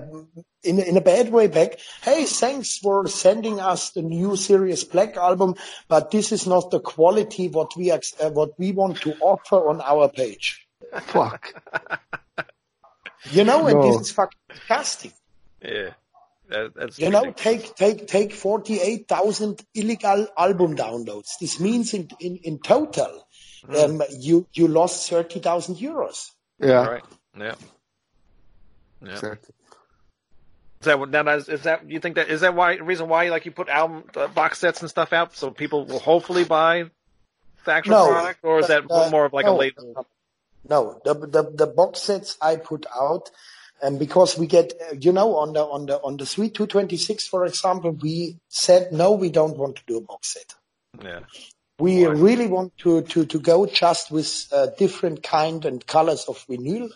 in, 0.63 0.79
in 0.79 0.97
a 0.97 1.01
bad 1.01 1.31
way 1.31 1.47
back. 1.49 1.79
Hey, 2.03 2.25
thanks 2.25 2.79
for 2.79 3.07
sending 3.09 3.61
us 3.61 3.91
the 3.91 4.03
new 4.03 4.37
Serious 4.37 4.85
Black 4.85 5.17
album, 5.17 5.55
but 5.89 6.11
this 6.11 6.33
is 6.33 6.47
not 6.47 6.71
the 6.71 6.81
quality 6.81 7.49
what 7.49 7.77
we 7.77 7.91
ex- 7.91 8.15
uh, 8.21 8.31
what 8.31 8.59
we 8.59 8.73
want 8.73 8.99
to 9.03 9.15
offer 9.21 9.69
on 9.69 9.81
our 9.83 10.09
page. 10.09 10.67
Fuck. 11.03 11.53
You 13.31 13.45
know, 13.45 13.67
and 13.67 13.81
No. 13.81 13.93
this 13.93 14.09
is 14.09 14.13
fucking 14.13 14.39
disgusting. 14.49 15.13
Yeah. 15.63 15.91
That, 16.49 16.75
that's 16.75 16.99
You 16.99 17.11
know, 17.11 17.33
take 17.33 17.75
take 17.75 18.07
take 18.07 18.33
forty 18.33 18.79
eight 18.81 19.09
thousand 19.09 19.65
illegal 19.75 20.29
album 20.39 20.77
downloads. 20.77 21.31
This 21.41 21.59
means 21.59 21.95
in 21.95 22.09
in, 22.21 22.37
in 22.45 22.59
total, 22.59 23.27
um, 23.69 24.03
you 24.19 24.47
you 24.53 24.69
lost 24.69 25.09
thirty 25.09 25.41
thousand 25.41 25.77
euros. 25.77 26.31
Yeah. 26.59 26.87
Right. 26.87 27.05
Yeah. 27.39 27.55
Yeah. 29.03 29.13
Exactly. 29.13 29.55
Is 30.81 30.87
that 30.87 30.99
what 30.99 31.11
now? 31.11 31.27
Is, 31.35 31.49
is 31.49 31.63
that 31.63 31.89
you 31.91 31.99
think 31.99 32.17
that 32.17 32.29
is 32.29 32.43
that 32.43 32.55
why 32.55 32.75
reason 32.75 33.09
why 33.09 33.29
like 33.31 33.47
you 33.47 33.53
put 33.53 33.69
album 33.69 34.05
uh, 34.17 34.29
box 34.29 34.59
sets 34.59 34.83
and 34.83 34.91
stuff 34.91 35.13
out 35.13 35.35
so 35.35 35.51
people 35.51 35.87
will 35.87 35.99
hopefully 35.99 36.45
buy 36.45 36.91
the 37.65 37.73
actual 37.73 37.93
No, 37.93 38.09
product, 38.09 38.41
or 38.43 38.59
is 38.61 38.67
that 38.67 38.85
Uh, 38.91 39.09
more 39.11 39.25
of 39.25 39.33
like 39.33 39.47
no, 39.47 39.57
a 39.57 39.57
label? 39.57 40.07
No, 40.69 41.01
the, 41.05 41.15
the 41.15 41.43
the 41.55 41.67
box 41.67 42.03
sets 42.03 42.37
I 42.41 42.57
put 42.57 42.85
out, 42.95 43.31
and 43.83 43.99
because 43.99 44.39
we 44.39 44.47
get, 44.47 44.73
uh, 44.81 44.95
you 44.99 45.13
know, 45.13 45.37
on 45.37 45.53
the 45.55 45.63
on 45.65 45.87
the 45.87 46.01
on 46.03 46.17
the 46.17 46.27
Suite 46.27 46.55
226, 46.55 47.27
for 47.27 47.45
example, 47.47 47.93
we 47.93 48.39
said 48.49 48.93
no, 48.93 49.13
we 49.13 49.31
don't 49.31 49.57
want 49.57 49.77
to 49.77 49.83
do 49.87 49.97
a 49.97 50.01
box 50.01 50.35
set. 50.35 50.55
Yeah. 51.03 51.21
We 51.79 52.07
really 52.07 52.47
want 52.47 52.77
to 52.79 53.03
to 53.03 53.25
to 53.27 53.39
go 53.41 53.67
just 53.67 54.11
with 54.11 54.49
uh, 54.53 54.69
different 54.79 55.23
kind 55.23 55.65
and 55.65 55.85
colors 55.87 56.25
of 56.29 56.45
vinyl. 56.47 56.91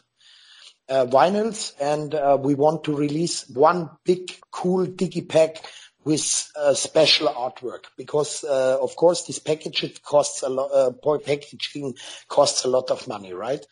Uh, 0.88 1.04
vinyls, 1.04 1.74
and 1.78 2.14
uh, 2.14 2.38
we 2.40 2.54
want 2.54 2.82
to 2.84 2.96
release 2.96 3.46
one 3.50 3.90
big, 4.04 4.32
cool 4.50 4.86
digipack 4.86 5.58
with 6.04 6.50
uh, 6.56 6.72
special 6.72 7.28
artwork 7.28 7.84
because, 7.98 8.42
uh, 8.44 8.78
of 8.80 8.96
course, 8.96 9.26
this 9.26 9.38
package 9.38 9.84
it 9.84 10.02
costs 10.02 10.42
a 10.42 10.48
lot. 10.48 10.70
Uh, 10.72 11.18
packaging 11.18 11.94
costs 12.28 12.64
a 12.64 12.68
lot 12.68 12.90
of 12.90 13.06
money, 13.06 13.34
right? 13.34 13.66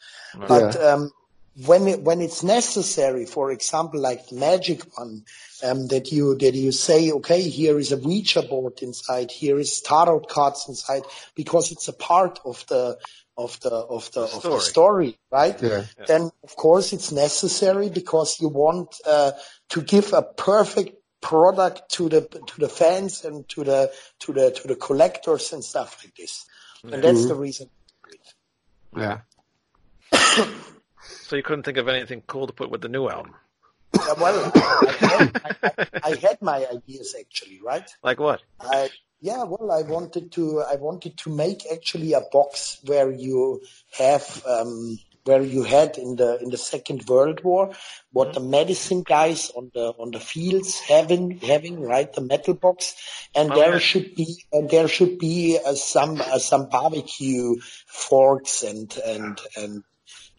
But 0.46 0.76
um, 0.76 1.12
when 1.64 1.88
it, 1.88 2.02
when 2.02 2.20
it's 2.20 2.42
necessary, 2.42 3.24
for 3.24 3.50
example, 3.50 4.00
like 4.00 4.28
the 4.28 4.36
magic 4.36 4.82
one, 4.98 5.24
um, 5.64 5.86
that 5.88 6.12
you 6.12 6.36
that 6.36 6.54
you 6.54 6.70
say, 6.70 7.10
okay, 7.12 7.40
here 7.42 7.78
is 7.78 7.92
a 7.92 7.96
Ouija 7.96 8.42
board 8.42 8.82
inside, 8.82 9.30
here 9.30 9.58
is 9.58 9.80
tarot 9.80 10.20
cards 10.20 10.66
inside, 10.68 11.02
because 11.34 11.72
it's 11.72 11.88
a 11.88 11.94
part 11.94 12.40
of 12.44 12.64
the 12.68 12.98
of 13.38 13.58
the 13.60 13.70
of 13.70 14.10
the, 14.12 14.22
of 14.22 14.30
the 14.30 14.38
story. 14.40 14.60
story, 14.60 15.18
right? 15.30 15.62
Yeah. 15.62 15.84
Then 16.06 16.30
of 16.44 16.56
course 16.56 16.92
it's 16.92 17.10
necessary 17.10 17.88
because 17.88 18.38
you 18.40 18.48
want 18.48 18.96
uh, 19.06 19.32
to 19.70 19.80
give 19.80 20.12
a 20.12 20.22
perfect 20.22 20.96
product 21.22 21.90
to 21.92 22.08
the 22.10 22.20
to 22.20 22.60
the 22.60 22.68
fans 22.68 23.24
and 23.24 23.48
to 23.48 23.64
the 23.64 23.90
to 24.20 24.32
the 24.32 24.50
to 24.50 24.68
the 24.68 24.76
collectors 24.76 25.52
and 25.52 25.64
stuff 25.64 26.02
like 26.04 26.14
this. 26.16 26.44
And 26.82 27.02
that's 27.02 27.26
the 27.26 27.34
reason. 27.34 27.70
Yeah. 28.94 29.20
So 31.08 31.36
you 31.36 31.42
couldn't 31.42 31.64
think 31.64 31.78
of 31.78 31.88
anything 31.88 32.22
cool 32.26 32.46
to 32.46 32.52
put 32.52 32.70
with 32.70 32.80
the 32.82 32.88
new 32.88 33.08
album? 33.08 33.34
Yeah, 33.94 34.12
well, 34.18 34.52
I, 34.54 35.28
I, 35.62 35.86
I 36.04 36.14
had 36.16 36.40
my 36.42 36.66
ideas 36.66 37.14
actually, 37.18 37.60
right? 37.64 37.88
Like 38.02 38.20
what? 38.20 38.42
I, 38.60 38.90
yeah, 39.20 39.44
well, 39.44 39.70
I 39.72 39.82
wanted 39.82 40.32
to, 40.32 40.60
I 40.60 40.76
wanted 40.76 41.16
to 41.18 41.34
make 41.34 41.62
actually 41.72 42.12
a 42.12 42.20
box 42.20 42.78
where 42.84 43.10
you 43.10 43.62
have, 43.98 44.42
um, 44.46 44.98
where 45.24 45.42
you 45.42 45.64
had 45.64 45.98
in 45.98 46.14
the 46.16 46.38
in 46.40 46.50
the 46.50 46.56
Second 46.56 47.04
World 47.08 47.42
War 47.42 47.72
what 48.12 48.32
the 48.32 48.40
medicine 48.40 49.02
guys 49.02 49.50
on 49.56 49.72
the 49.74 49.92
on 49.98 50.12
the 50.12 50.20
fields 50.20 50.78
having 50.78 51.38
having 51.40 51.80
right 51.80 52.12
the 52.12 52.20
metal 52.20 52.54
box, 52.54 52.94
and 53.34 53.50
Oh, 53.50 53.56
there 53.56 53.72
yeah. 53.72 53.78
should 53.78 54.14
be 54.14 54.44
and 54.52 54.70
there 54.70 54.86
should 54.86 55.18
be 55.18 55.58
uh, 55.64 55.74
some 55.74 56.20
uh, 56.20 56.38
some 56.38 56.68
barbecue 56.68 57.56
forks 57.86 58.62
and 58.62 58.96
and 59.04 59.40
and 59.56 59.82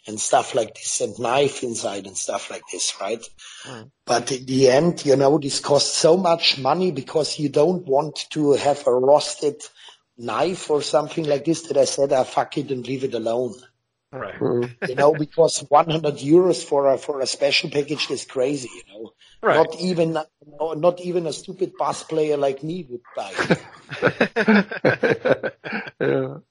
and 0.08 0.20
stuff 0.20 0.56
like 0.56 0.76
this 0.76 1.02
and 1.02 1.20
knife 1.20 1.64
inside 1.64 2.08
and 2.08 2.18
stuff 2.18 2.50
like 2.50 2.64
this, 2.72 2.94
right? 3.00 3.24
Hmm. 3.64 3.84
But 4.06 4.32
in 4.32 4.46
the 4.46 4.70
end, 4.70 5.06
you 5.06 5.16
know, 5.16 5.38
this 5.38 5.60
costs 5.60 5.98
so 5.98 6.16
much 6.16 6.58
money 6.58 6.92
because 6.92 7.38
you 7.38 7.50
don't 7.50 7.86
want 7.86 8.26
to 8.32 8.54
have 8.54 8.88
a 8.88 8.94
rusted 8.94 9.62
knife 10.18 10.72
or 10.72 10.82
something 10.82 11.26
like 11.26 11.46
this 11.46 11.64
that 11.64 11.78
I 11.78 11.86
said, 11.86 12.14
I 12.14 12.24
fuck 12.24 12.58
it 12.58 12.72
and 12.72 12.88
leave 12.88 13.04
it 13.04 13.14
alone. 13.14 13.56
Right. 14.12 14.36
Hmm. 14.36 14.64
You 14.88 14.96
know, 14.96 15.14
because 15.14 15.60
100 15.68 16.16
euros 16.16 16.64
for 16.64 16.88
a, 16.94 16.98
for 16.98 17.20
a 17.20 17.28
special 17.28 17.70
package 17.70 18.10
is 18.10 18.24
crazy, 18.26 18.70
you 18.74 18.94
know. 18.94 19.12
Right. 19.44 19.58
Not 19.58 19.76
even, 19.80 20.18
not 20.60 21.02
even 21.02 21.28
a 21.28 21.34
stupid 21.34 21.74
bass 21.78 22.04
player 22.04 22.38
like 22.38 22.64
me 22.64 22.88
would 22.90 23.02
buy 23.16 23.34
it. 23.38 23.60
yeah. 26.00 26.38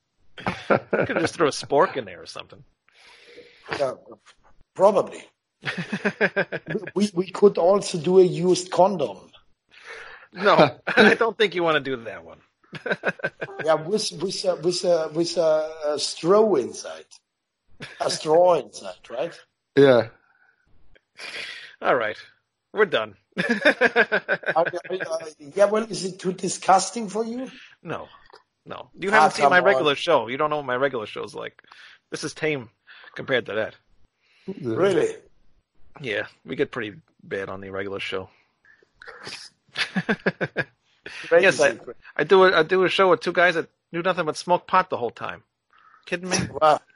You 0.69 1.07
could 1.07 1.19
just 1.21 1.35
throw 1.35 1.49
a 1.49 1.51
spork 1.51 1.97
in 1.97 2.05
there 2.05 2.21
or 2.21 2.27
something. 2.27 2.63
Yeah, 3.79 3.93
probably. 4.75 5.25
We, 6.95 7.11
we 7.14 7.31
could 7.31 7.59
also 7.59 7.99
do 7.99 8.19
a 8.21 8.23
used 8.23 8.71
condom. 8.71 9.19
no, 10.33 10.79
I 10.97 11.14
don't 11.14 11.37
think 11.37 11.55
you 11.55 11.62
want 11.62 11.77
to 11.77 11.81
do 11.97 11.97
that 12.05 12.25
one. 12.25 12.39
Yeah, 13.64 13.75
with, 13.75 14.12
with 14.21 14.45
a, 14.45 14.57
with 14.57 14.85
a, 14.85 15.09
with 15.14 15.37
a, 15.39 15.71
a 15.95 15.99
straw 15.99 16.55
inside. 16.57 17.07
A 18.01 18.11
straw 18.11 18.55
inside, 18.55 19.01
right? 19.11 19.33
Yeah. 19.77 20.09
All 21.81 21.95
right, 21.97 22.17
we're 22.75 22.85
done. 22.87 23.14
Are- 23.39 24.57
are- 24.57 25.29
yeah, 25.55 25.64
well, 25.67 25.85
is 25.85 26.05
it 26.05 26.19
too 26.19 26.33
disgusting 26.33 27.09
for 27.09 27.25
you? 27.25 27.51
no, 27.83 28.09
no, 28.67 28.91
you 28.99 29.09
Ah, 29.11 29.14
haven't 29.14 29.33
seen 29.37 29.43
come 29.45 29.51
my 29.53 29.59
on. 29.61 29.64
regular 29.64 29.95
show. 29.95 30.29
You 30.29 30.37
don't 30.37 30.51
know 30.51 30.57
what 30.57 30.67
my 30.67 30.77
regular 30.77 31.07
show's 31.07 31.35
like. 31.35 31.62
This 32.11 32.25
is 32.25 32.35
tame 32.35 32.69
compared 33.17 33.47
to 33.47 33.55
that. 33.55 33.75
Really? 34.62 35.17
Yeah, 36.01 36.27
we 36.45 36.55
get 36.55 36.71
pretty 36.71 36.95
bad 37.25 37.49
on 37.49 37.61
the 37.61 37.71
regular 37.71 37.99
show. 37.99 38.29
Yes, 41.31 41.61
I, 41.61 41.79
I 42.17 42.25
do 42.25 42.45
a, 42.45 42.59
I 42.59 42.62
do 42.62 42.85
a 42.85 42.89
show 42.89 43.11
with 43.11 43.21
two 43.21 43.33
guys 43.33 43.55
that 43.55 43.69
do 43.93 44.03
nothing 44.03 44.25
but 44.27 44.37
smoke 44.37 44.67
pot 44.67 44.91
the 44.91 44.97
whole 44.97 45.11
time. 45.11 45.43
Kidding 46.05 46.31
me? 46.31 46.37
Wow. 46.61 46.81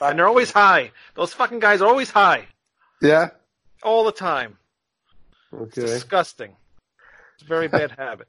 And 0.00 0.18
they're 0.18 0.28
always 0.28 0.50
high. 0.50 0.90
Those 1.14 1.32
fucking 1.32 1.60
guys 1.60 1.80
are 1.80 1.88
always 1.88 2.10
high 2.10 2.46
Yeah. 3.00 3.30
all 3.82 4.04
the 4.04 4.12
time. 4.12 4.58
Okay. 5.54 5.82
Disgusting. 5.82 6.54
It's 7.34 7.44
a 7.44 7.46
very 7.46 7.68
bad 7.78 7.92
habit. 7.92 8.28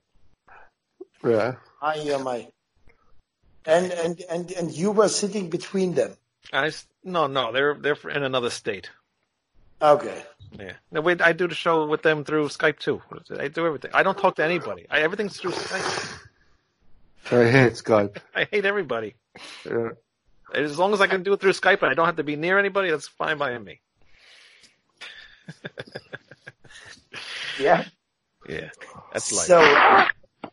Yeah. 1.25 1.55
I 1.81 1.99
uh, 1.99 2.19
am 2.19 2.27
I. 2.27 2.47
And, 3.65 3.91
and, 3.91 4.21
and, 4.29 4.51
and 4.51 4.71
you 4.71 4.91
were 4.91 5.09
sitting 5.09 5.49
between 5.49 5.93
them. 5.93 6.15
I 6.53 6.71
no 7.03 7.27
no 7.27 7.51
they're 7.51 7.75
they're 7.75 7.97
in 8.09 8.23
another 8.23 8.49
state. 8.49 8.89
Okay. 9.81 10.23
Yeah. 10.59 10.73
No, 10.91 11.01
wait, 11.01 11.21
I 11.21 11.31
do 11.31 11.47
the 11.47 11.55
show 11.55 11.87
with 11.87 12.03
them 12.03 12.23
through 12.23 12.49
Skype 12.49 12.77
too. 12.79 13.01
I 13.39 13.47
do 13.47 13.65
everything. 13.65 13.91
I 13.93 14.03
don't 14.03 14.17
talk 14.17 14.35
to 14.35 14.43
anybody. 14.43 14.85
I, 14.89 14.99
everything's 14.99 15.37
through 15.37 15.51
Skype. 15.51 16.19
I 17.31 17.49
hate 17.49 17.73
Skype. 17.73 18.17
I 18.35 18.47
hate 18.51 18.65
everybody. 18.65 19.15
Yeah. 19.65 19.89
As 20.53 20.77
long 20.77 20.93
as 20.93 20.99
I 21.01 21.07
can 21.07 21.23
do 21.23 21.33
it 21.33 21.39
through 21.39 21.53
Skype 21.53 21.81
and 21.81 21.89
I 21.89 21.93
don't 21.93 22.05
have 22.05 22.17
to 22.17 22.23
be 22.23 22.35
near 22.35 22.59
anybody, 22.59 22.91
that's 22.91 23.07
fine 23.07 23.37
by 23.37 23.57
me. 23.57 23.79
Yeah. 27.59 27.85
Yeah, 28.49 28.69
that's 29.13 29.31
life. 29.31 29.45
So, 29.45 30.05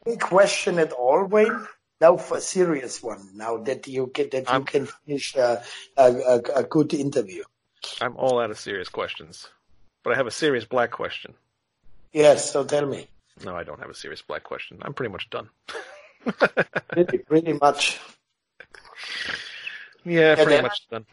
any 0.07 0.18
question 0.18 0.78
at 0.78 0.93
all, 0.93 1.24
Wayne? 1.24 1.66
Now 2.01 2.17
for 2.17 2.37
a 2.39 2.41
serious 2.41 3.03
one. 3.03 3.31
Now 3.35 3.57
that 3.59 3.87
you 3.89 4.11
get 4.15 4.31
that 4.31 4.47
you 4.47 4.53
I'm- 4.53 4.65
can 4.65 4.87
finish 4.87 5.35
a, 5.37 5.63
a, 5.97 6.03
a, 6.13 6.39
a 6.57 6.63
good 6.65 6.95
interview. 6.95 7.43
I'm 8.01 8.17
all 8.17 8.41
out 8.41 8.51
of 8.51 8.59
serious 8.59 8.89
questions, 8.89 9.49
but 10.03 10.13
I 10.13 10.17
have 10.17 10.27
a 10.27 10.31
serious 10.33 10.65
black 10.65 10.91
question. 10.91 11.35
Yes. 12.13 12.51
So 12.53 12.65
tell 12.65 12.87
me. 12.87 13.09
No, 13.45 13.55
I 13.55 13.63
don't 13.63 13.79
have 13.81 13.91
a 13.91 13.95
serious 13.95 14.21
black 14.23 14.43
question. 14.43 14.79
I'm 14.83 14.95
pretty 14.95 15.13
much 15.13 15.31
done. 15.31 15.49
Pretty, 16.91 17.19
pretty 17.19 17.53
much. 17.53 18.01
Yeah, 20.05 20.35
pretty 20.35 20.51
then- 20.51 20.63
much 20.63 20.89
done. 20.91 21.07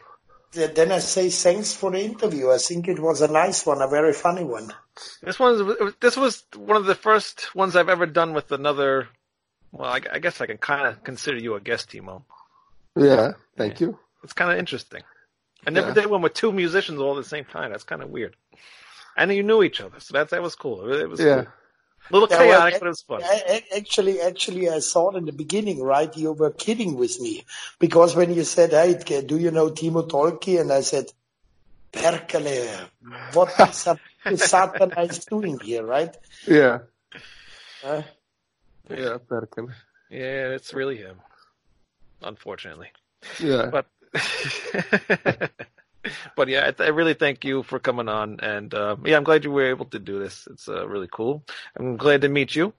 Then 0.52 0.90
I 0.90 1.00
say 1.00 1.28
thanks 1.28 1.74
for 1.74 1.90
the 1.90 2.00
interview. 2.00 2.50
I 2.50 2.56
think 2.56 2.88
it 2.88 2.98
was 2.98 3.20
a 3.20 3.28
nice 3.28 3.66
one, 3.66 3.82
a 3.82 3.88
very 3.88 4.14
funny 4.14 4.42
one. 4.42 4.72
This 5.22 5.38
one, 5.38 5.76
this 6.00 6.16
was 6.16 6.44
one 6.56 6.78
of 6.78 6.86
the 6.86 6.94
first 6.94 7.54
ones 7.54 7.76
I've 7.76 7.90
ever 7.90 8.06
done 8.06 8.32
with 8.32 8.50
another. 8.52 9.08
Well, 9.72 9.88
I, 9.90 10.00
I 10.12 10.18
guess 10.18 10.40
I 10.40 10.46
can 10.46 10.58
kind 10.58 10.86
of 10.86 11.02
consider 11.04 11.38
you 11.38 11.54
a 11.54 11.60
guest, 11.60 11.90
Timo. 11.90 12.22
Yeah. 12.96 13.32
Thank 13.56 13.80
you. 13.80 13.98
It's 14.24 14.32
kind 14.32 14.50
of 14.50 14.58
interesting. 14.58 15.02
I 15.66 15.70
never 15.70 15.88
Yeah. 15.88 15.94
did 15.94 16.06
one 16.06 16.22
with 16.22 16.34
two 16.34 16.52
musicians 16.52 17.00
all 17.00 17.16
at 17.18 17.22
the 17.22 17.28
same 17.28 17.44
time. 17.44 17.70
That's 17.72 17.84
kind 17.84 18.02
of 18.02 18.10
weird. 18.10 18.36
And 19.16 19.32
you 19.32 19.42
knew 19.42 19.62
each 19.62 19.80
other, 19.80 19.98
so 20.00 20.12
that 20.14 20.30
that 20.30 20.42
was 20.42 20.54
cool. 20.54 20.92
It 20.92 21.08
was 21.08 21.20
Yeah. 21.20 21.44
cool. 21.44 21.52
a 22.08 22.12
little 22.12 22.28
Yeah, 22.30 22.38
well, 22.38 22.58
chaotic, 22.58 22.74
I- 22.74 22.78
but 22.78 22.86
it 22.86 22.88
was 22.90 23.02
fun. 23.02 23.22
I, 23.24 23.42
I- 23.72 23.76
actually, 23.78 24.20
actually, 24.20 24.70
I 24.70 24.78
thought 24.78 25.16
in 25.16 25.24
the 25.24 25.32
beginning, 25.32 25.82
right, 25.82 26.16
you 26.16 26.32
were 26.32 26.52
kidding 26.52 26.94
with 26.96 27.18
me 27.20 27.44
because 27.80 28.14
when 28.14 28.32
you 28.32 28.44
said, 28.44 28.70
"Hey, 28.70 29.22
do 29.22 29.36
you 29.36 29.50
know 29.50 29.70
Timo 29.70 30.08
Tolkki?" 30.08 30.60
and 30.60 30.72
I 30.72 30.82
said, 30.82 31.06
"Perkele, 31.92 32.88
what 33.34 33.50
Sat- 33.74 33.98
Satana 34.24 35.10
is 35.10 35.24
doing 35.24 35.58
here, 35.58 35.84
right?" 35.84 36.16
Yeah. 36.46 36.78
Uh, 37.82 38.02
Yeah. 38.90 39.18
Perkele. 39.28 39.72
Yeah, 40.10 40.50
it's 40.54 40.72
really 40.74 40.96
him. 40.96 41.16
Unfortunately, 42.22 42.88
Yeah. 43.40 43.66
but 43.70 43.86
but 46.36 46.48
yeah, 46.48 46.68
I, 46.68 46.70
th- 46.70 46.86
I 46.86 46.90
really 46.92 47.14
thank 47.14 47.44
you 47.44 47.62
for 47.62 47.78
coming 47.78 48.08
on, 48.08 48.40
and 48.40 48.72
uh, 48.72 48.96
yeah, 49.04 49.16
I'm 49.16 49.24
glad 49.24 49.44
you 49.44 49.50
were 49.50 49.66
able 49.68 49.86
to 49.86 49.98
do 49.98 50.18
this. 50.18 50.46
It's 50.50 50.68
uh, 50.68 50.86
really 50.88 51.08
cool. 51.10 51.42
I'm 51.76 51.96
glad 51.96 52.20
to 52.22 52.28
meet 52.28 52.54
you. 52.54 52.72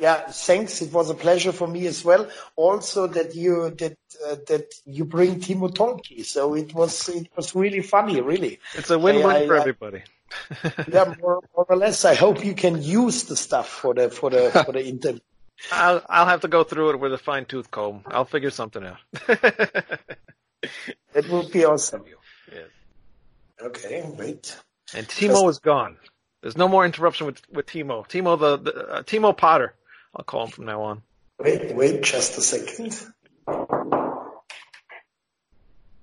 yeah, 0.00 0.26
thanks. 0.30 0.82
It 0.82 0.92
was 0.92 1.10
a 1.10 1.14
pleasure 1.14 1.52
for 1.52 1.66
me 1.68 1.86
as 1.86 2.04
well. 2.04 2.28
Also, 2.56 3.06
that 3.06 3.34
you 3.34 3.70
that 3.78 3.96
uh, 4.26 4.36
that 4.48 4.74
you 4.84 5.04
bring 5.04 5.40
Timo 5.40 5.72
Tolkki, 5.72 6.24
so 6.24 6.54
it 6.54 6.74
was 6.74 7.08
it 7.08 7.28
was 7.36 7.54
really 7.54 7.82
funny, 7.82 8.20
really. 8.20 8.58
It's 8.74 8.90
a 8.90 8.98
win-win 8.98 9.26
I- 9.36 9.46
for 9.46 9.56
I- 9.56 9.60
everybody. 9.60 10.02
Yeah, 10.92 11.14
more, 11.20 11.42
more 11.54 11.66
or 11.68 11.76
less. 11.76 12.04
I 12.04 12.14
hope 12.14 12.44
you 12.44 12.54
can 12.54 12.82
use 12.82 13.24
the 13.24 13.36
stuff 13.36 13.68
for 13.68 13.94
the 13.94 14.10
for 14.10 14.30
the 14.30 14.50
for 14.64 14.72
the 14.72 14.84
interview. 14.94 15.20
I'll 15.72 16.02
I'll 16.08 16.26
have 16.26 16.40
to 16.42 16.48
go 16.48 16.64
through 16.64 16.90
it 16.90 17.00
with 17.00 17.12
a 17.12 17.18
fine 17.18 17.44
tooth 17.44 17.70
comb. 17.70 18.02
I'll 18.06 18.24
figure 18.24 18.50
something 18.50 18.84
out. 18.84 18.98
it 21.14 21.28
would 21.28 21.52
be 21.52 21.64
awesome. 21.64 22.04
Yeah. 22.52 22.60
Okay, 23.60 24.08
wait. 24.16 24.56
And 24.94 25.06
Timo 25.06 25.48
is 25.50 25.58
gone. 25.58 25.96
There's 26.42 26.56
no 26.56 26.68
more 26.68 26.84
interruption 26.84 27.26
with 27.26 27.42
with 27.50 27.66
Timo. 27.66 28.06
Timo 28.08 28.38
the, 28.38 28.58
the 28.58 28.88
uh, 28.88 29.02
Timo 29.02 29.36
Potter. 29.36 29.74
I'll 30.14 30.24
call 30.24 30.44
him 30.44 30.50
from 30.50 30.66
now 30.66 30.82
on. 30.82 31.02
Wait, 31.38 31.74
wait 31.74 32.02
just 32.02 32.38
a 32.38 32.40
second. 32.40 32.98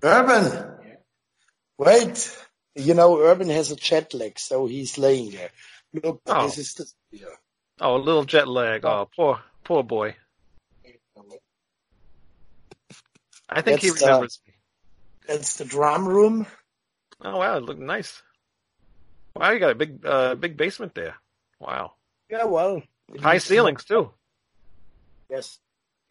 Urban! 0.03 0.71
Wait! 1.77 2.44
You 2.75 2.93
know, 2.93 3.19
Urban 3.19 3.49
has 3.49 3.71
a 3.71 3.75
jet 3.75 4.13
lag, 4.13 4.37
so 4.37 4.65
he's 4.67 4.97
laying 4.97 5.31
there. 5.31 5.49
Look, 5.93 6.21
Oh. 6.27 6.43
this 6.45 6.57
is 6.57 6.73
the 6.73 6.85
studio. 6.85 7.29
Oh, 7.79 7.95
a 7.95 7.97
little 7.97 8.25
jet 8.25 8.47
lag. 8.47 8.83
Oh, 8.85 9.09
poor 9.15 9.41
poor 9.63 9.83
boy. 9.83 10.15
I 13.47 13.61
think 13.61 13.79
he 13.81 13.89
That's, 13.89 14.01
uh, 14.01 14.05
remembers 14.05 14.39
me. 14.45 14.53
That's 15.27 15.57
the 15.57 15.65
drum 15.65 16.07
room. 16.07 16.47
Oh 17.21 17.37
wow, 17.37 17.57
it 17.57 17.63
looked 17.63 17.79
nice. 17.79 18.21
Wow, 19.35 19.51
you 19.51 19.59
got 19.59 19.71
a 19.71 19.75
big 19.75 20.05
uh 20.05 20.35
big 20.35 20.57
basement 20.57 20.95
there. 20.95 21.15
Wow. 21.59 21.93
Yeah, 22.29 22.45
well, 22.45 22.81
High 23.19 23.37
ceilings 23.37 23.85
too. 23.85 24.11
Yes. 25.29 25.59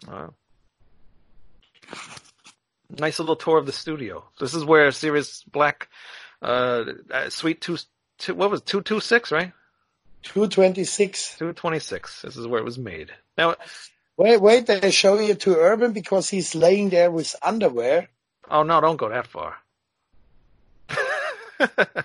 Wow. 0.07 0.35
Nice 2.99 3.19
little 3.19 3.37
tour 3.37 3.59
of 3.59 3.67
the 3.67 3.73
studio. 3.73 4.25
This 4.39 4.55
is 4.55 4.65
where 4.65 4.91
Serious 4.93 5.43
Black 5.45 5.89
uh, 6.45 6.85
uh 7.11 7.31
Suite 7.31 7.61
two, 7.61 7.79
two 8.19 8.35
what 8.35 8.51
was 8.51 8.63
two 8.63 8.83
two 8.83 9.01
six, 9.01 9.33
right? 9.33 9.53
226. 10.23 11.37
Two 11.39 11.53
twenty 11.53 11.79
six. 11.79 12.23
This 12.23 12.37
is 12.37 12.47
where 12.47 12.61
it 12.61 12.65
was 12.65 12.79
made. 12.79 13.11
Now 13.37 13.57
Wait, 14.17 14.41
wait, 14.41 14.71
I 14.71 14.91
show 14.91 15.19
you 15.19 15.35
to 15.35 15.57
Urban 15.57 15.93
because 15.93 16.31
he's 16.31 16.55
laying 16.55 16.89
there 16.91 17.11
with 17.11 17.35
underwear. 17.43 18.09
oh 18.51 18.63
no, 18.63 18.81
don't 18.81 18.97
go 18.97 19.09
that 19.09 19.27
far. 19.27 19.57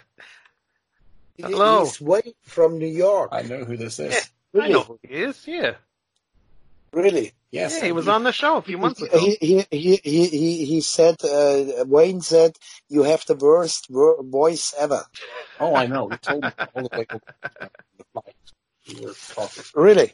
He- 1.37 1.43
Hello. 1.43 1.85
He's 1.85 2.01
way 2.01 2.33
from 2.43 2.79
New 2.79 2.87
York. 2.87 3.29
I 3.31 3.43
know 3.43 3.63
who 3.63 3.77
this 3.77 3.97
is. 3.99 4.29
Yeah. 4.53 4.61
I 4.61 4.67
know 4.67 4.83
who 4.83 4.99
he 5.01 5.13
is, 5.15 5.47
yeah. 5.47 5.75
Really? 6.93 7.33
Yes. 7.51 7.77
Yeah, 7.77 7.85
he 7.85 7.91
was 7.91 8.07
on 8.07 8.23
the 8.23 8.31
show 8.31 8.57
a 8.57 8.61
few 8.61 8.77
months 8.77 9.01
ago. 9.01 9.17
He, 9.17 9.37
he, 9.39 9.65
he, 9.71 9.95
he, 10.03 10.25
he, 10.27 10.65
he 10.65 10.81
said, 10.81 11.15
uh, 11.23 11.85
Wayne 11.85 12.21
said, 12.21 12.55
you 12.89 13.03
have 13.03 13.25
the 13.25 13.35
worst 13.35 13.87
wo- 13.89 14.21
voice 14.23 14.73
ever. 14.77 15.03
Oh, 15.59 15.75
I 15.75 15.87
know. 15.87 16.09
He 16.09 16.17
told 16.17 16.43
me 16.43 16.51
all 16.75 16.83
the 16.83 16.89
way 16.91 17.05
over 17.09 17.21
the 17.97 18.03
flight. 18.13 18.35
We 18.87 19.05
were 19.05 19.13
talking. 19.33 19.63
Really? 19.75 20.13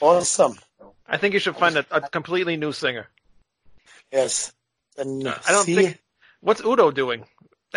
Awesome. 0.00 0.58
I 1.06 1.16
think 1.16 1.34
you 1.34 1.40
should 1.40 1.56
find 1.56 1.76
a, 1.76 1.86
a 1.90 2.00
completely 2.02 2.56
new 2.56 2.72
singer. 2.72 3.08
Yes. 4.12 4.52
And 4.98 5.26
I 5.26 5.52
don't 5.52 5.64
see, 5.64 5.74
think. 5.74 6.02
What's 6.40 6.62
Udo 6.64 6.90
doing? 6.90 7.24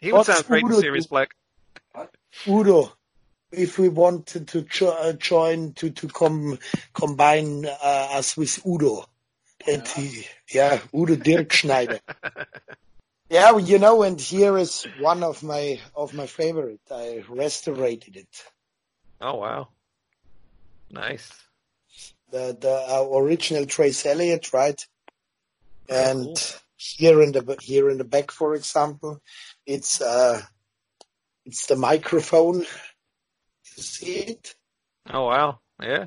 he 0.00 0.12
would 0.12 0.18
What's 0.18 0.28
sound 0.28 0.46
great 0.46 0.64
in 0.64 0.70
Udo 0.70 0.80
Serious 0.80 1.06
Black. 1.06 1.34
Udo, 2.46 2.92
if 3.52 3.78
we 3.78 3.88
wanted 3.88 4.48
to, 4.48 4.62
jo- 4.62 4.96
uh, 4.98 5.12
join, 5.12 5.72
to, 5.74 5.90
to 5.90 6.08
com- 6.08 6.58
combine 6.94 7.66
uh, 7.66 8.08
us 8.12 8.36
with 8.36 8.64
Udo. 8.66 9.06
And 9.66 9.86
he, 9.86 10.26
yeah, 10.52 10.80
Udo 10.94 11.16
Dirk 11.16 11.52
Schneider. 11.52 12.00
yeah, 13.30 13.56
you 13.58 13.78
know, 13.78 14.02
and 14.02 14.20
here 14.20 14.58
is 14.58 14.84
one 15.00 15.22
of 15.22 15.42
my, 15.42 15.80
of 15.94 16.14
my 16.14 16.26
favorite. 16.26 16.80
I 16.90 17.24
restorated 17.28 18.16
it. 18.16 18.44
Oh 19.20 19.36
wow, 19.36 19.68
nice. 20.90 21.30
the 22.32 22.56
the 22.60 22.70
uh, 22.72 23.06
original 23.18 23.66
Trace 23.66 24.04
Elliot, 24.04 24.52
right? 24.52 24.84
And 25.88 26.24
cool. 26.24 26.36
here 26.76 27.22
in 27.22 27.32
the 27.32 27.56
here 27.60 27.88
in 27.88 27.98
the 27.98 28.04
back, 28.04 28.32
for 28.32 28.54
example, 28.54 29.20
it's 29.66 30.00
uh 30.00 30.42
it's 31.44 31.66
the 31.66 31.76
microphone. 31.76 32.64
See 33.76 34.14
it? 34.14 34.54
Oh 35.10 35.26
wow, 35.26 35.60
yeah. 35.82 36.06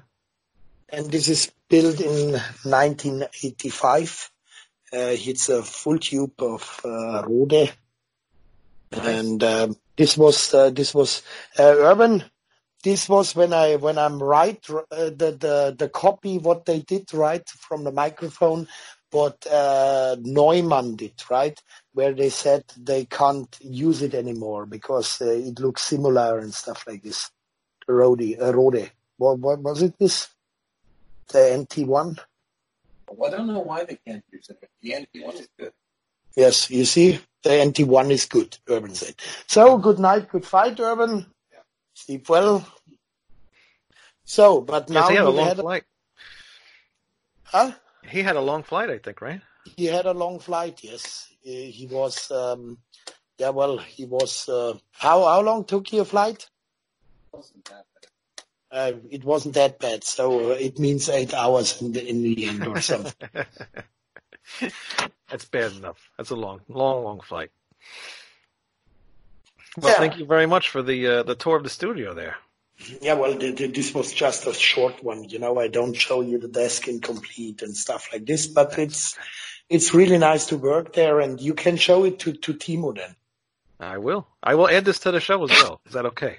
And 0.89 1.11
this 1.11 1.27
is 1.29 1.51
built 1.69 1.99
in 1.99 2.33
1985. 2.63 4.31
Uh, 4.93 4.97
it's 4.97 5.49
a 5.49 5.63
full 5.63 5.97
tube 5.97 6.39
of 6.39 6.79
uh, 6.85 7.23
Rode, 7.27 7.73
and 8.91 9.43
um, 9.43 9.75
this 9.97 10.17
was 10.17 10.53
uh, 10.53 10.69
this 10.69 10.93
was 10.93 11.23
uh, 11.57 11.63
urban. 11.63 12.23
This 12.83 13.09
was 13.09 13.35
when 13.35 13.51
I 13.51 13.75
when 13.77 13.97
I'm 13.97 14.21
right 14.21 14.63
uh, 14.69 14.83
the 15.05 15.35
the 15.37 15.75
the 15.77 15.89
copy 15.89 16.37
what 16.37 16.65
they 16.65 16.81
did 16.81 17.13
right 17.13 17.47
from 17.49 17.83
the 17.83 17.91
microphone, 17.91 18.67
what 19.11 19.45
uh, 19.47 20.15
Neumann 20.21 20.95
did 20.95 21.21
right, 21.29 21.59
where 21.93 22.13
they 22.13 22.29
said 22.29 22.63
they 22.77 23.05
can't 23.05 23.57
use 23.59 24.01
it 24.01 24.13
anymore 24.13 24.65
because 24.65 25.21
uh, 25.21 25.25
it 25.25 25.59
looks 25.59 25.81
similar 25.81 26.37
and 26.39 26.53
stuff 26.53 26.85
like 26.87 27.01
this. 27.01 27.31
Rode, 27.87 28.37
uh, 28.41 28.53
Rode. 28.53 28.91
What, 29.17 29.39
what 29.39 29.59
was 29.61 29.81
it? 29.81 29.97
This 29.99 30.27
the 31.31 31.57
NT 31.57 31.87
one. 31.87 32.17
Well, 33.09 33.33
I 33.33 33.37
don't 33.37 33.47
know 33.47 33.59
why 33.59 33.83
they 33.83 33.97
can't 34.05 34.23
use 34.31 34.49
it, 34.49 34.57
but 34.59 34.69
the 34.81 34.91
NT1 34.91 35.33
is 35.39 35.47
good. 35.57 35.73
Yes, 36.35 36.69
you 36.69 36.85
see, 36.85 37.19
the 37.43 37.49
NT1 37.49 38.09
is 38.11 38.25
good, 38.25 38.57
Urban 38.67 38.93
said. 38.93 39.15
So, 39.47 39.77
good 39.77 39.99
night, 39.99 40.29
good 40.29 40.45
fight, 40.45 40.79
Urban. 40.79 41.25
Sleep 41.93 42.27
well. 42.27 42.67
So, 44.25 44.59
but 44.61 44.89
now 44.89 45.01
Yes, 45.01 45.09
he 45.09 45.15
had 45.15 45.25
a 45.25 45.29
long 45.29 45.47
had, 45.47 45.57
flight. 45.59 45.83
huh? 47.43 47.71
He 48.07 48.21
had 48.21 48.35
a 48.35 48.41
long 48.41 48.63
flight, 48.63 48.89
I 48.89 48.97
think, 48.97 49.21
right? 49.21 49.41
He 49.77 49.85
had 49.85 50.05
a 50.05 50.13
long 50.13 50.39
flight, 50.39 50.83
yes. 50.83 51.31
He 51.41 51.71
he 51.71 51.87
was, 51.87 52.29
um, 52.31 52.79
yeah, 53.37 53.49
well, 53.49 53.77
he 53.77 54.05
was, 54.05 54.49
uh, 54.49 54.73
how, 54.91 55.23
how 55.23 55.41
long 55.41 55.63
took 55.63 55.93
your 55.93 56.05
flight? 56.05 56.49
Wasn't 57.35 57.65
that 57.65 57.85
bad. 57.93 58.09
Uh, 58.71 58.91
it 59.09 59.23
wasn't 59.23 59.53
that 59.55 59.79
bad, 59.79 60.03
so 60.03 60.51
uh, 60.51 60.55
it 60.55 60.79
means 60.79 61.07
eight 61.09 61.33
hours 61.33 61.81
in 61.81 61.91
the, 61.93 62.05
in 62.07 62.21
the 62.23 62.45
end 62.47 62.67
or 62.67 62.81
something. 62.81 63.13
That's 65.29 65.45
bad 65.45 65.71
enough. 65.73 66.09
That's 66.17 66.29
a 66.31 66.35
long, 66.35 66.61
long, 66.67 67.03
long 67.03 67.19
flight. 67.21 67.51
Well, 69.77 69.91
Yeah. 69.91 69.97
thank 69.99 70.17
you 70.17 70.25
very 70.25 70.45
much 70.45 70.69
for 70.69 70.81
the 70.81 71.07
uh, 71.07 71.23
the 71.23 71.35
tour 71.35 71.57
of 71.57 71.63
the 71.63 71.69
studio 71.69 72.13
there. 72.13 72.35
Yeah, 73.01 73.13
well, 73.13 73.33
the, 73.33 73.51
the, 73.51 73.67
this 73.67 73.93
was 73.93 74.11
just 74.11 74.45
a 74.47 74.53
short 74.53 75.01
one. 75.03 75.23
You 75.23 75.39
know, 75.39 75.57
I 75.59 75.67
don't 75.69 75.93
show 75.93 76.21
you 76.21 76.37
the 76.37 76.47
desk 76.49 76.87
incomplete 76.87 77.61
and 77.61 77.75
stuff 77.75 78.09
like 78.11 78.25
this, 78.25 78.47
but 78.47 78.77
it's 78.77 79.17
it's 79.69 79.93
really 79.93 80.17
nice 80.17 80.47
to 80.47 80.57
work 80.57 80.93
there, 80.93 81.19
and 81.19 81.39
you 81.41 81.53
can 81.53 81.77
show 81.77 82.03
it 82.05 82.19
to 82.19 82.33
to 82.33 82.53
Timo 82.53 82.95
then. 82.95 83.15
I 83.79 83.97
will. 83.97 84.27
I 84.43 84.55
will 84.55 84.69
add 84.69 84.85
this 84.85 84.99
to 84.99 85.11
the 85.11 85.19
show 85.19 85.43
as 85.43 85.49
well. 85.51 85.81
Is 85.85 85.93
that 85.93 86.05
okay? 86.05 86.37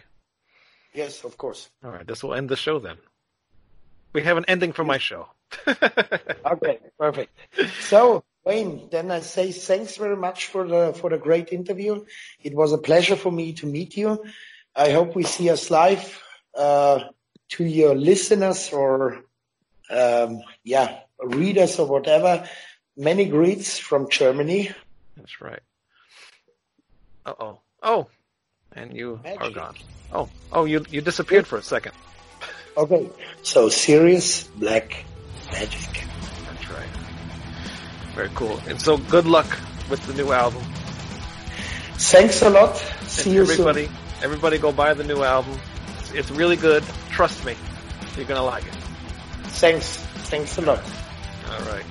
Yes, 0.96 1.24
of 1.24 1.36
course. 1.36 1.68
All 1.84 1.90
right. 1.90 2.06
This 2.06 2.22
will 2.24 2.34
end 2.34 2.48
the 2.48 2.56
show 2.56 2.78
then. 2.78 2.96
We 4.12 4.22
have 4.22 4.38
an 4.38 4.46
ending 4.48 4.72
for 4.72 4.84
my 4.84 4.98
show. 4.98 5.28
Okay, 6.46 6.78
perfect. 6.96 7.36
So, 7.80 8.22
Wayne, 8.44 8.88
then 8.90 9.10
I 9.10 9.18
say 9.18 9.50
thanks 9.50 9.96
very 9.96 10.16
much 10.16 10.46
for 10.46 10.66
the 10.66 10.92
for 10.94 11.10
the 11.10 11.18
great 11.18 11.52
interview. 11.52 12.04
It 12.42 12.54
was 12.54 12.72
a 12.72 12.78
pleasure 12.78 13.16
for 13.16 13.32
me 13.32 13.52
to 13.54 13.66
meet 13.66 13.96
you. 13.96 14.22
I 14.76 14.92
hope 14.92 15.16
we 15.16 15.24
see 15.24 15.50
us 15.50 15.68
live. 15.70 16.22
Uh, 16.56 17.00
to 17.48 17.64
your 17.64 17.94
listeners 17.94 18.72
or 18.72 19.24
um, 19.90 20.40
yeah, 20.64 21.00
readers 21.22 21.78
or 21.78 21.86
whatever, 21.86 22.48
many 22.96 23.26
greets 23.26 23.78
from 23.78 24.08
Germany. 24.08 24.70
That's 25.16 25.40
right. 25.40 25.60
Uh 27.24 27.34
oh. 27.40 27.60
Oh, 27.82 28.08
and 28.72 28.96
you 28.96 29.20
are 29.38 29.50
gone. 29.50 29.74
Oh, 30.12 30.28
oh, 30.52 30.64
you 30.64 30.84
you 30.90 31.00
disappeared 31.00 31.46
for 31.46 31.56
a 31.56 31.62
second. 31.62 31.92
Okay, 32.76 33.08
so 33.42 33.68
serious 33.68 34.44
black 34.44 35.04
magic. 35.50 36.04
That's 36.44 36.70
right. 36.70 36.88
Very 38.14 38.30
cool. 38.34 38.60
And 38.68 38.80
so, 38.80 38.98
good 38.98 39.26
luck 39.26 39.46
with 39.88 40.04
the 40.06 40.14
new 40.14 40.32
album. 40.32 40.62
Thanks 41.98 42.42
a 42.42 42.50
lot. 42.50 42.76
See 43.06 43.32
you 43.32 43.42
everybody, 43.42 43.88
everybody, 44.22 44.58
go 44.58 44.72
buy 44.72 44.94
the 44.94 45.04
new 45.04 45.22
album. 45.22 45.58
It's, 45.98 46.12
it's 46.12 46.30
really 46.30 46.56
good. 46.56 46.84
Trust 47.10 47.44
me, 47.44 47.54
you're 48.16 48.26
gonna 48.26 48.44
like 48.44 48.66
it. 48.66 48.74
Thanks. 49.56 49.96
Thanks 50.28 50.58
a 50.58 50.62
lot. 50.62 50.82
All 51.50 51.64
right. 51.72 51.84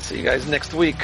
See 0.00 0.18
you 0.18 0.24
guys 0.24 0.48
next 0.48 0.74
week. 0.74 0.96